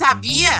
Sabia? 0.00 0.50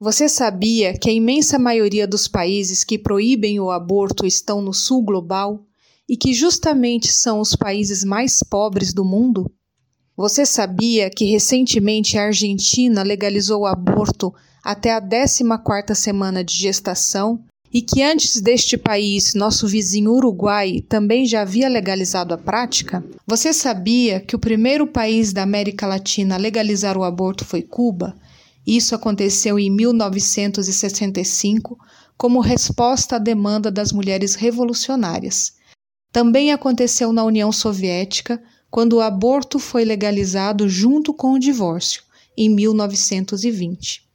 Você 0.00 0.26
sabia 0.26 0.98
que 0.98 1.10
a 1.10 1.12
imensa 1.12 1.58
maioria 1.58 2.08
dos 2.08 2.26
países 2.26 2.82
que 2.82 2.98
proíbem 2.98 3.60
o 3.60 3.70
aborto 3.70 4.24
estão 4.24 4.62
no 4.62 4.72
sul 4.72 5.04
global 5.04 5.66
e 6.08 6.16
que 6.16 6.32
justamente 6.32 7.12
são 7.12 7.40
os 7.40 7.54
países 7.54 8.02
mais 8.02 8.38
pobres 8.42 8.94
do 8.94 9.04
mundo? 9.04 9.52
Você 10.16 10.46
sabia 10.46 11.10
que 11.10 11.26
recentemente 11.26 12.16
a 12.16 12.24
Argentina 12.24 13.02
legalizou 13.02 13.60
o 13.60 13.66
aborto 13.66 14.32
até 14.64 14.94
a 14.94 15.00
14ª 15.02 15.94
semana 15.94 16.42
de 16.42 16.54
gestação 16.54 17.44
e 17.72 17.80
que 17.80 18.02
antes 18.02 18.40
deste 18.40 18.76
país, 18.76 19.34
nosso 19.34 19.68
vizinho 19.68 20.12
Uruguai 20.12 20.84
também 20.88 21.24
já 21.24 21.42
havia 21.42 21.68
legalizado 21.68 22.34
a 22.34 22.38
prática? 22.38 23.04
Você 23.26 23.52
sabia 23.52 24.18
que 24.18 24.34
o 24.34 24.40
primeiro 24.40 24.86
país 24.86 25.32
da 25.32 25.44
América 25.44 25.86
Latina 25.86 26.34
a 26.34 26.38
legalizar 26.38 26.98
o 26.98 27.04
aborto 27.04 27.44
foi 27.44 27.62
Cuba? 27.62 28.16
Isso 28.66 28.94
aconteceu 28.94 29.58
em 29.58 29.70
1965 29.70 31.78
como 32.16 32.40
resposta 32.40 33.16
à 33.16 33.18
demanda 33.18 33.70
das 33.70 33.92
mulheres 33.92 34.34
revolucionárias. 34.34 35.52
Também 36.12 36.52
aconteceu 36.52 37.12
na 37.12 37.24
União 37.24 37.52
Soviética, 37.52 38.42
quando 38.70 38.94
o 38.94 39.00
aborto 39.00 39.58
foi 39.58 39.84
legalizado 39.84 40.68
junto 40.68 41.14
com 41.14 41.32
o 41.32 41.38
divórcio, 41.38 42.02
em 42.36 42.48
1920. 42.48 44.09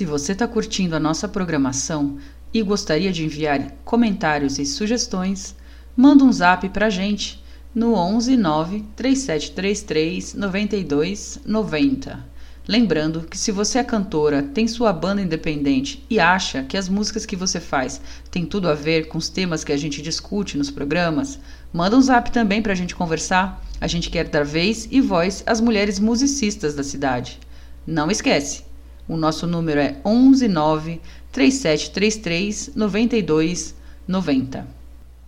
Se 0.00 0.06
você 0.06 0.32
está 0.32 0.48
curtindo 0.48 0.96
a 0.96 0.98
nossa 0.98 1.28
programação 1.28 2.16
e 2.54 2.62
gostaria 2.62 3.12
de 3.12 3.22
enviar 3.22 3.72
comentários 3.84 4.58
e 4.58 4.64
sugestões, 4.64 5.54
manda 5.94 6.24
um 6.24 6.32
zap 6.32 6.66
para 6.70 6.86
a 6.86 6.88
gente 6.88 7.44
no 7.74 7.92
11 7.92 8.34
9 8.34 8.82
3733 8.96 10.32
92 10.32 11.40
90. 11.44 12.18
Lembrando 12.66 13.26
que 13.28 13.36
se 13.36 13.52
você 13.52 13.78
é 13.78 13.84
cantora, 13.84 14.42
tem 14.42 14.66
sua 14.66 14.90
banda 14.90 15.20
independente 15.20 16.02
e 16.08 16.18
acha 16.18 16.62
que 16.62 16.78
as 16.78 16.88
músicas 16.88 17.26
que 17.26 17.36
você 17.36 17.60
faz 17.60 18.00
têm 18.30 18.46
tudo 18.46 18.70
a 18.70 18.74
ver 18.74 19.06
com 19.08 19.18
os 19.18 19.28
temas 19.28 19.62
que 19.62 19.72
a 19.72 19.76
gente 19.76 20.00
discute 20.00 20.56
nos 20.56 20.70
programas, 20.70 21.38
manda 21.70 21.94
um 21.94 22.00
zap 22.00 22.32
também 22.32 22.62
para 22.62 22.72
a 22.72 22.76
gente 22.76 22.96
conversar. 22.96 23.62
A 23.78 23.86
gente 23.86 24.08
quer 24.08 24.26
dar 24.30 24.46
vez 24.46 24.88
e 24.90 24.98
voz 24.98 25.42
às 25.44 25.60
mulheres 25.60 26.00
musicistas 26.00 26.72
da 26.72 26.82
cidade. 26.82 27.38
Não 27.86 28.10
esquece, 28.10 28.69
o 29.10 29.16
nosso 29.16 29.46
número 29.46 29.80
é 29.80 29.96
119 30.04 31.00
3733 31.32 32.70
9290. 32.76 34.66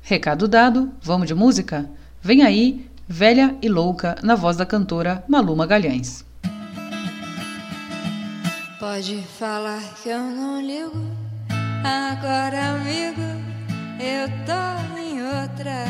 Recado 0.02 0.46
dado, 0.46 0.90
vamos 1.02 1.26
de 1.26 1.34
música? 1.34 1.90
Vem 2.20 2.42
aí 2.42 2.86
Velha 3.08 3.56
e 3.60 3.68
Louca, 3.68 4.16
na 4.22 4.36
voz 4.36 4.56
da 4.56 4.64
cantora 4.64 5.24
Malu 5.28 5.56
Magalhães. 5.56 6.24
Pode 8.78 9.22
falar 9.38 9.82
que 10.02 10.08
eu 10.08 10.20
não 10.20 10.60
ligo, 10.60 11.06
agora, 11.84 12.70
amigo, 12.70 13.20
eu 14.00 14.28
tô 14.46 14.98
em 14.98 15.22
outra. 15.22 15.84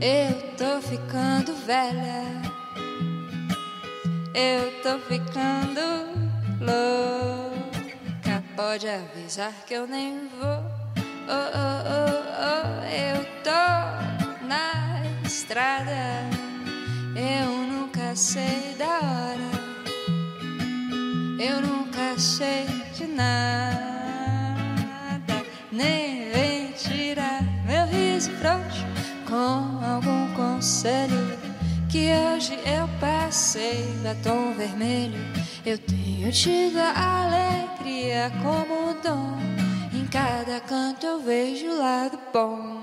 Eu 0.00 0.34
tô 0.56 0.80
ficando 0.82 1.54
velha, 1.66 2.24
eu 4.38 4.70
tô 4.82 4.98
ficando 5.00 5.80
louca. 6.60 8.44
Pode 8.54 8.86
avisar 8.86 9.52
que 9.66 9.74
eu 9.74 9.84
nem 9.88 10.28
vou. 10.28 10.62
Oh, 11.26 11.50
oh, 11.64 11.82
oh, 11.96 12.22
oh, 12.46 12.84
eu 12.86 13.18
tô 13.42 13.66
na 14.46 15.02
estrada, 15.24 16.22
eu 17.16 17.50
nunca 17.50 18.14
sei 18.14 18.76
da 18.78 19.00
hora. 19.00 19.50
Eu 21.40 21.60
nunca 21.60 22.16
sei 22.18 22.66
de 22.94 23.06
nada, 23.08 23.34
nem 25.72 26.30
vem 26.30 26.72
tirar 26.72 27.42
meu 27.66 27.86
riso 27.86 28.30
frouxo 28.32 28.86
com 29.28 29.84
algum 29.84 30.32
conselho. 30.34 31.47
Que 31.88 32.12
hoje 32.12 32.52
eu 32.66 32.86
passei 33.00 33.82
batom 34.02 34.52
vermelho. 34.52 35.18
Eu 35.64 35.78
tenho 35.78 36.30
tido 36.30 36.76
a 36.78 37.24
alegria 37.24 38.30
como 38.42 38.92
dom. 39.02 39.38
Em 39.94 40.06
cada 40.06 40.60
canto 40.60 41.06
eu 41.06 41.22
vejo 41.22 41.64
o 41.66 41.78
lado 41.78 42.18
bom. 42.30 42.78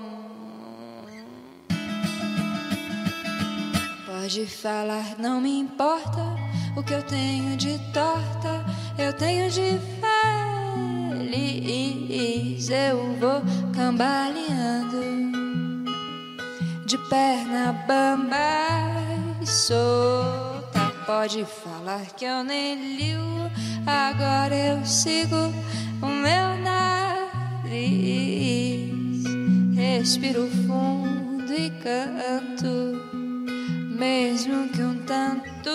Pode 4.04 4.44
falar, 4.46 5.14
não 5.20 5.40
me 5.40 5.60
importa 5.60 6.36
o 6.76 6.82
que 6.82 6.92
eu 6.92 7.02
tenho 7.04 7.56
de 7.56 7.78
torta, 7.92 8.66
eu 8.98 9.12
tenho 9.12 9.48
de 9.48 9.78
feliz. 11.20 12.68
Eu 12.70 13.14
vou 13.20 13.40
cambaleando 13.72 15.26
de 16.86 16.96
perna 16.96 17.72
bamba 17.88 18.36
e 19.42 19.46
solta. 19.46 20.92
Pode 21.04 21.44
falar 21.44 22.06
que 22.16 22.24
eu 22.24 22.44
nem 22.44 22.96
ligo, 22.96 23.50
agora 23.84 24.54
eu 24.54 24.86
sigo 24.86 25.52
o 26.00 26.06
meu 26.06 26.56
nariz. 26.62 27.74
Respiro 29.74 30.48
fundo 30.64 31.52
e 31.52 31.70
canto, 31.70 33.02
mesmo 33.98 34.68
que 34.68 34.80
um 34.80 35.02
tanto 35.04 35.70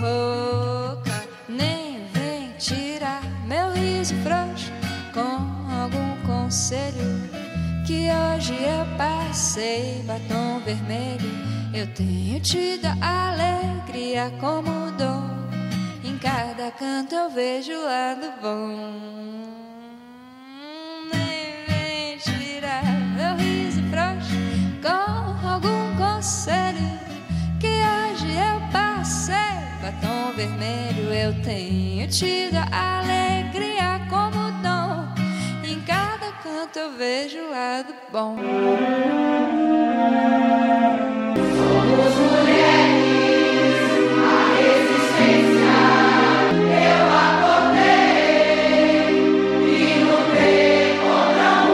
rouca, 0.00 1.22
nem 1.48 2.08
vem 2.08 2.50
tirar 2.58 3.22
meu 3.46 3.70
riso 3.70 4.14
frouxo 4.24 4.72
com 5.14 5.70
algum 5.72 6.16
conselho. 6.26 7.31
Que 7.86 8.08
hoje 8.10 8.54
eu 8.54 8.96
passei 8.96 10.02
batom 10.06 10.60
vermelho. 10.64 11.30
Eu 11.74 11.86
tenho 11.94 12.38
tido 12.40 12.86
alegria 13.00 14.32
como 14.40 14.90
dom. 14.92 15.28
Em 16.04 16.16
cada 16.18 16.70
canto 16.70 17.14
eu 17.14 17.30
vejo 17.30 17.72
o 17.72 17.84
lado 17.84 18.32
bom. 18.40 19.00
Nem 21.12 21.66
vem 21.66 22.18
tirar 22.18 22.84
meu 23.16 23.36
riso 23.36 23.82
frouxo 23.90 24.36
com 24.80 25.48
algum 25.48 25.96
conselho. 25.96 26.98
Que 27.58 27.66
hoje 27.66 28.28
eu 28.30 28.60
passei 28.70 29.34
batom 29.82 30.32
vermelho 30.36 30.82
eu 31.12 31.42
tenho 31.42 32.08
tido 32.08 32.56
alegria 32.72 34.00
como 34.08 34.41
eu 36.78 36.90
vejo 36.92 37.38
o 37.38 37.50
lado 37.50 37.92
bom. 38.10 38.36
Somos 41.56 42.14
mulheres, 42.16 43.76
a 44.18 44.54
resistência. 44.56 45.76
Eu 46.88 47.04
acordei 47.28 49.12
e 49.68 49.70
lutei 50.04 50.84
contra 51.02 51.50
o. 51.70 51.72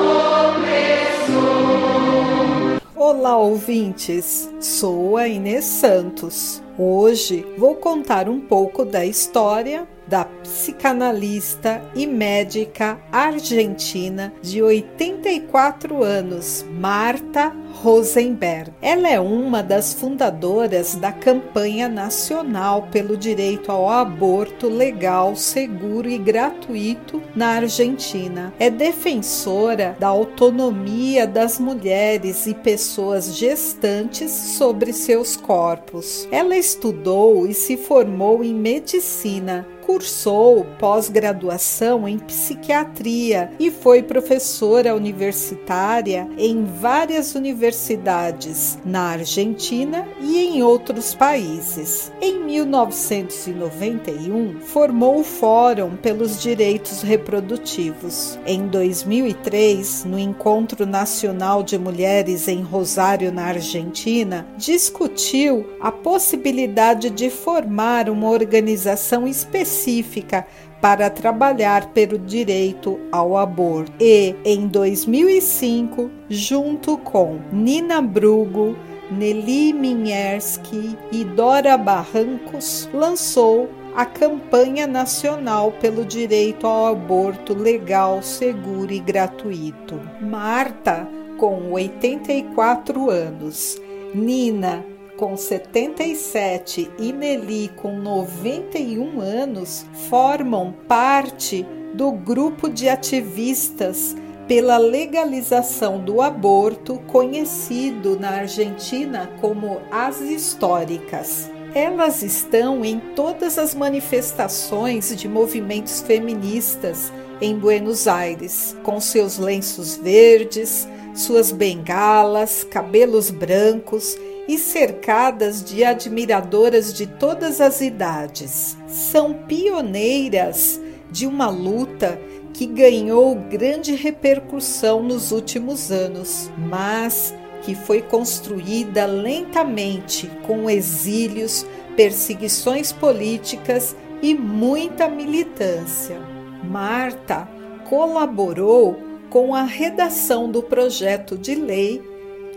Olá, 3.01 3.37
ouvintes! 3.37 4.49
Sou 4.61 5.17
a 5.17 5.29
Inês 5.29 5.65
Santos. 5.65 6.61
Hoje 6.77 7.47
vou 7.57 7.77
contar 7.77 8.29
um 8.29 8.41
pouco 8.41 8.85
da 8.85 9.07
história 9.07 9.87
da 10.09 10.25
psicanalista 10.25 11.83
e 11.95 12.07
médica 12.07 12.99
argentina 13.13 14.33
de 14.41 14.63
84 14.63 16.03
anos, 16.03 16.65
Marta 16.71 17.55
Rosenberg. 17.83 18.73
Ela 18.81 19.09
é 19.09 19.21
uma 19.21 19.63
das 19.63 19.93
fundadoras 19.93 20.95
da 20.95 21.13
campanha 21.13 21.89
nacional 21.89 22.89
pelo 22.91 23.17
direito 23.17 23.71
ao 23.71 23.89
aborto 23.89 24.69
legal, 24.69 25.37
seguro 25.37 26.09
e 26.09 26.17
gratuito 26.17 27.23
na 27.37 27.49
Argentina. 27.57 28.53
É 28.59 28.71
defensora 28.71 29.95
da 30.01 30.09
autonomia 30.09 31.27
das 31.27 31.61
mulheres 31.61 32.47
e 32.47 32.55
pessoas 32.55 33.37
gestantes 33.37 34.31
sobre 34.49 34.93
seus 34.93 35.37
corpos. 35.37 36.27
Ela 36.31 36.57
estudou 36.57 37.47
e 37.47 37.55
se 37.55 37.77
formou 37.77 38.43
em 38.43 38.55
medicina 38.55 39.67
cursou 39.89 40.65
pós-graduação 40.79 42.07
em 42.07 42.19
psiquiatria 42.19 43.51
e 43.59 43.71
foi 43.71 44.03
professora 44.03 44.95
universitária 44.95 46.29
em 46.37 46.67
várias 46.67 47.35
universidades 47.35 48.79
na 48.85 49.13
Argentina 49.13 50.07
e 50.21 50.41
em 50.41 50.63
outros 50.63 51.15
países. 51.15 52.13
Em 52.21 52.45
1991, 52.45 54.61
formou 54.61 55.21
o 55.21 55.25
Fórum 55.25 55.97
pelos 55.97 56.39
Direitos 56.39 57.01
Reprodutivos. 57.01 58.39
Em 58.45 58.67
2003, 58.67 60.05
no 60.05 60.19
Encontro 60.19 60.85
Nacional 60.85 61.63
de 61.63 61.79
Mulheres 61.79 62.47
em 62.47 62.61
Rosário, 62.61 63.33
na 63.33 63.47
Argentina, 63.47 64.47
discutiu 64.59 65.67
a 65.81 65.91
possibilidade 65.91 67.09
de 67.09 67.31
formar 67.31 68.11
uma 68.11 68.29
organização 68.29 69.27
específica 69.27 69.78
específica 69.79 70.47
para 70.81 71.09
trabalhar 71.09 71.93
pelo 71.93 72.19
direito 72.19 72.99
ao 73.13 73.37
aborto. 73.37 73.93
E 74.01 74.35
em 74.45 74.67
2005, 74.67 76.11
junto 76.29 76.99
com 76.99 77.39
Nina 77.53 78.03
Brugo, 78.03 78.77
Nelly 79.11 79.73
Minierski 79.73 80.97
e 81.11 81.25
Dora 81.25 81.77
Barrancos, 81.77 82.89
lançou 82.93 83.71
a 83.97 84.05
campanha 84.05 84.87
nacional 84.87 85.73
pelo 85.81 86.05
direito 86.05 86.67
ao 86.67 86.87
aborto 86.87 87.55
legal, 87.55 88.23
seguro 88.23 88.93
e 88.93 89.01
gratuito. 89.01 90.01
Marta, 90.21 91.09
com 91.39 91.73
84 91.73 93.11
anos, 93.11 93.81
Nina, 94.15 94.85
com 95.19 95.37
77 95.37 96.91
e 96.97 97.13
Nelly 97.13 97.73
com 97.77 97.99
91 97.99 99.21
anos 99.21 99.85
formam 100.09 100.73
parte 100.87 101.67
do 101.93 102.13
grupo 102.13 102.71
de 102.71 102.89
ativistas 102.89 104.17
pela 104.47 104.79
legalização 104.79 105.99
do 105.99 106.23
aborto, 106.23 107.01
conhecido 107.09 108.19
na 108.19 108.31
Argentina 108.31 109.29
como 109.41 109.81
as 109.91 110.21
históricas. 110.21 111.51
Elas 111.75 112.23
estão 112.23 112.83
em 112.85 112.99
todas 113.15 113.59
as 113.59 113.75
manifestações 113.75 115.15
de 115.15 115.29
movimentos 115.29 116.01
feministas 116.01 117.13
em 117.41 117.59
Buenos 117.59 118.07
Aires, 118.09 118.75
com 118.83 119.01
seus 119.01 119.37
lenços 119.37 119.97
verdes, 119.97 120.89
suas 121.15 121.51
bengalas, 121.51 122.65
cabelos 122.65 123.31
brancos 123.31 124.17
e 124.49 124.57
cercadas 124.59 125.63
de 125.63 125.85
admiradoras 125.85 126.95
de 126.95 127.07
todas 127.07 127.61
as 127.61 127.83
idades. 127.83 128.79
São 128.89 129.35
pioneiras 129.35 130.81
de 131.11 131.27
uma 131.27 131.51
luta 131.51 132.19
que 132.55 132.65
ganhou 132.67 133.35
grande 133.35 133.95
repercussão 133.95 135.03
nos 135.03 135.31
últimos 135.31 135.93
anos, 135.93 136.51
mas 136.57 137.35
que 137.63 137.75
foi 137.75 138.01
construída 138.01 139.05
lentamente 139.05 140.31
com 140.47 140.71
exílios, 140.71 141.67
perseguições 141.95 142.91
políticas 142.91 143.95
e 144.23 144.35
muita 144.35 145.09
militância. 145.09 146.19
Marta 146.65 147.49
colaborou 147.89 148.97
com 149.29 149.55
a 149.55 149.63
redação 149.63 150.51
do 150.51 150.63
projeto 150.63 151.37
de 151.37 151.55
lei 151.55 152.03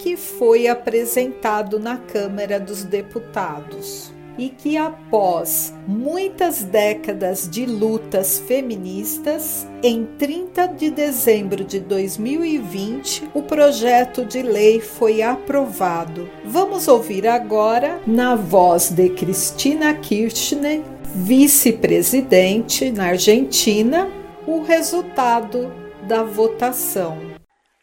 que 0.01 0.17
foi 0.17 0.67
apresentado 0.67 1.79
na 1.79 1.95
Câmara 1.95 2.59
dos 2.59 2.83
Deputados 2.83 4.11
e 4.37 4.49
que, 4.49 4.75
após 4.75 5.73
muitas 5.87 6.63
décadas 6.63 7.47
de 7.47 7.65
lutas 7.65 8.39
feministas, 8.39 9.67
em 9.83 10.05
30 10.17 10.67
de 10.67 10.89
dezembro 10.89 11.63
de 11.63 11.79
2020, 11.79 13.29
o 13.33 13.43
projeto 13.43 14.25
de 14.25 14.41
lei 14.41 14.79
foi 14.79 15.21
aprovado. 15.21 16.27
Vamos 16.43 16.87
ouvir 16.87 17.27
agora, 17.27 18.01
na 18.07 18.35
voz 18.35 18.89
de 18.89 19.09
Cristina 19.09 19.93
Kirchner, 19.93 20.81
vice-presidente 21.13 22.89
na 22.89 23.07
Argentina, 23.07 24.09
o 24.47 24.63
resultado 24.63 25.71
da 26.07 26.23
votação. 26.23 27.30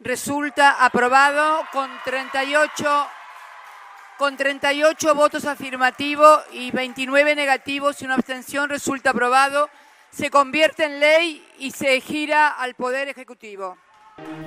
Resulta 0.01 0.85
aprovado 0.85 1.65
com 1.73 1.85
38 2.05 2.85
con 4.17 4.37
38 4.37 5.13
votos 5.13 5.43
afirmativos 5.43 6.39
y 6.53 6.71
29 6.71 7.35
negativos 7.35 8.01
y 8.01 8.05
una 8.05 8.15
abstención 8.15 8.69
resulta 8.69 9.09
aprobado, 9.09 9.69
se 10.09 10.29
convierte 10.29 10.85
en 10.85 11.01
ley 11.01 11.43
y 11.59 11.71
se 11.71 11.99
gira 11.99 12.47
al 12.47 12.75
Poder 12.75 13.09
Ejecutivo. 13.09 13.77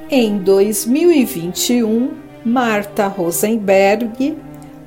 Em 0.09 0.43
2021, 0.43 2.11
Marta 2.47 3.09
Rosenberg 3.09 4.35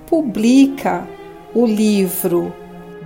publica 0.07 1.07
o 1.53 1.67
livro 1.67 2.55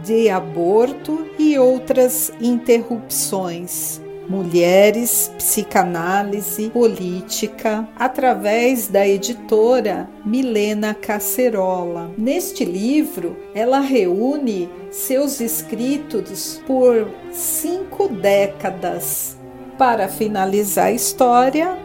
De 0.06 0.30
Aborto 0.30 1.30
e 1.38 1.58
Outras 1.58 2.32
Interrupções 2.40 4.02
Mulheres, 4.30 5.32
Psicanálise 5.40 6.70
Política, 6.70 7.90
através 7.96 8.88
da 8.88 9.08
editora 9.08 10.08
Milena 10.24 10.94
Cacerola. 10.94 12.12
Neste 12.16 12.64
livro, 12.64 13.36
ela 13.56 13.80
reúne 13.80 14.70
seus 14.92 15.42
escritos 15.42 16.62
por 16.68 17.10
cinco 17.32 18.08
décadas. 18.08 19.36
Para 19.80 20.08
finalizar 20.08 20.88
a 20.88 20.92
história, 20.92 21.76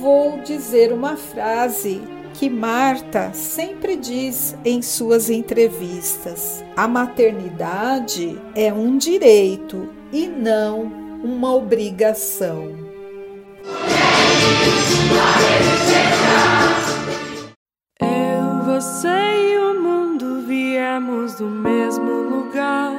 vou 0.00 0.40
dizer 0.40 0.94
uma 0.94 1.18
frase 1.18 2.00
que 2.32 2.48
Marta 2.48 3.32
sempre 3.34 3.96
diz 3.96 4.56
em 4.64 4.80
suas 4.80 5.28
entrevistas: 5.28 6.64
a 6.74 6.88
maternidade 6.88 8.40
é 8.54 8.72
um 8.72 8.96
direito 8.96 9.90
e 10.10 10.26
não 10.26 11.01
uma 11.22 11.54
obrigação. 11.54 12.76
Eu, 18.00 18.64
você 18.64 19.08
e 19.08 19.58
o 19.58 19.80
mundo 19.80 20.42
viemos 20.46 21.34
do 21.34 21.46
mesmo 21.46 22.10
lugar, 22.10 22.92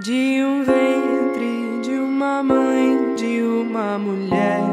de 0.00 0.42
um 0.44 0.62
ventre, 0.62 1.80
de 1.82 1.98
uma 1.98 2.42
mãe, 2.42 3.14
de 3.16 3.42
uma 3.42 3.98
mulher. 3.98 4.72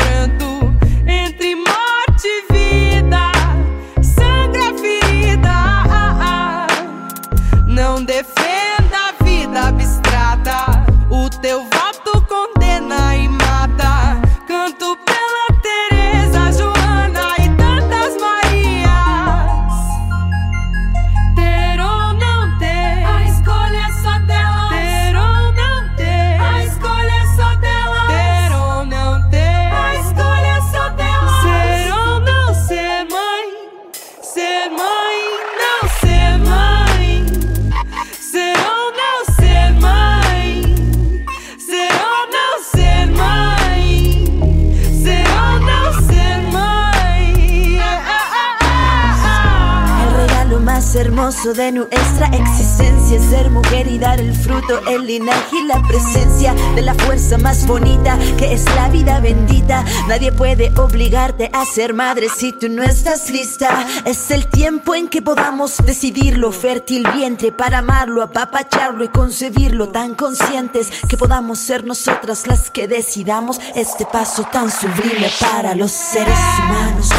nuestra 51.69 52.25
existencia 52.27 53.19
ser 53.19 53.51
mujer 53.51 53.87
y 53.87 53.99
dar 53.99 54.19
el 54.19 54.33
fruto, 54.33 54.81
el 54.87 55.05
linaje 55.05 55.57
y 55.57 55.67
la 55.67 55.81
presencia 55.83 56.53
de 56.75 56.81
la 56.81 56.95
fuerza 56.95 57.37
más 57.37 57.67
bonita 57.67 58.17
que 58.37 58.53
es 58.53 58.65
la 58.75 58.89
vida 58.89 59.19
bendita. 59.19 59.85
Nadie 60.07 60.31
puede 60.31 60.71
obligarte 60.77 61.51
a 61.53 61.65
ser 61.65 61.93
madre 61.93 62.29
si 62.35 62.51
tú 62.51 62.67
no 62.69 62.83
estás 62.83 63.29
lista. 63.29 63.85
Es 64.05 64.31
el 64.31 64.47
tiempo 64.47 64.95
en 64.95 65.07
que 65.07 65.21
podamos 65.21 65.77
decidirlo, 65.85 66.51
fértil 66.51 67.05
vientre 67.13 67.51
para 67.51 67.79
amarlo, 67.79 68.23
apapacharlo 68.23 69.03
y 69.03 69.09
concebirlo, 69.09 69.89
tan 69.89 70.15
conscientes 70.15 70.89
que 71.07 71.17
podamos 71.17 71.59
ser 71.59 71.85
nosotras 71.85 72.47
las 72.47 72.71
que 72.71 72.87
decidamos 72.87 73.59
este 73.75 74.05
paso 74.05 74.43
tan 74.51 74.71
sublime 74.71 75.29
para 75.39 75.75
los 75.75 75.91
seres 75.91 76.39
humanos. 76.59 77.09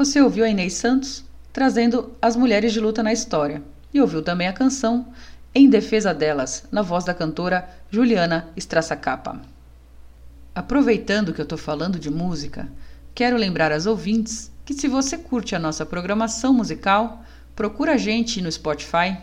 Você 0.00 0.18
ouviu 0.18 0.46
a 0.46 0.48
Inês 0.48 0.72
Santos 0.72 1.22
trazendo 1.52 2.16
as 2.22 2.34
mulheres 2.34 2.72
de 2.72 2.80
luta 2.80 3.02
na 3.02 3.12
história 3.12 3.62
e 3.92 4.00
ouviu 4.00 4.22
também 4.22 4.48
a 4.48 4.52
canção 4.54 5.08
Em 5.54 5.68
Defesa 5.68 6.14
Delas, 6.14 6.64
na 6.72 6.80
voz 6.80 7.04
da 7.04 7.12
cantora 7.12 7.68
Juliana 7.90 8.48
Strassacapa. 8.56 9.42
Aproveitando 10.54 11.34
que 11.34 11.40
eu 11.42 11.42
estou 11.42 11.58
falando 11.58 11.98
de 11.98 12.08
música, 12.08 12.66
quero 13.14 13.36
lembrar 13.36 13.72
às 13.72 13.84
ouvintes 13.84 14.50
que 14.64 14.72
se 14.72 14.88
você 14.88 15.18
curte 15.18 15.54
a 15.54 15.58
nossa 15.58 15.84
programação 15.84 16.54
musical, 16.54 17.22
procura 17.54 17.92
a 17.92 17.98
gente 17.98 18.40
no 18.40 18.50
Spotify. 18.50 19.18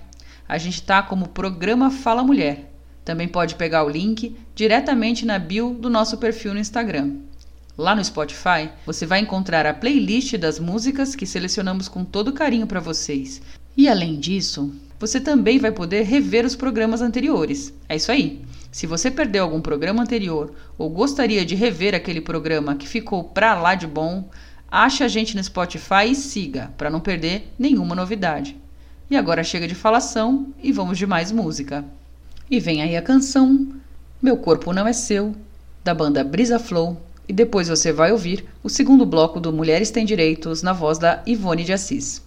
A 0.47 0.59
gente 0.59 0.75
está 0.75 1.01
como 1.01 1.29
programa 1.29 1.89
Fala 1.89 2.23
Mulher. 2.23 2.71
Também 3.03 3.27
pode 3.27 3.55
pegar 3.55 3.83
o 3.83 3.89
link 3.89 4.37
diretamente 4.53 5.25
na 5.25 5.39
bio 5.39 5.73
do 5.73 5.89
nosso 5.89 6.19
perfil 6.19 6.53
no 6.53 6.59
Instagram. 6.59 7.15
Lá 7.77 7.95
no 7.95 8.03
Spotify, 8.03 8.71
você 8.87 9.05
vai 9.05 9.19
encontrar 9.19 9.67
a 9.67 9.73
playlist 9.73 10.35
das 10.35 10.59
músicas 10.59 11.15
que 11.15 11.27
selecionamos 11.27 11.87
com 11.87 12.03
todo 12.03 12.33
carinho 12.33 12.65
para 12.65 12.79
vocês. 12.79 13.39
E 13.77 13.87
além 13.87 14.19
disso, 14.19 14.73
você 14.99 15.21
também 15.21 15.59
vai 15.59 15.71
poder 15.71 16.01
rever 16.01 16.43
os 16.43 16.55
programas 16.55 17.01
anteriores. 17.01 17.71
É 17.87 17.95
isso 17.95 18.11
aí. 18.11 18.41
Se 18.71 18.87
você 18.87 19.11
perdeu 19.11 19.43
algum 19.43 19.61
programa 19.61 20.01
anterior 20.01 20.55
ou 20.75 20.89
gostaria 20.89 21.45
de 21.45 21.53
rever 21.53 21.93
aquele 21.93 22.19
programa 22.19 22.73
que 22.73 22.87
ficou 22.87 23.23
pra 23.23 23.53
lá 23.53 23.75
de 23.75 23.85
bom, 23.85 24.27
ache 24.71 25.03
a 25.03 25.07
gente 25.07 25.35
no 25.35 25.43
Spotify 25.43 26.09
e 26.09 26.15
siga 26.15 26.73
para 26.79 26.89
não 26.89 26.99
perder 26.99 27.53
nenhuma 27.59 27.93
novidade. 27.93 28.57
E 29.07 29.15
agora 29.15 29.43
chega 29.43 29.67
de 29.67 29.75
falação 29.75 30.51
e 30.63 30.71
vamos 30.71 30.97
de 30.97 31.05
mais 31.05 31.31
música. 31.31 31.85
E 32.49 32.59
vem 32.59 32.81
aí 32.81 32.97
a 32.97 33.03
canção 33.03 33.67
Meu 34.19 34.35
Corpo 34.37 34.73
Não 34.73 34.87
É 34.87 34.93
Seu, 34.93 35.35
da 35.83 35.93
banda 35.93 36.23
Brisa 36.23 36.57
Flow, 36.59 37.01
e 37.27 37.33
depois 37.33 37.67
você 37.67 37.91
vai 37.91 38.11
ouvir 38.11 38.45
o 38.63 38.69
segundo 38.69 39.05
bloco 39.05 39.39
do 39.39 39.51
Mulheres 39.51 39.91
Têm 39.91 40.05
Direitos 40.05 40.63
na 40.63 40.73
voz 40.73 40.97
da 40.97 41.21
Ivone 41.25 41.63
de 41.63 41.73
Assis. 41.73 42.21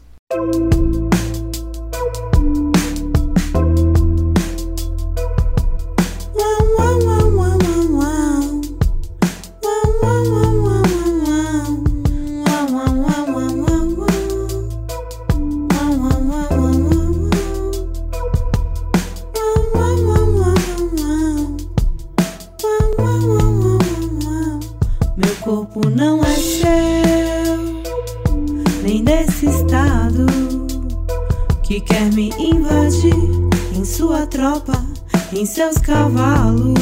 Em 35.40 35.46
seus 35.46 35.78
cavalos. 35.78 36.74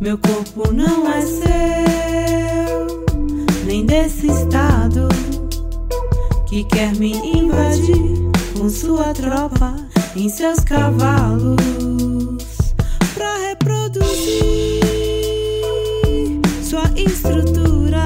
Meu 0.00 0.16
corpo 0.16 0.72
não 0.72 1.12
é 1.12 1.22
seu, 1.22 2.86
nem 3.64 3.84
desse 3.84 4.28
estado 4.28 5.08
que 6.46 6.62
quer 6.62 6.94
me 6.94 7.14
invadir 7.14 8.30
com 8.56 8.70
sua 8.70 9.12
tropa, 9.12 9.74
em 10.14 10.28
seus 10.28 10.60
cavalos. 10.60 11.56
Pra 13.14 13.38
reproduzir 13.38 14.84
sua 16.62 16.88
estrutura 16.94 18.04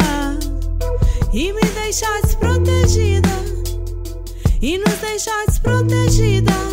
e 1.35 1.53
me 1.53 1.61
deixar 1.75 2.23
desprotegida 2.23 3.29
e 4.63 4.79
nos 4.79 4.95
deixar 4.95 5.45
desprotegida 5.47 6.70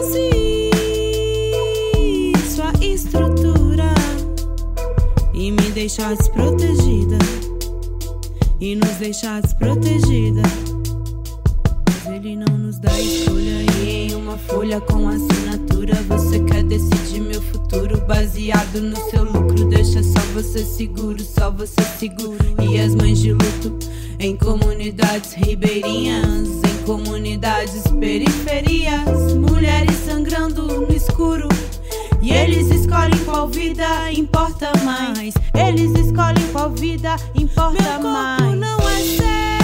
reproduzir 0.00 0.70
sua 2.48 2.72
estrutura 2.80 3.92
e 5.34 5.50
me 5.50 5.70
deixar 5.72 6.16
desprotegida. 6.16 7.18
E 8.60 8.74
nos 8.74 8.96
deixar 8.96 9.40
desprotegida. 9.42 10.42
Mas 11.86 12.06
ele 12.14 12.36
não 12.36 12.58
nos 12.58 12.78
dá 12.78 12.90
escolha. 13.00 13.64
E 13.82 14.08
em 14.08 14.14
uma 14.14 14.36
folha 14.36 14.80
com 14.80 15.08
assinatura 15.08 15.94
você 16.08 16.40
quer 16.40 16.62
decidir 16.64 17.20
meu 17.20 17.40
futuro. 17.40 18.00
Baseado 18.06 18.80
no 18.82 18.96
seu 19.10 19.24
lucro 19.24 19.66
deixa 19.66 20.02
só 20.02 20.20
você 20.34 20.64
seguro 20.64 21.22
só 21.22 21.50
você 21.50 21.82
seguro. 21.98 22.36
E 22.62 22.78
as 22.78 22.94
mães 22.94 23.18
de 23.18 23.32
luto 23.32 23.78
em 24.18 24.36
comunidades 24.36 25.32
ribeirinhas 25.32 26.69
comunidades 26.90 27.84
periferias 28.00 29.34
mulheres 29.36 29.94
sangrando 30.04 30.66
no 30.66 30.92
escuro 30.92 31.46
e 32.20 32.32
eles 32.32 32.68
escolhem 32.68 33.16
qual 33.24 33.46
vida 33.46 34.10
importa 34.10 34.72
mais. 34.84 35.32
Eles 35.54 35.92
escolhem 35.94 36.44
qual 36.50 36.68
vida 36.70 37.14
importa 37.36 38.00
Meu 38.00 38.10
mais. 38.10 38.40
Corpo 38.40 38.56
não 38.56 38.88
é 38.88 39.02
seu, 39.02 39.59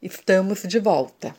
Estamos 0.00 0.62
de 0.62 0.78
volta. 0.78 1.34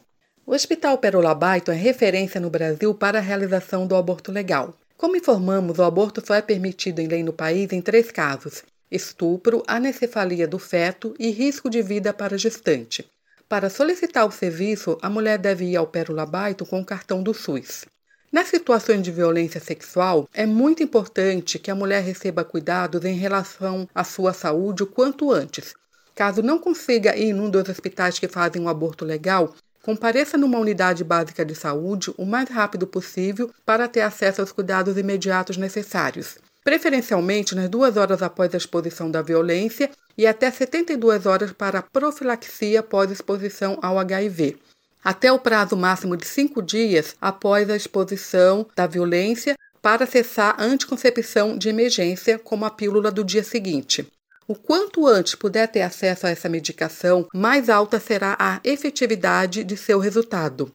O 0.46 0.54
Hospital 0.54 0.98
Pérola 0.98 1.34
Baito 1.34 1.72
é 1.72 1.74
referência 1.74 2.38
no 2.42 2.50
Brasil 2.50 2.94
para 2.94 3.20
a 3.20 3.22
realização 3.22 3.88
do 3.88 3.96
aborto 3.96 4.30
legal. 4.30 4.76
Como 4.98 5.16
informamos, 5.16 5.80
o 5.80 5.84
aborto 5.84 6.22
só 6.26 6.36
é 6.36 6.42
permitido 6.42 7.00
em 7.00 7.08
lei 7.08 7.24
no 7.24 7.32
país 7.32 7.72
em 7.72 7.82
três 7.82 8.12
casos: 8.12 8.62
estupro, 8.92 9.64
anencefalia 9.66 10.46
do 10.46 10.60
feto 10.60 11.16
e 11.18 11.32
risco 11.32 11.70
de 11.70 11.82
vida 11.82 12.14
para 12.14 12.38
gestante. 12.38 13.10
Para 13.48 13.70
solicitar 13.70 14.28
o 14.28 14.32
serviço, 14.32 14.98
a 15.02 15.10
mulher 15.10 15.38
deve 15.38 15.64
ir 15.64 15.78
ao 15.78 15.88
Pérola 15.88 16.26
Baito 16.26 16.66
com 16.66 16.82
o 16.82 16.86
cartão 16.86 17.24
do 17.24 17.34
SUS. 17.34 17.86
Nas 18.32 18.48
situações 18.48 19.02
de 19.02 19.12
violência 19.12 19.60
sexual, 19.60 20.30
é 20.32 20.46
muito 20.46 20.84
importante 20.84 21.58
que 21.58 21.72
a 21.72 21.76
mulher 21.76 22.04
receba 22.04 22.44
cuidados 22.44 23.04
em 23.04 23.16
relação 23.16 23.90
à 23.94 24.04
sua 24.04 24.34
saúde 24.34 24.84
o 24.84 24.88
quanto 24.88 25.32
antes. 25.32 25.74
Caso 26.14 26.44
não 26.44 26.60
consiga 26.60 27.18
ir 27.18 27.34
num 27.34 27.50
dos 27.50 27.68
hospitais 27.68 28.20
que 28.20 28.28
fazem 28.28 28.62
um 28.62 28.70
aborto 28.70 29.04
legal, 29.04 29.56
compareça 29.82 30.38
numa 30.38 30.60
unidade 30.60 31.04
básica 31.04 31.44
de 31.44 31.56
saúde 31.56 32.14
o 32.18 32.26
mais 32.26 32.48
rápido 32.50 32.86
possível 32.86 33.50
para 33.66 33.88
ter 33.88 34.02
acesso 34.02 34.42
aos 34.42 34.52
cuidados 34.52 34.96
imediatos 34.96 35.58
necessários. 35.58 36.38
Preferencialmente 36.64 37.56
nas 37.56 37.68
duas 37.68 37.98
horas 37.98 38.22
após 38.22 38.54
a 38.54 38.58
exposição 38.58 39.10
da 39.10 39.24
violência 39.24 39.90
e 40.16 40.28
até 40.28 40.52
72 40.52 41.26
horas 41.26 41.52
para 41.52 41.82
profilaxia 41.82 42.84
pós-exposição 42.84 43.80
ao 43.82 43.98
HIV 43.98 44.56
até 45.04 45.32
o 45.32 45.40
prazo 45.40 45.78
máximo 45.78 46.18
de 46.18 46.26
cinco 46.28 46.62
dias 46.62 47.16
após 47.22 47.70
a 47.70 47.76
exposição 47.76 48.68
da 48.76 48.86
violência 48.86 49.56
para 49.82 50.04
acessar 50.04 50.56
a 50.58 50.64
anticoncepção 50.64 51.58
de 51.58 51.70
emergência, 51.70 52.38
como 52.38 52.66
a 52.66 52.70
pílula 52.70 53.12
do 53.12 53.24
dia 53.24 53.44
seguinte. 53.44 54.08
O 54.48 54.56
quanto 54.56 55.06
antes 55.06 55.36
puder 55.36 55.68
ter 55.68 55.82
acesso 55.82 56.26
a 56.26 56.30
essa 56.30 56.50
medicação, 56.50 57.28
mais 57.34 57.70
alta 57.70 58.00
será 58.00 58.36
a 58.40 58.60
efetividade 58.64 59.64
de 59.64 59.78
seu 59.78 60.00
resultado. 60.00 60.74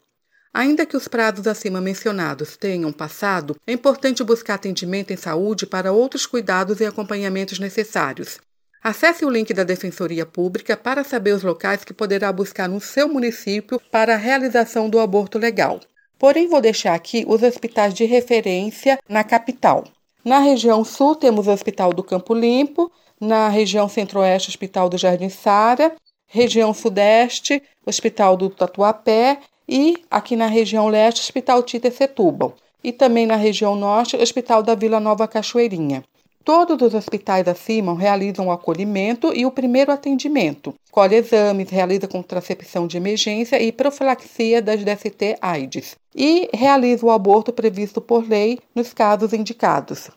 Ainda 0.54 0.86
que 0.86 0.96
os 0.96 1.08
prazos 1.08 1.48
acima 1.48 1.80
mencionados 1.80 2.56
tenham 2.56 2.92
passado, 2.92 3.56
é 3.66 3.72
importante 3.72 4.22
buscar 4.22 4.54
atendimento 4.54 5.12
em 5.12 5.16
saúde 5.16 5.66
para 5.66 5.90
outros 5.90 6.26
cuidados 6.26 6.78
e 6.78 6.86
acompanhamentos 6.86 7.58
necessários. 7.58 8.38
Acesse 8.86 9.24
o 9.24 9.30
link 9.30 9.54
da 9.54 9.64
Defensoria 9.64 10.26
Pública 10.26 10.76
para 10.76 11.02
saber 11.02 11.32
os 11.32 11.42
locais 11.42 11.82
que 11.82 11.94
poderá 11.94 12.30
buscar 12.30 12.68
no 12.68 12.78
seu 12.82 13.08
município 13.08 13.80
para 13.90 14.12
a 14.12 14.18
realização 14.18 14.90
do 14.90 14.98
aborto 14.98 15.38
legal. 15.38 15.80
Porém, 16.18 16.48
vou 16.48 16.60
deixar 16.60 16.92
aqui 16.92 17.24
os 17.26 17.42
hospitais 17.42 17.94
de 17.94 18.04
referência 18.04 18.98
na 19.08 19.24
capital. 19.24 19.84
Na 20.22 20.38
região 20.38 20.84
sul, 20.84 21.16
temos 21.16 21.46
o 21.46 21.50
Hospital 21.50 21.94
do 21.94 22.04
Campo 22.04 22.34
Limpo, 22.34 22.92
na 23.18 23.48
região 23.48 23.88
centro-oeste, 23.88 24.50
Hospital 24.50 24.90
do 24.90 24.98
Jardim 24.98 25.30
Sara, 25.30 25.94
região 26.26 26.74
sudeste, 26.74 27.62
Hospital 27.86 28.36
do 28.36 28.50
Tatuapé 28.50 29.38
e 29.66 30.04
aqui 30.10 30.36
na 30.36 30.46
região 30.46 30.88
leste, 30.88 31.22
Hospital 31.22 31.62
Tita 31.62 31.90
Setúbal. 31.90 32.54
E 32.82 32.92
também 32.92 33.26
na 33.26 33.36
região 33.36 33.74
norte, 33.74 34.14
Hospital 34.14 34.62
da 34.62 34.74
Vila 34.74 35.00
Nova 35.00 35.26
Cachoeirinha. 35.26 36.04
Todos 36.44 36.82
os 36.82 36.92
hospitais 36.92 37.48
acima 37.48 37.98
realizam 37.98 38.48
o 38.48 38.52
acolhimento 38.52 39.32
e 39.34 39.46
o 39.46 39.50
primeiro 39.50 39.90
atendimento, 39.90 40.74
colhe 40.90 41.16
exames, 41.16 41.70
realiza 41.70 42.06
contracepção 42.06 42.86
de 42.86 42.98
emergência 42.98 43.60
e 43.62 43.72
profilaxia 43.72 44.60
das 44.60 44.84
DST-AIDS 44.84 45.96
e 46.14 46.50
realiza 46.52 47.06
o 47.06 47.10
aborto 47.10 47.50
previsto 47.50 47.98
por 47.98 48.28
lei 48.28 48.58
nos 48.74 48.92
casos 48.92 49.32
indicados. 49.32 50.10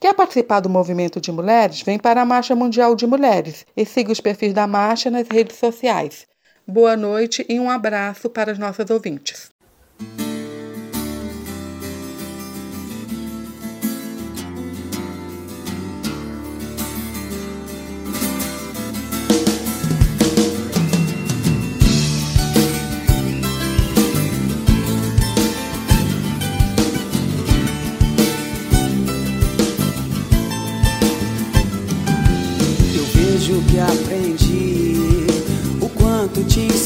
Quer 0.00 0.14
participar 0.14 0.58
do 0.58 0.68
movimento 0.68 1.20
de 1.20 1.30
mulheres? 1.30 1.82
Vem 1.82 1.98
para 1.98 2.22
a 2.22 2.26
Marcha 2.26 2.56
Mundial 2.56 2.96
de 2.96 3.06
Mulheres 3.06 3.64
e 3.76 3.84
siga 3.84 4.10
os 4.10 4.20
perfis 4.20 4.52
da 4.52 4.66
marcha 4.66 5.10
nas 5.12 5.28
redes 5.28 5.58
sociais. 5.58 6.26
Boa 6.66 6.96
noite 6.96 7.46
e 7.48 7.58
um 7.60 7.70
abraço 7.70 8.28
para 8.28 8.50
as 8.50 8.58
nossas 8.58 8.90
ouvintes. 8.90 9.50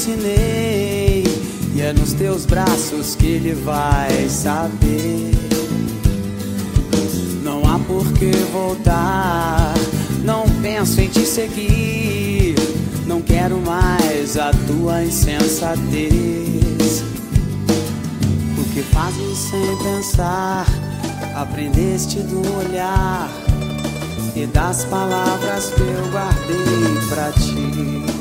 Ensinei, 0.02 1.22
e 1.76 1.80
é 1.80 1.92
nos 1.92 2.12
teus 2.12 2.44
braços 2.44 3.14
que 3.14 3.26
ele 3.26 3.54
vai 3.54 4.28
saber. 4.28 5.30
Não 7.44 7.64
há 7.64 7.78
por 7.78 8.12
que 8.14 8.32
voltar, 8.52 9.72
não 10.24 10.44
penso 10.60 11.00
em 11.00 11.08
te 11.08 11.24
seguir, 11.24 12.56
não 13.06 13.22
quero 13.22 13.60
mais 13.60 14.36
a 14.36 14.50
tua 14.66 15.04
insensatez. 15.04 17.04
O 18.58 18.64
que 18.74 18.82
fazes 18.82 19.38
sem 19.38 19.76
pensar, 19.84 20.66
aprendeste 21.36 22.18
do 22.18 22.42
olhar 22.58 23.30
e 24.34 24.46
das 24.46 24.84
palavras 24.86 25.70
que 25.70 25.80
eu 25.80 26.10
guardei 26.10 26.98
pra 27.08 27.30
ti. 27.30 28.11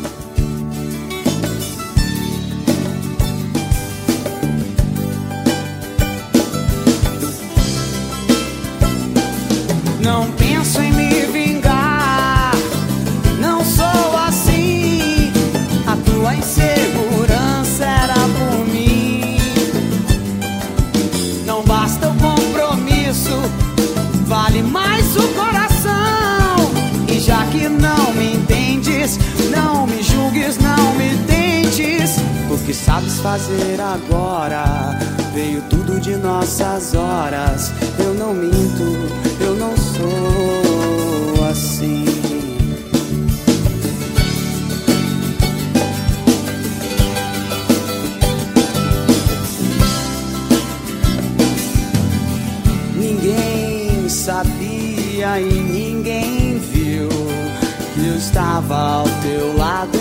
Não 10.02 10.32
penso 10.32 10.82
em 10.82 10.92
me 10.94 11.10
vingar, 11.28 12.52
não 13.40 13.64
sou 13.64 14.18
assim. 14.28 15.32
A 15.86 15.96
tua 15.96 16.34
insegurança 16.34 17.86
era 17.86 18.16
por 18.16 18.66
mim. 18.66 19.38
Não 21.46 21.64
basta 21.64 22.10
o 22.10 22.16
compromisso, 22.16 23.38
vale 24.26 24.64
mais 24.64 25.16
o 25.16 25.28
coração. 25.30 26.72
E 27.08 27.20
já 27.20 27.46
que 27.46 27.70
não 27.70 28.12
me 28.14 28.38
entendes, 28.38 29.20
não 29.56 29.86
me 29.86 30.02
julgues, 30.02 30.58
não 30.58 30.96
me 30.96 31.16
tentes. 31.28 32.18
O 32.50 32.58
que 32.66 32.74
sabes 32.74 33.20
fazer 33.20 33.80
agora 33.80 35.21
veio 35.34 35.62
tudo 35.70 36.00
de 36.00 36.16
nossas 36.18 36.94
horas. 36.94 37.72
Eu 38.00 38.14
não 38.14 38.34
minto, 38.34 38.84
eu 39.40 39.56
não 39.56 39.76
sou 39.78 41.46
assim. 41.50 42.06
Ninguém 52.96 54.10
sabia 54.10 55.40
e 55.40 55.54
ninguém 55.54 56.58
viu 56.60 57.10
que 57.94 58.08
eu 58.08 58.16
estava 58.16 58.76
ao 58.76 59.06
teu 59.22 59.58
lado 59.58 60.01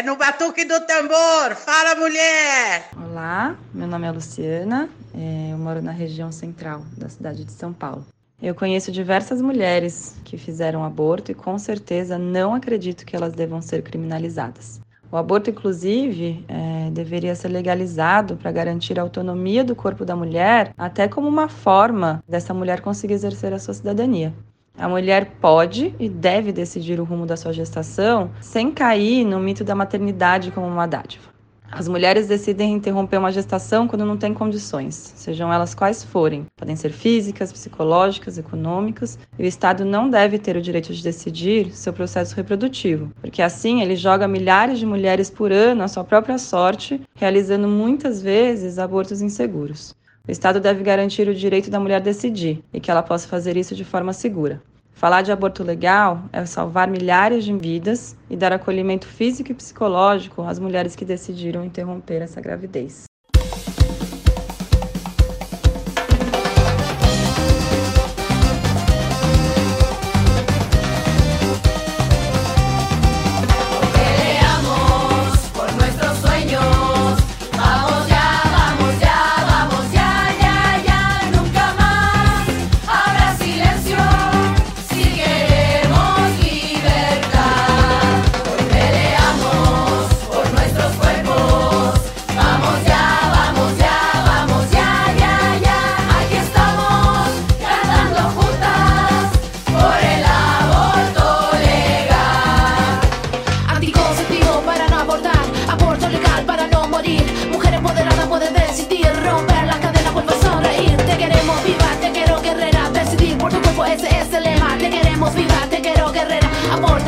É 0.00 0.02
no 0.02 0.16
batuque 0.16 0.64
do 0.64 0.80
tambor. 0.86 1.54
Fala, 1.56 1.94
mulher! 1.94 2.88
Olá, 2.96 3.54
meu 3.74 3.86
nome 3.86 4.06
é 4.06 4.10
Luciana, 4.10 4.88
é, 5.14 5.52
eu 5.52 5.58
moro 5.58 5.82
na 5.82 5.92
região 5.92 6.32
central 6.32 6.80
da 6.96 7.06
cidade 7.06 7.44
de 7.44 7.52
São 7.52 7.70
Paulo. 7.70 8.06
Eu 8.40 8.54
conheço 8.54 8.90
diversas 8.90 9.42
mulheres 9.42 10.16
que 10.24 10.38
fizeram 10.38 10.82
aborto 10.86 11.30
e 11.30 11.34
com 11.34 11.58
certeza 11.58 12.16
não 12.16 12.54
acredito 12.54 13.04
que 13.04 13.14
elas 13.14 13.34
devam 13.34 13.60
ser 13.60 13.82
criminalizadas. 13.82 14.80
O 15.12 15.18
aborto, 15.18 15.50
inclusive, 15.50 16.46
é, 16.48 16.88
deveria 16.90 17.34
ser 17.34 17.48
legalizado 17.48 18.38
para 18.38 18.50
garantir 18.50 18.98
a 18.98 19.02
autonomia 19.02 19.62
do 19.62 19.76
corpo 19.76 20.06
da 20.06 20.16
mulher, 20.16 20.72
até 20.78 21.08
como 21.08 21.28
uma 21.28 21.46
forma 21.46 22.24
dessa 22.26 22.54
mulher 22.54 22.80
conseguir 22.80 23.12
exercer 23.12 23.52
a 23.52 23.58
sua 23.58 23.74
cidadania. 23.74 24.32
A 24.78 24.88
mulher 24.88 25.32
pode 25.40 25.94
e 25.98 26.08
deve 26.08 26.52
decidir 26.52 27.00
o 27.00 27.04
rumo 27.04 27.26
da 27.26 27.36
sua 27.36 27.52
gestação 27.52 28.30
sem 28.40 28.70
cair 28.70 29.24
no 29.24 29.38
mito 29.38 29.62
da 29.62 29.74
maternidade 29.74 30.50
como 30.50 30.66
uma 30.66 30.86
dádiva. 30.86 31.30
As 31.72 31.86
mulheres 31.86 32.26
decidem 32.26 32.72
interromper 32.72 33.18
uma 33.18 33.30
gestação 33.30 33.86
quando 33.86 34.04
não 34.04 34.16
têm 34.16 34.34
condições, 34.34 35.12
sejam 35.14 35.52
elas 35.52 35.72
quais 35.72 36.02
forem. 36.02 36.46
Podem 36.56 36.74
ser 36.74 36.90
físicas, 36.90 37.52
psicológicas, 37.52 38.38
econômicas, 38.38 39.16
e 39.38 39.44
o 39.44 39.46
Estado 39.46 39.84
não 39.84 40.10
deve 40.10 40.36
ter 40.36 40.56
o 40.56 40.62
direito 40.62 40.92
de 40.92 41.00
decidir 41.00 41.70
seu 41.70 41.92
processo 41.92 42.34
reprodutivo, 42.34 43.12
porque 43.20 43.40
assim 43.40 43.82
ele 43.82 43.94
joga 43.94 44.26
milhares 44.26 44.80
de 44.80 44.86
mulheres 44.86 45.30
por 45.30 45.52
ano 45.52 45.84
à 45.84 45.88
sua 45.88 46.02
própria 46.02 46.38
sorte, 46.38 47.00
realizando 47.14 47.68
muitas 47.68 48.20
vezes 48.20 48.76
abortos 48.76 49.22
inseguros. 49.22 49.94
O 50.26 50.30
Estado 50.30 50.60
deve 50.60 50.82
garantir 50.82 51.28
o 51.28 51.34
direito 51.34 51.70
da 51.70 51.80
mulher 51.80 52.00
decidir 52.00 52.62
e 52.72 52.80
que 52.80 52.90
ela 52.90 53.02
possa 53.02 53.26
fazer 53.26 53.56
isso 53.56 53.74
de 53.74 53.84
forma 53.84 54.12
segura. 54.12 54.62
Falar 54.92 55.22
de 55.22 55.32
aborto 55.32 55.64
legal 55.64 56.24
é 56.32 56.44
salvar 56.44 56.88
milhares 56.88 57.44
de 57.44 57.56
vidas 57.56 58.14
e 58.28 58.36
dar 58.36 58.52
acolhimento 58.52 59.06
físico 59.06 59.50
e 59.50 59.54
psicológico 59.54 60.42
às 60.42 60.58
mulheres 60.58 60.94
que 60.94 61.04
decidiram 61.04 61.64
interromper 61.64 62.20
essa 62.20 62.40
gravidez. 62.40 63.09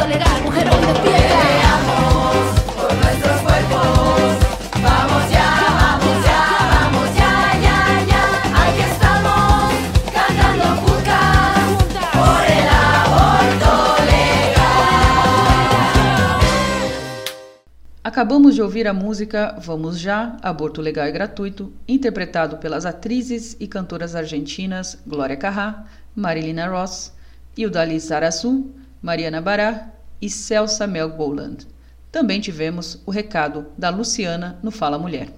Aborto 0.03 0.09
legal, 0.09 0.43
mujer 0.43 0.69
hoy 0.69 0.87
despierta. 0.87 1.79
por 2.75 2.93
nuestros 2.95 3.41
cuerpos. 3.43 4.21
Vamos 4.83 5.31
ya, 5.31 5.49
vamos 5.83 6.25
ya, 6.25 6.43
vamos 6.75 7.09
ya, 7.17 7.35
ya, 7.63 7.79
ya. 8.11 8.25
Aquí 8.63 8.83
estamos 8.83 9.73
cantando 10.13 10.65
juntas 10.83 11.63
por 12.13 12.43
el 12.51 12.69
aborto 12.69 13.73
legal. 14.11 14.81
Acabamos 18.03 18.57
de 18.57 18.63
ouvir 18.63 18.89
a 18.89 18.93
música 18.93 19.57
Vamos 19.65 20.01
Já, 20.01 20.37
Aborto 20.43 20.83
Legal 20.83 21.07
e 21.07 21.13
Gratuito, 21.13 21.73
interpretado 21.87 22.59
pelas 22.59 22.85
atrizes 22.87 23.57
e 23.61 23.69
cantoras 23.69 24.17
argentinas 24.17 24.99
Glória 25.07 25.37
Carrá, 25.37 25.85
Marilina 26.17 26.67
Ross, 26.67 27.13
Ildalis 27.57 28.11
Araçu, 28.11 28.82
Mariana 29.03 29.41
Bará 29.41 29.89
e 30.21 30.31
Celsa 30.31 30.87
Mel 30.87 31.11
Boland. 31.11 31.67
Também 32.13 32.41
tivemos 32.41 33.03
o 33.05 33.11
recado 33.11 33.67
da 33.77 33.91
Luciana 33.91 34.61
no 34.63 34.71
Fala 34.71 34.97
Mulher. 34.97 35.29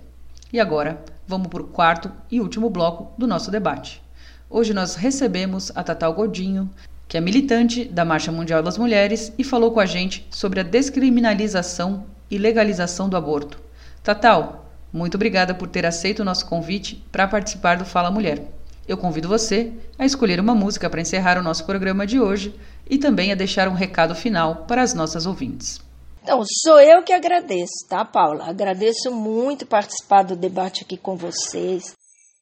E 0.53 0.61
agora, 0.61 1.03
vamos 1.27 1.49
para 1.49 1.63
o 1.63 1.69
quarto 1.69 2.13
e 2.31 2.43
último 2.43 2.69
bloco 2.69 3.19
do 3.19 3.27
nosso 3.27 3.51
debate. 3.51 4.03
Hoje 4.51 4.75
nós 4.75 4.97
recebemos 4.97 5.73
a 5.75 5.83
Tatal 5.83 6.13
Godinho, 6.13 6.69
que 7.09 7.17
é 7.17 7.23
militante 7.23 7.87
da 7.87 8.05
Marcha 8.05 8.31
Mundial 8.31 8.63
das 8.63 8.77
Mulheres 8.77 9.33
e 9.39 9.43
falou 9.43 9.73
com 9.73 9.81
a 9.81 9.87
gente 9.87 10.27
sobre 10.31 10.61
a 10.61 10.63
descriminalização 10.63 12.05
e 12.31 12.37
legalização 12.37 13.09
do 13.09 13.17
aborto. 13.17 13.59
Tatal, 14.03 14.71
muito 14.93 15.15
obrigada 15.15 15.55
por 15.55 15.69
ter 15.69 15.87
aceito 15.87 16.21
o 16.21 16.25
nosso 16.25 16.45
convite 16.45 17.03
para 17.11 17.27
participar 17.27 17.79
do 17.79 17.87
Fala 17.87 18.11
Mulher. 18.11 18.47
Eu 18.87 18.99
convido 18.99 19.27
você 19.27 19.73
a 19.99 20.05
escolher 20.05 20.39
uma 20.39 20.55
música 20.55 20.91
para 20.91 21.01
encerrar 21.01 21.39
o 21.39 21.43
nosso 21.43 21.65
programa 21.65 22.07
de 22.07 22.21
hoje 22.21 22.55
e 22.89 22.99
também 22.99 23.33
a 23.33 23.37
deixar 23.37 23.69
um 23.69 23.75
recado 23.75 24.15
final 24.15 24.65
para 24.67 24.83
as 24.83 24.95
nossas 24.95 25.27
ouvintes. 25.27 25.81
Então, 26.23 26.43
sou 26.63 26.81
eu 26.81 27.03
que 27.03 27.13
agradeço, 27.13 27.87
tá, 27.89 28.05
Paula? 28.05 28.49
Agradeço 28.49 29.11
muito 29.11 29.67
participar 29.67 30.23
do 30.23 30.35
debate 30.35 30.83
aqui 30.83 30.97
com 30.97 31.17
vocês. 31.17 31.95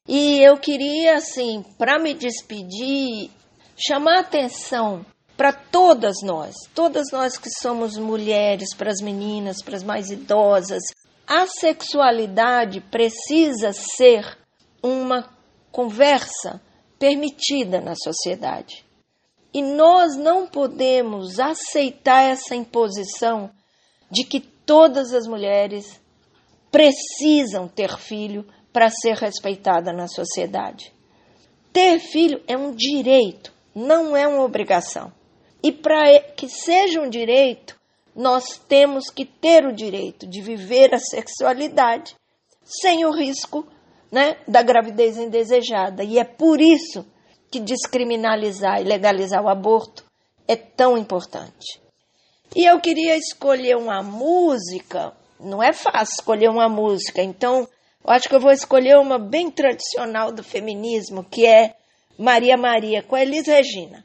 E 0.06 0.38
eu 0.40 0.56
queria, 0.56 1.16
assim, 1.16 1.64
para 1.78 1.98
me 1.98 2.14
despedir, 2.14 3.30
chamar 3.76 4.20
atenção 4.20 5.04
para 5.36 5.52
todas 5.52 6.16
nós, 6.22 6.54
todas 6.74 7.10
nós 7.12 7.36
que 7.36 7.50
somos 7.60 7.96
mulheres, 7.96 8.74
para 8.74 8.90
as 8.90 9.00
meninas, 9.00 9.62
para 9.64 9.76
as 9.76 9.82
mais 9.82 10.10
idosas. 10.10 10.82
A 11.26 11.46
sexualidade 11.46 12.80
precisa 12.80 13.72
ser 13.72 14.38
uma 14.82 15.28
conversa 15.72 16.60
permitida 16.98 17.80
na 17.80 17.94
sociedade. 17.96 18.81
E 19.54 19.62
nós 19.62 20.16
não 20.16 20.46
podemos 20.46 21.38
aceitar 21.38 22.22
essa 22.22 22.54
imposição 22.54 23.50
de 24.10 24.24
que 24.24 24.40
todas 24.40 25.12
as 25.12 25.26
mulheres 25.26 26.00
precisam 26.70 27.68
ter 27.68 27.98
filho 27.98 28.46
para 28.72 28.88
ser 28.88 29.14
respeitada 29.14 29.92
na 29.92 30.08
sociedade. 30.08 30.92
Ter 31.72 31.98
filho 31.98 32.42
é 32.46 32.56
um 32.56 32.72
direito, 32.72 33.52
não 33.74 34.16
é 34.16 34.26
uma 34.26 34.42
obrigação. 34.42 35.12
E 35.62 35.70
para 35.70 36.18
que 36.34 36.48
seja 36.48 37.00
um 37.00 37.08
direito, 37.08 37.78
nós 38.16 38.58
temos 38.68 39.10
que 39.10 39.24
ter 39.24 39.64
o 39.64 39.74
direito 39.74 40.26
de 40.26 40.40
viver 40.40 40.94
a 40.94 40.98
sexualidade 40.98 42.14
sem 42.62 43.04
o 43.04 43.10
risco 43.10 43.66
né, 44.10 44.36
da 44.46 44.62
gravidez 44.62 45.16
indesejada. 45.16 46.04
E 46.04 46.18
é 46.18 46.24
por 46.24 46.60
isso 46.60 47.06
que 47.52 47.60
descriminalizar 47.60 48.80
e 48.80 48.84
legalizar 48.84 49.44
o 49.44 49.48
aborto 49.48 50.04
é 50.48 50.56
tão 50.56 50.96
importante. 50.96 51.80
E 52.56 52.64
eu 52.64 52.80
queria 52.80 53.14
escolher 53.16 53.76
uma 53.76 54.02
música, 54.02 55.12
não 55.38 55.62
é 55.62 55.72
fácil 55.72 56.14
escolher 56.14 56.48
uma 56.48 56.68
música, 56.68 57.22
então 57.22 57.68
eu 58.04 58.10
acho 58.10 58.28
que 58.28 58.34
eu 58.34 58.40
vou 58.40 58.50
escolher 58.50 58.98
uma 58.98 59.18
bem 59.18 59.50
tradicional 59.50 60.32
do 60.32 60.42
feminismo, 60.42 61.22
que 61.22 61.46
é 61.46 61.74
Maria 62.18 62.56
Maria, 62.56 63.02
com 63.02 63.16
Elis 63.16 63.46
Regina. 63.46 64.04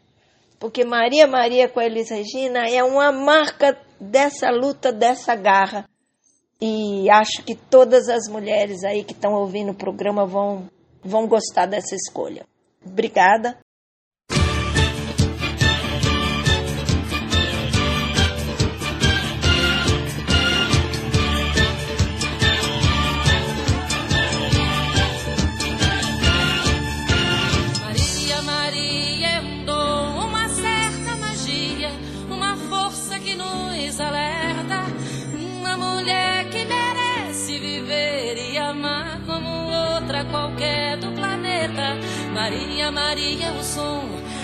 porque 0.60 0.84
Maria 0.84 1.28
Maria 1.28 1.70
com 1.70 1.80
Elis 1.80 2.10
Regina 2.10 2.68
é 2.68 2.84
uma 2.84 3.12
marca 3.12 3.78
dessa 4.00 4.50
luta, 4.50 4.92
dessa 4.92 5.36
garra. 5.36 5.88
E 6.60 7.08
acho 7.12 7.44
que 7.44 7.54
todas 7.54 8.10
as 8.10 8.28
mulheres 8.28 8.84
aí 8.84 9.04
que 9.04 9.14
estão 9.14 9.34
ouvindo 9.34 9.72
o 9.72 9.76
programa 9.76 10.26
vão, 10.26 10.68
vão 11.04 11.28
gostar 11.28 11.68
dessa 11.68 11.96
escolha. 11.96 12.44
Obrigada. 12.92 13.60
É 43.20 43.52
o 43.52 43.64
som, 43.64 44.04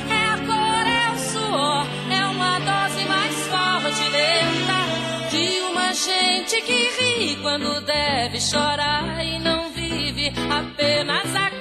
é 0.09 0.29
a 0.29 0.37
cor, 0.37 0.87
é 0.87 1.11
o 1.13 1.17
suor, 1.19 1.85
é 2.11 2.25
uma 2.25 2.57
dose 2.57 3.05
mais 3.05 3.35
forte, 3.47 4.09
lenta. 4.09 5.29
De 5.29 5.59
uma 5.69 5.93
gente 5.93 6.59
que 6.61 6.89
ri 6.97 7.35
quando 7.43 7.81
deve 7.81 8.41
chorar 8.41 9.23
e 9.23 9.37
não 9.37 9.69
vive, 9.71 10.33
apenas 10.49 11.35
aguenta. 11.35 11.52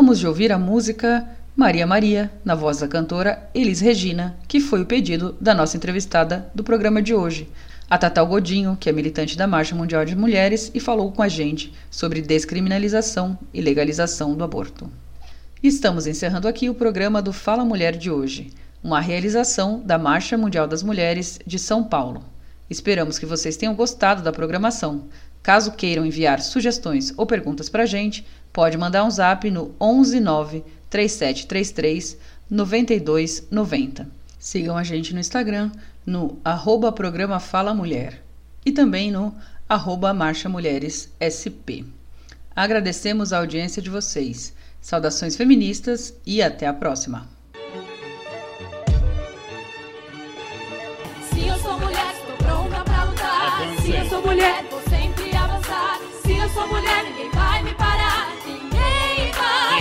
Acabamos 0.00 0.18
de 0.18 0.26
ouvir 0.26 0.50
a 0.50 0.58
música 0.58 1.28
Maria 1.54 1.86
Maria, 1.86 2.32
na 2.42 2.54
voz 2.54 2.78
da 2.78 2.88
cantora 2.88 3.50
Elis 3.54 3.80
Regina, 3.80 4.34
que 4.48 4.58
foi 4.58 4.80
o 4.80 4.86
pedido 4.86 5.36
da 5.38 5.52
nossa 5.52 5.76
entrevistada 5.76 6.50
do 6.54 6.64
programa 6.64 7.02
de 7.02 7.14
hoje, 7.14 7.46
a 7.88 7.98
Tatal 7.98 8.26
Godinho, 8.26 8.78
que 8.80 8.88
é 8.88 8.92
militante 8.92 9.36
da 9.36 9.46
Marcha 9.46 9.74
Mundial 9.74 10.06
de 10.06 10.16
Mulheres 10.16 10.70
e 10.74 10.80
falou 10.80 11.12
com 11.12 11.20
a 11.20 11.28
gente 11.28 11.74
sobre 11.90 12.22
descriminalização 12.22 13.38
e 13.52 13.60
legalização 13.60 14.34
do 14.34 14.42
aborto. 14.42 14.90
Estamos 15.62 16.06
encerrando 16.06 16.48
aqui 16.48 16.70
o 16.70 16.74
programa 16.74 17.20
do 17.20 17.30
Fala 17.30 17.62
Mulher 17.62 17.94
de 17.94 18.10
hoje, 18.10 18.50
uma 18.82 19.02
realização 19.02 19.82
da 19.84 19.98
Marcha 19.98 20.38
Mundial 20.38 20.66
das 20.66 20.82
Mulheres 20.82 21.38
de 21.46 21.58
São 21.58 21.84
Paulo. 21.84 22.24
Esperamos 22.70 23.18
que 23.18 23.26
vocês 23.26 23.54
tenham 23.54 23.74
gostado 23.74 24.22
da 24.22 24.32
programação. 24.32 25.04
Caso 25.42 25.72
queiram 25.72 26.04
enviar 26.04 26.40
sugestões 26.40 27.12
ou 27.16 27.26
perguntas 27.26 27.68
para 27.68 27.84
a 27.84 27.86
gente, 27.86 28.26
pode 28.60 28.76
mandar 28.76 29.04
um 29.04 29.10
zap 29.10 29.50
no 29.50 29.74
119 29.80 30.62
3733 30.90 32.18
9290. 32.50 34.06
Sigam 34.38 34.76
a 34.76 34.82
gente 34.82 35.14
no 35.14 35.20
Instagram 35.20 35.70
no 36.04 36.38
arroba 36.44 36.92
programa 36.92 37.40
Fala 37.40 37.72
Mulher 37.72 38.22
e 38.62 38.70
também 38.70 39.10
no 39.10 39.34
arroba 39.66 40.12
Marcha 40.12 40.46
Mulheres 40.46 41.10
SP. 41.16 41.86
Agradecemos 42.54 43.32
a 43.32 43.38
audiência 43.38 43.80
de 43.80 43.88
vocês. 43.88 44.52
Saudações 44.78 45.36
feministas 45.36 46.14
e 46.26 46.42
até 46.42 46.66
a 46.66 46.74
próxima. 46.74 47.26
Se 51.32 51.46
eu 51.46 51.58
sou 51.60 51.80
mulher, 51.80 52.12
estou 52.12 52.36
pronta 52.36 52.84
pra 52.84 53.04
lutar. 53.04 53.80
Se 53.80 53.90
eu 53.90 54.04
sou 54.10 54.20
mulher, 54.20 54.66
vou 54.70 54.82
sempre 54.82 55.34
avançar. 55.34 55.98
Se 56.22 56.32
eu 56.32 56.48
sou 56.50 56.68
mulher, 56.68 57.04
ninguém 57.04 57.30
vai 57.30 57.39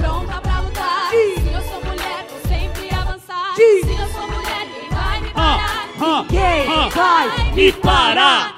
pronta 0.00 0.40
pra 0.40 0.60
lutar. 0.60 1.10
Se 1.10 1.50
eu 1.52 1.62
sou 1.62 1.84
mulher, 1.84 2.26
vou 2.30 2.40
sempre 2.48 2.94
avançar. 2.94 3.54
Diz. 3.56 3.84
Se 3.84 3.92
eu 3.92 4.08
sou 4.08 4.26
mulher, 4.28 4.66
ninguém 4.66 4.88
vai 4.90 5.20
me 5.20 5.30
parar. 5.30 5.88
Ninguém 5.98 6.90
vai 6.90 7.54
me 7.54 7.72
parar. 7.72 8.54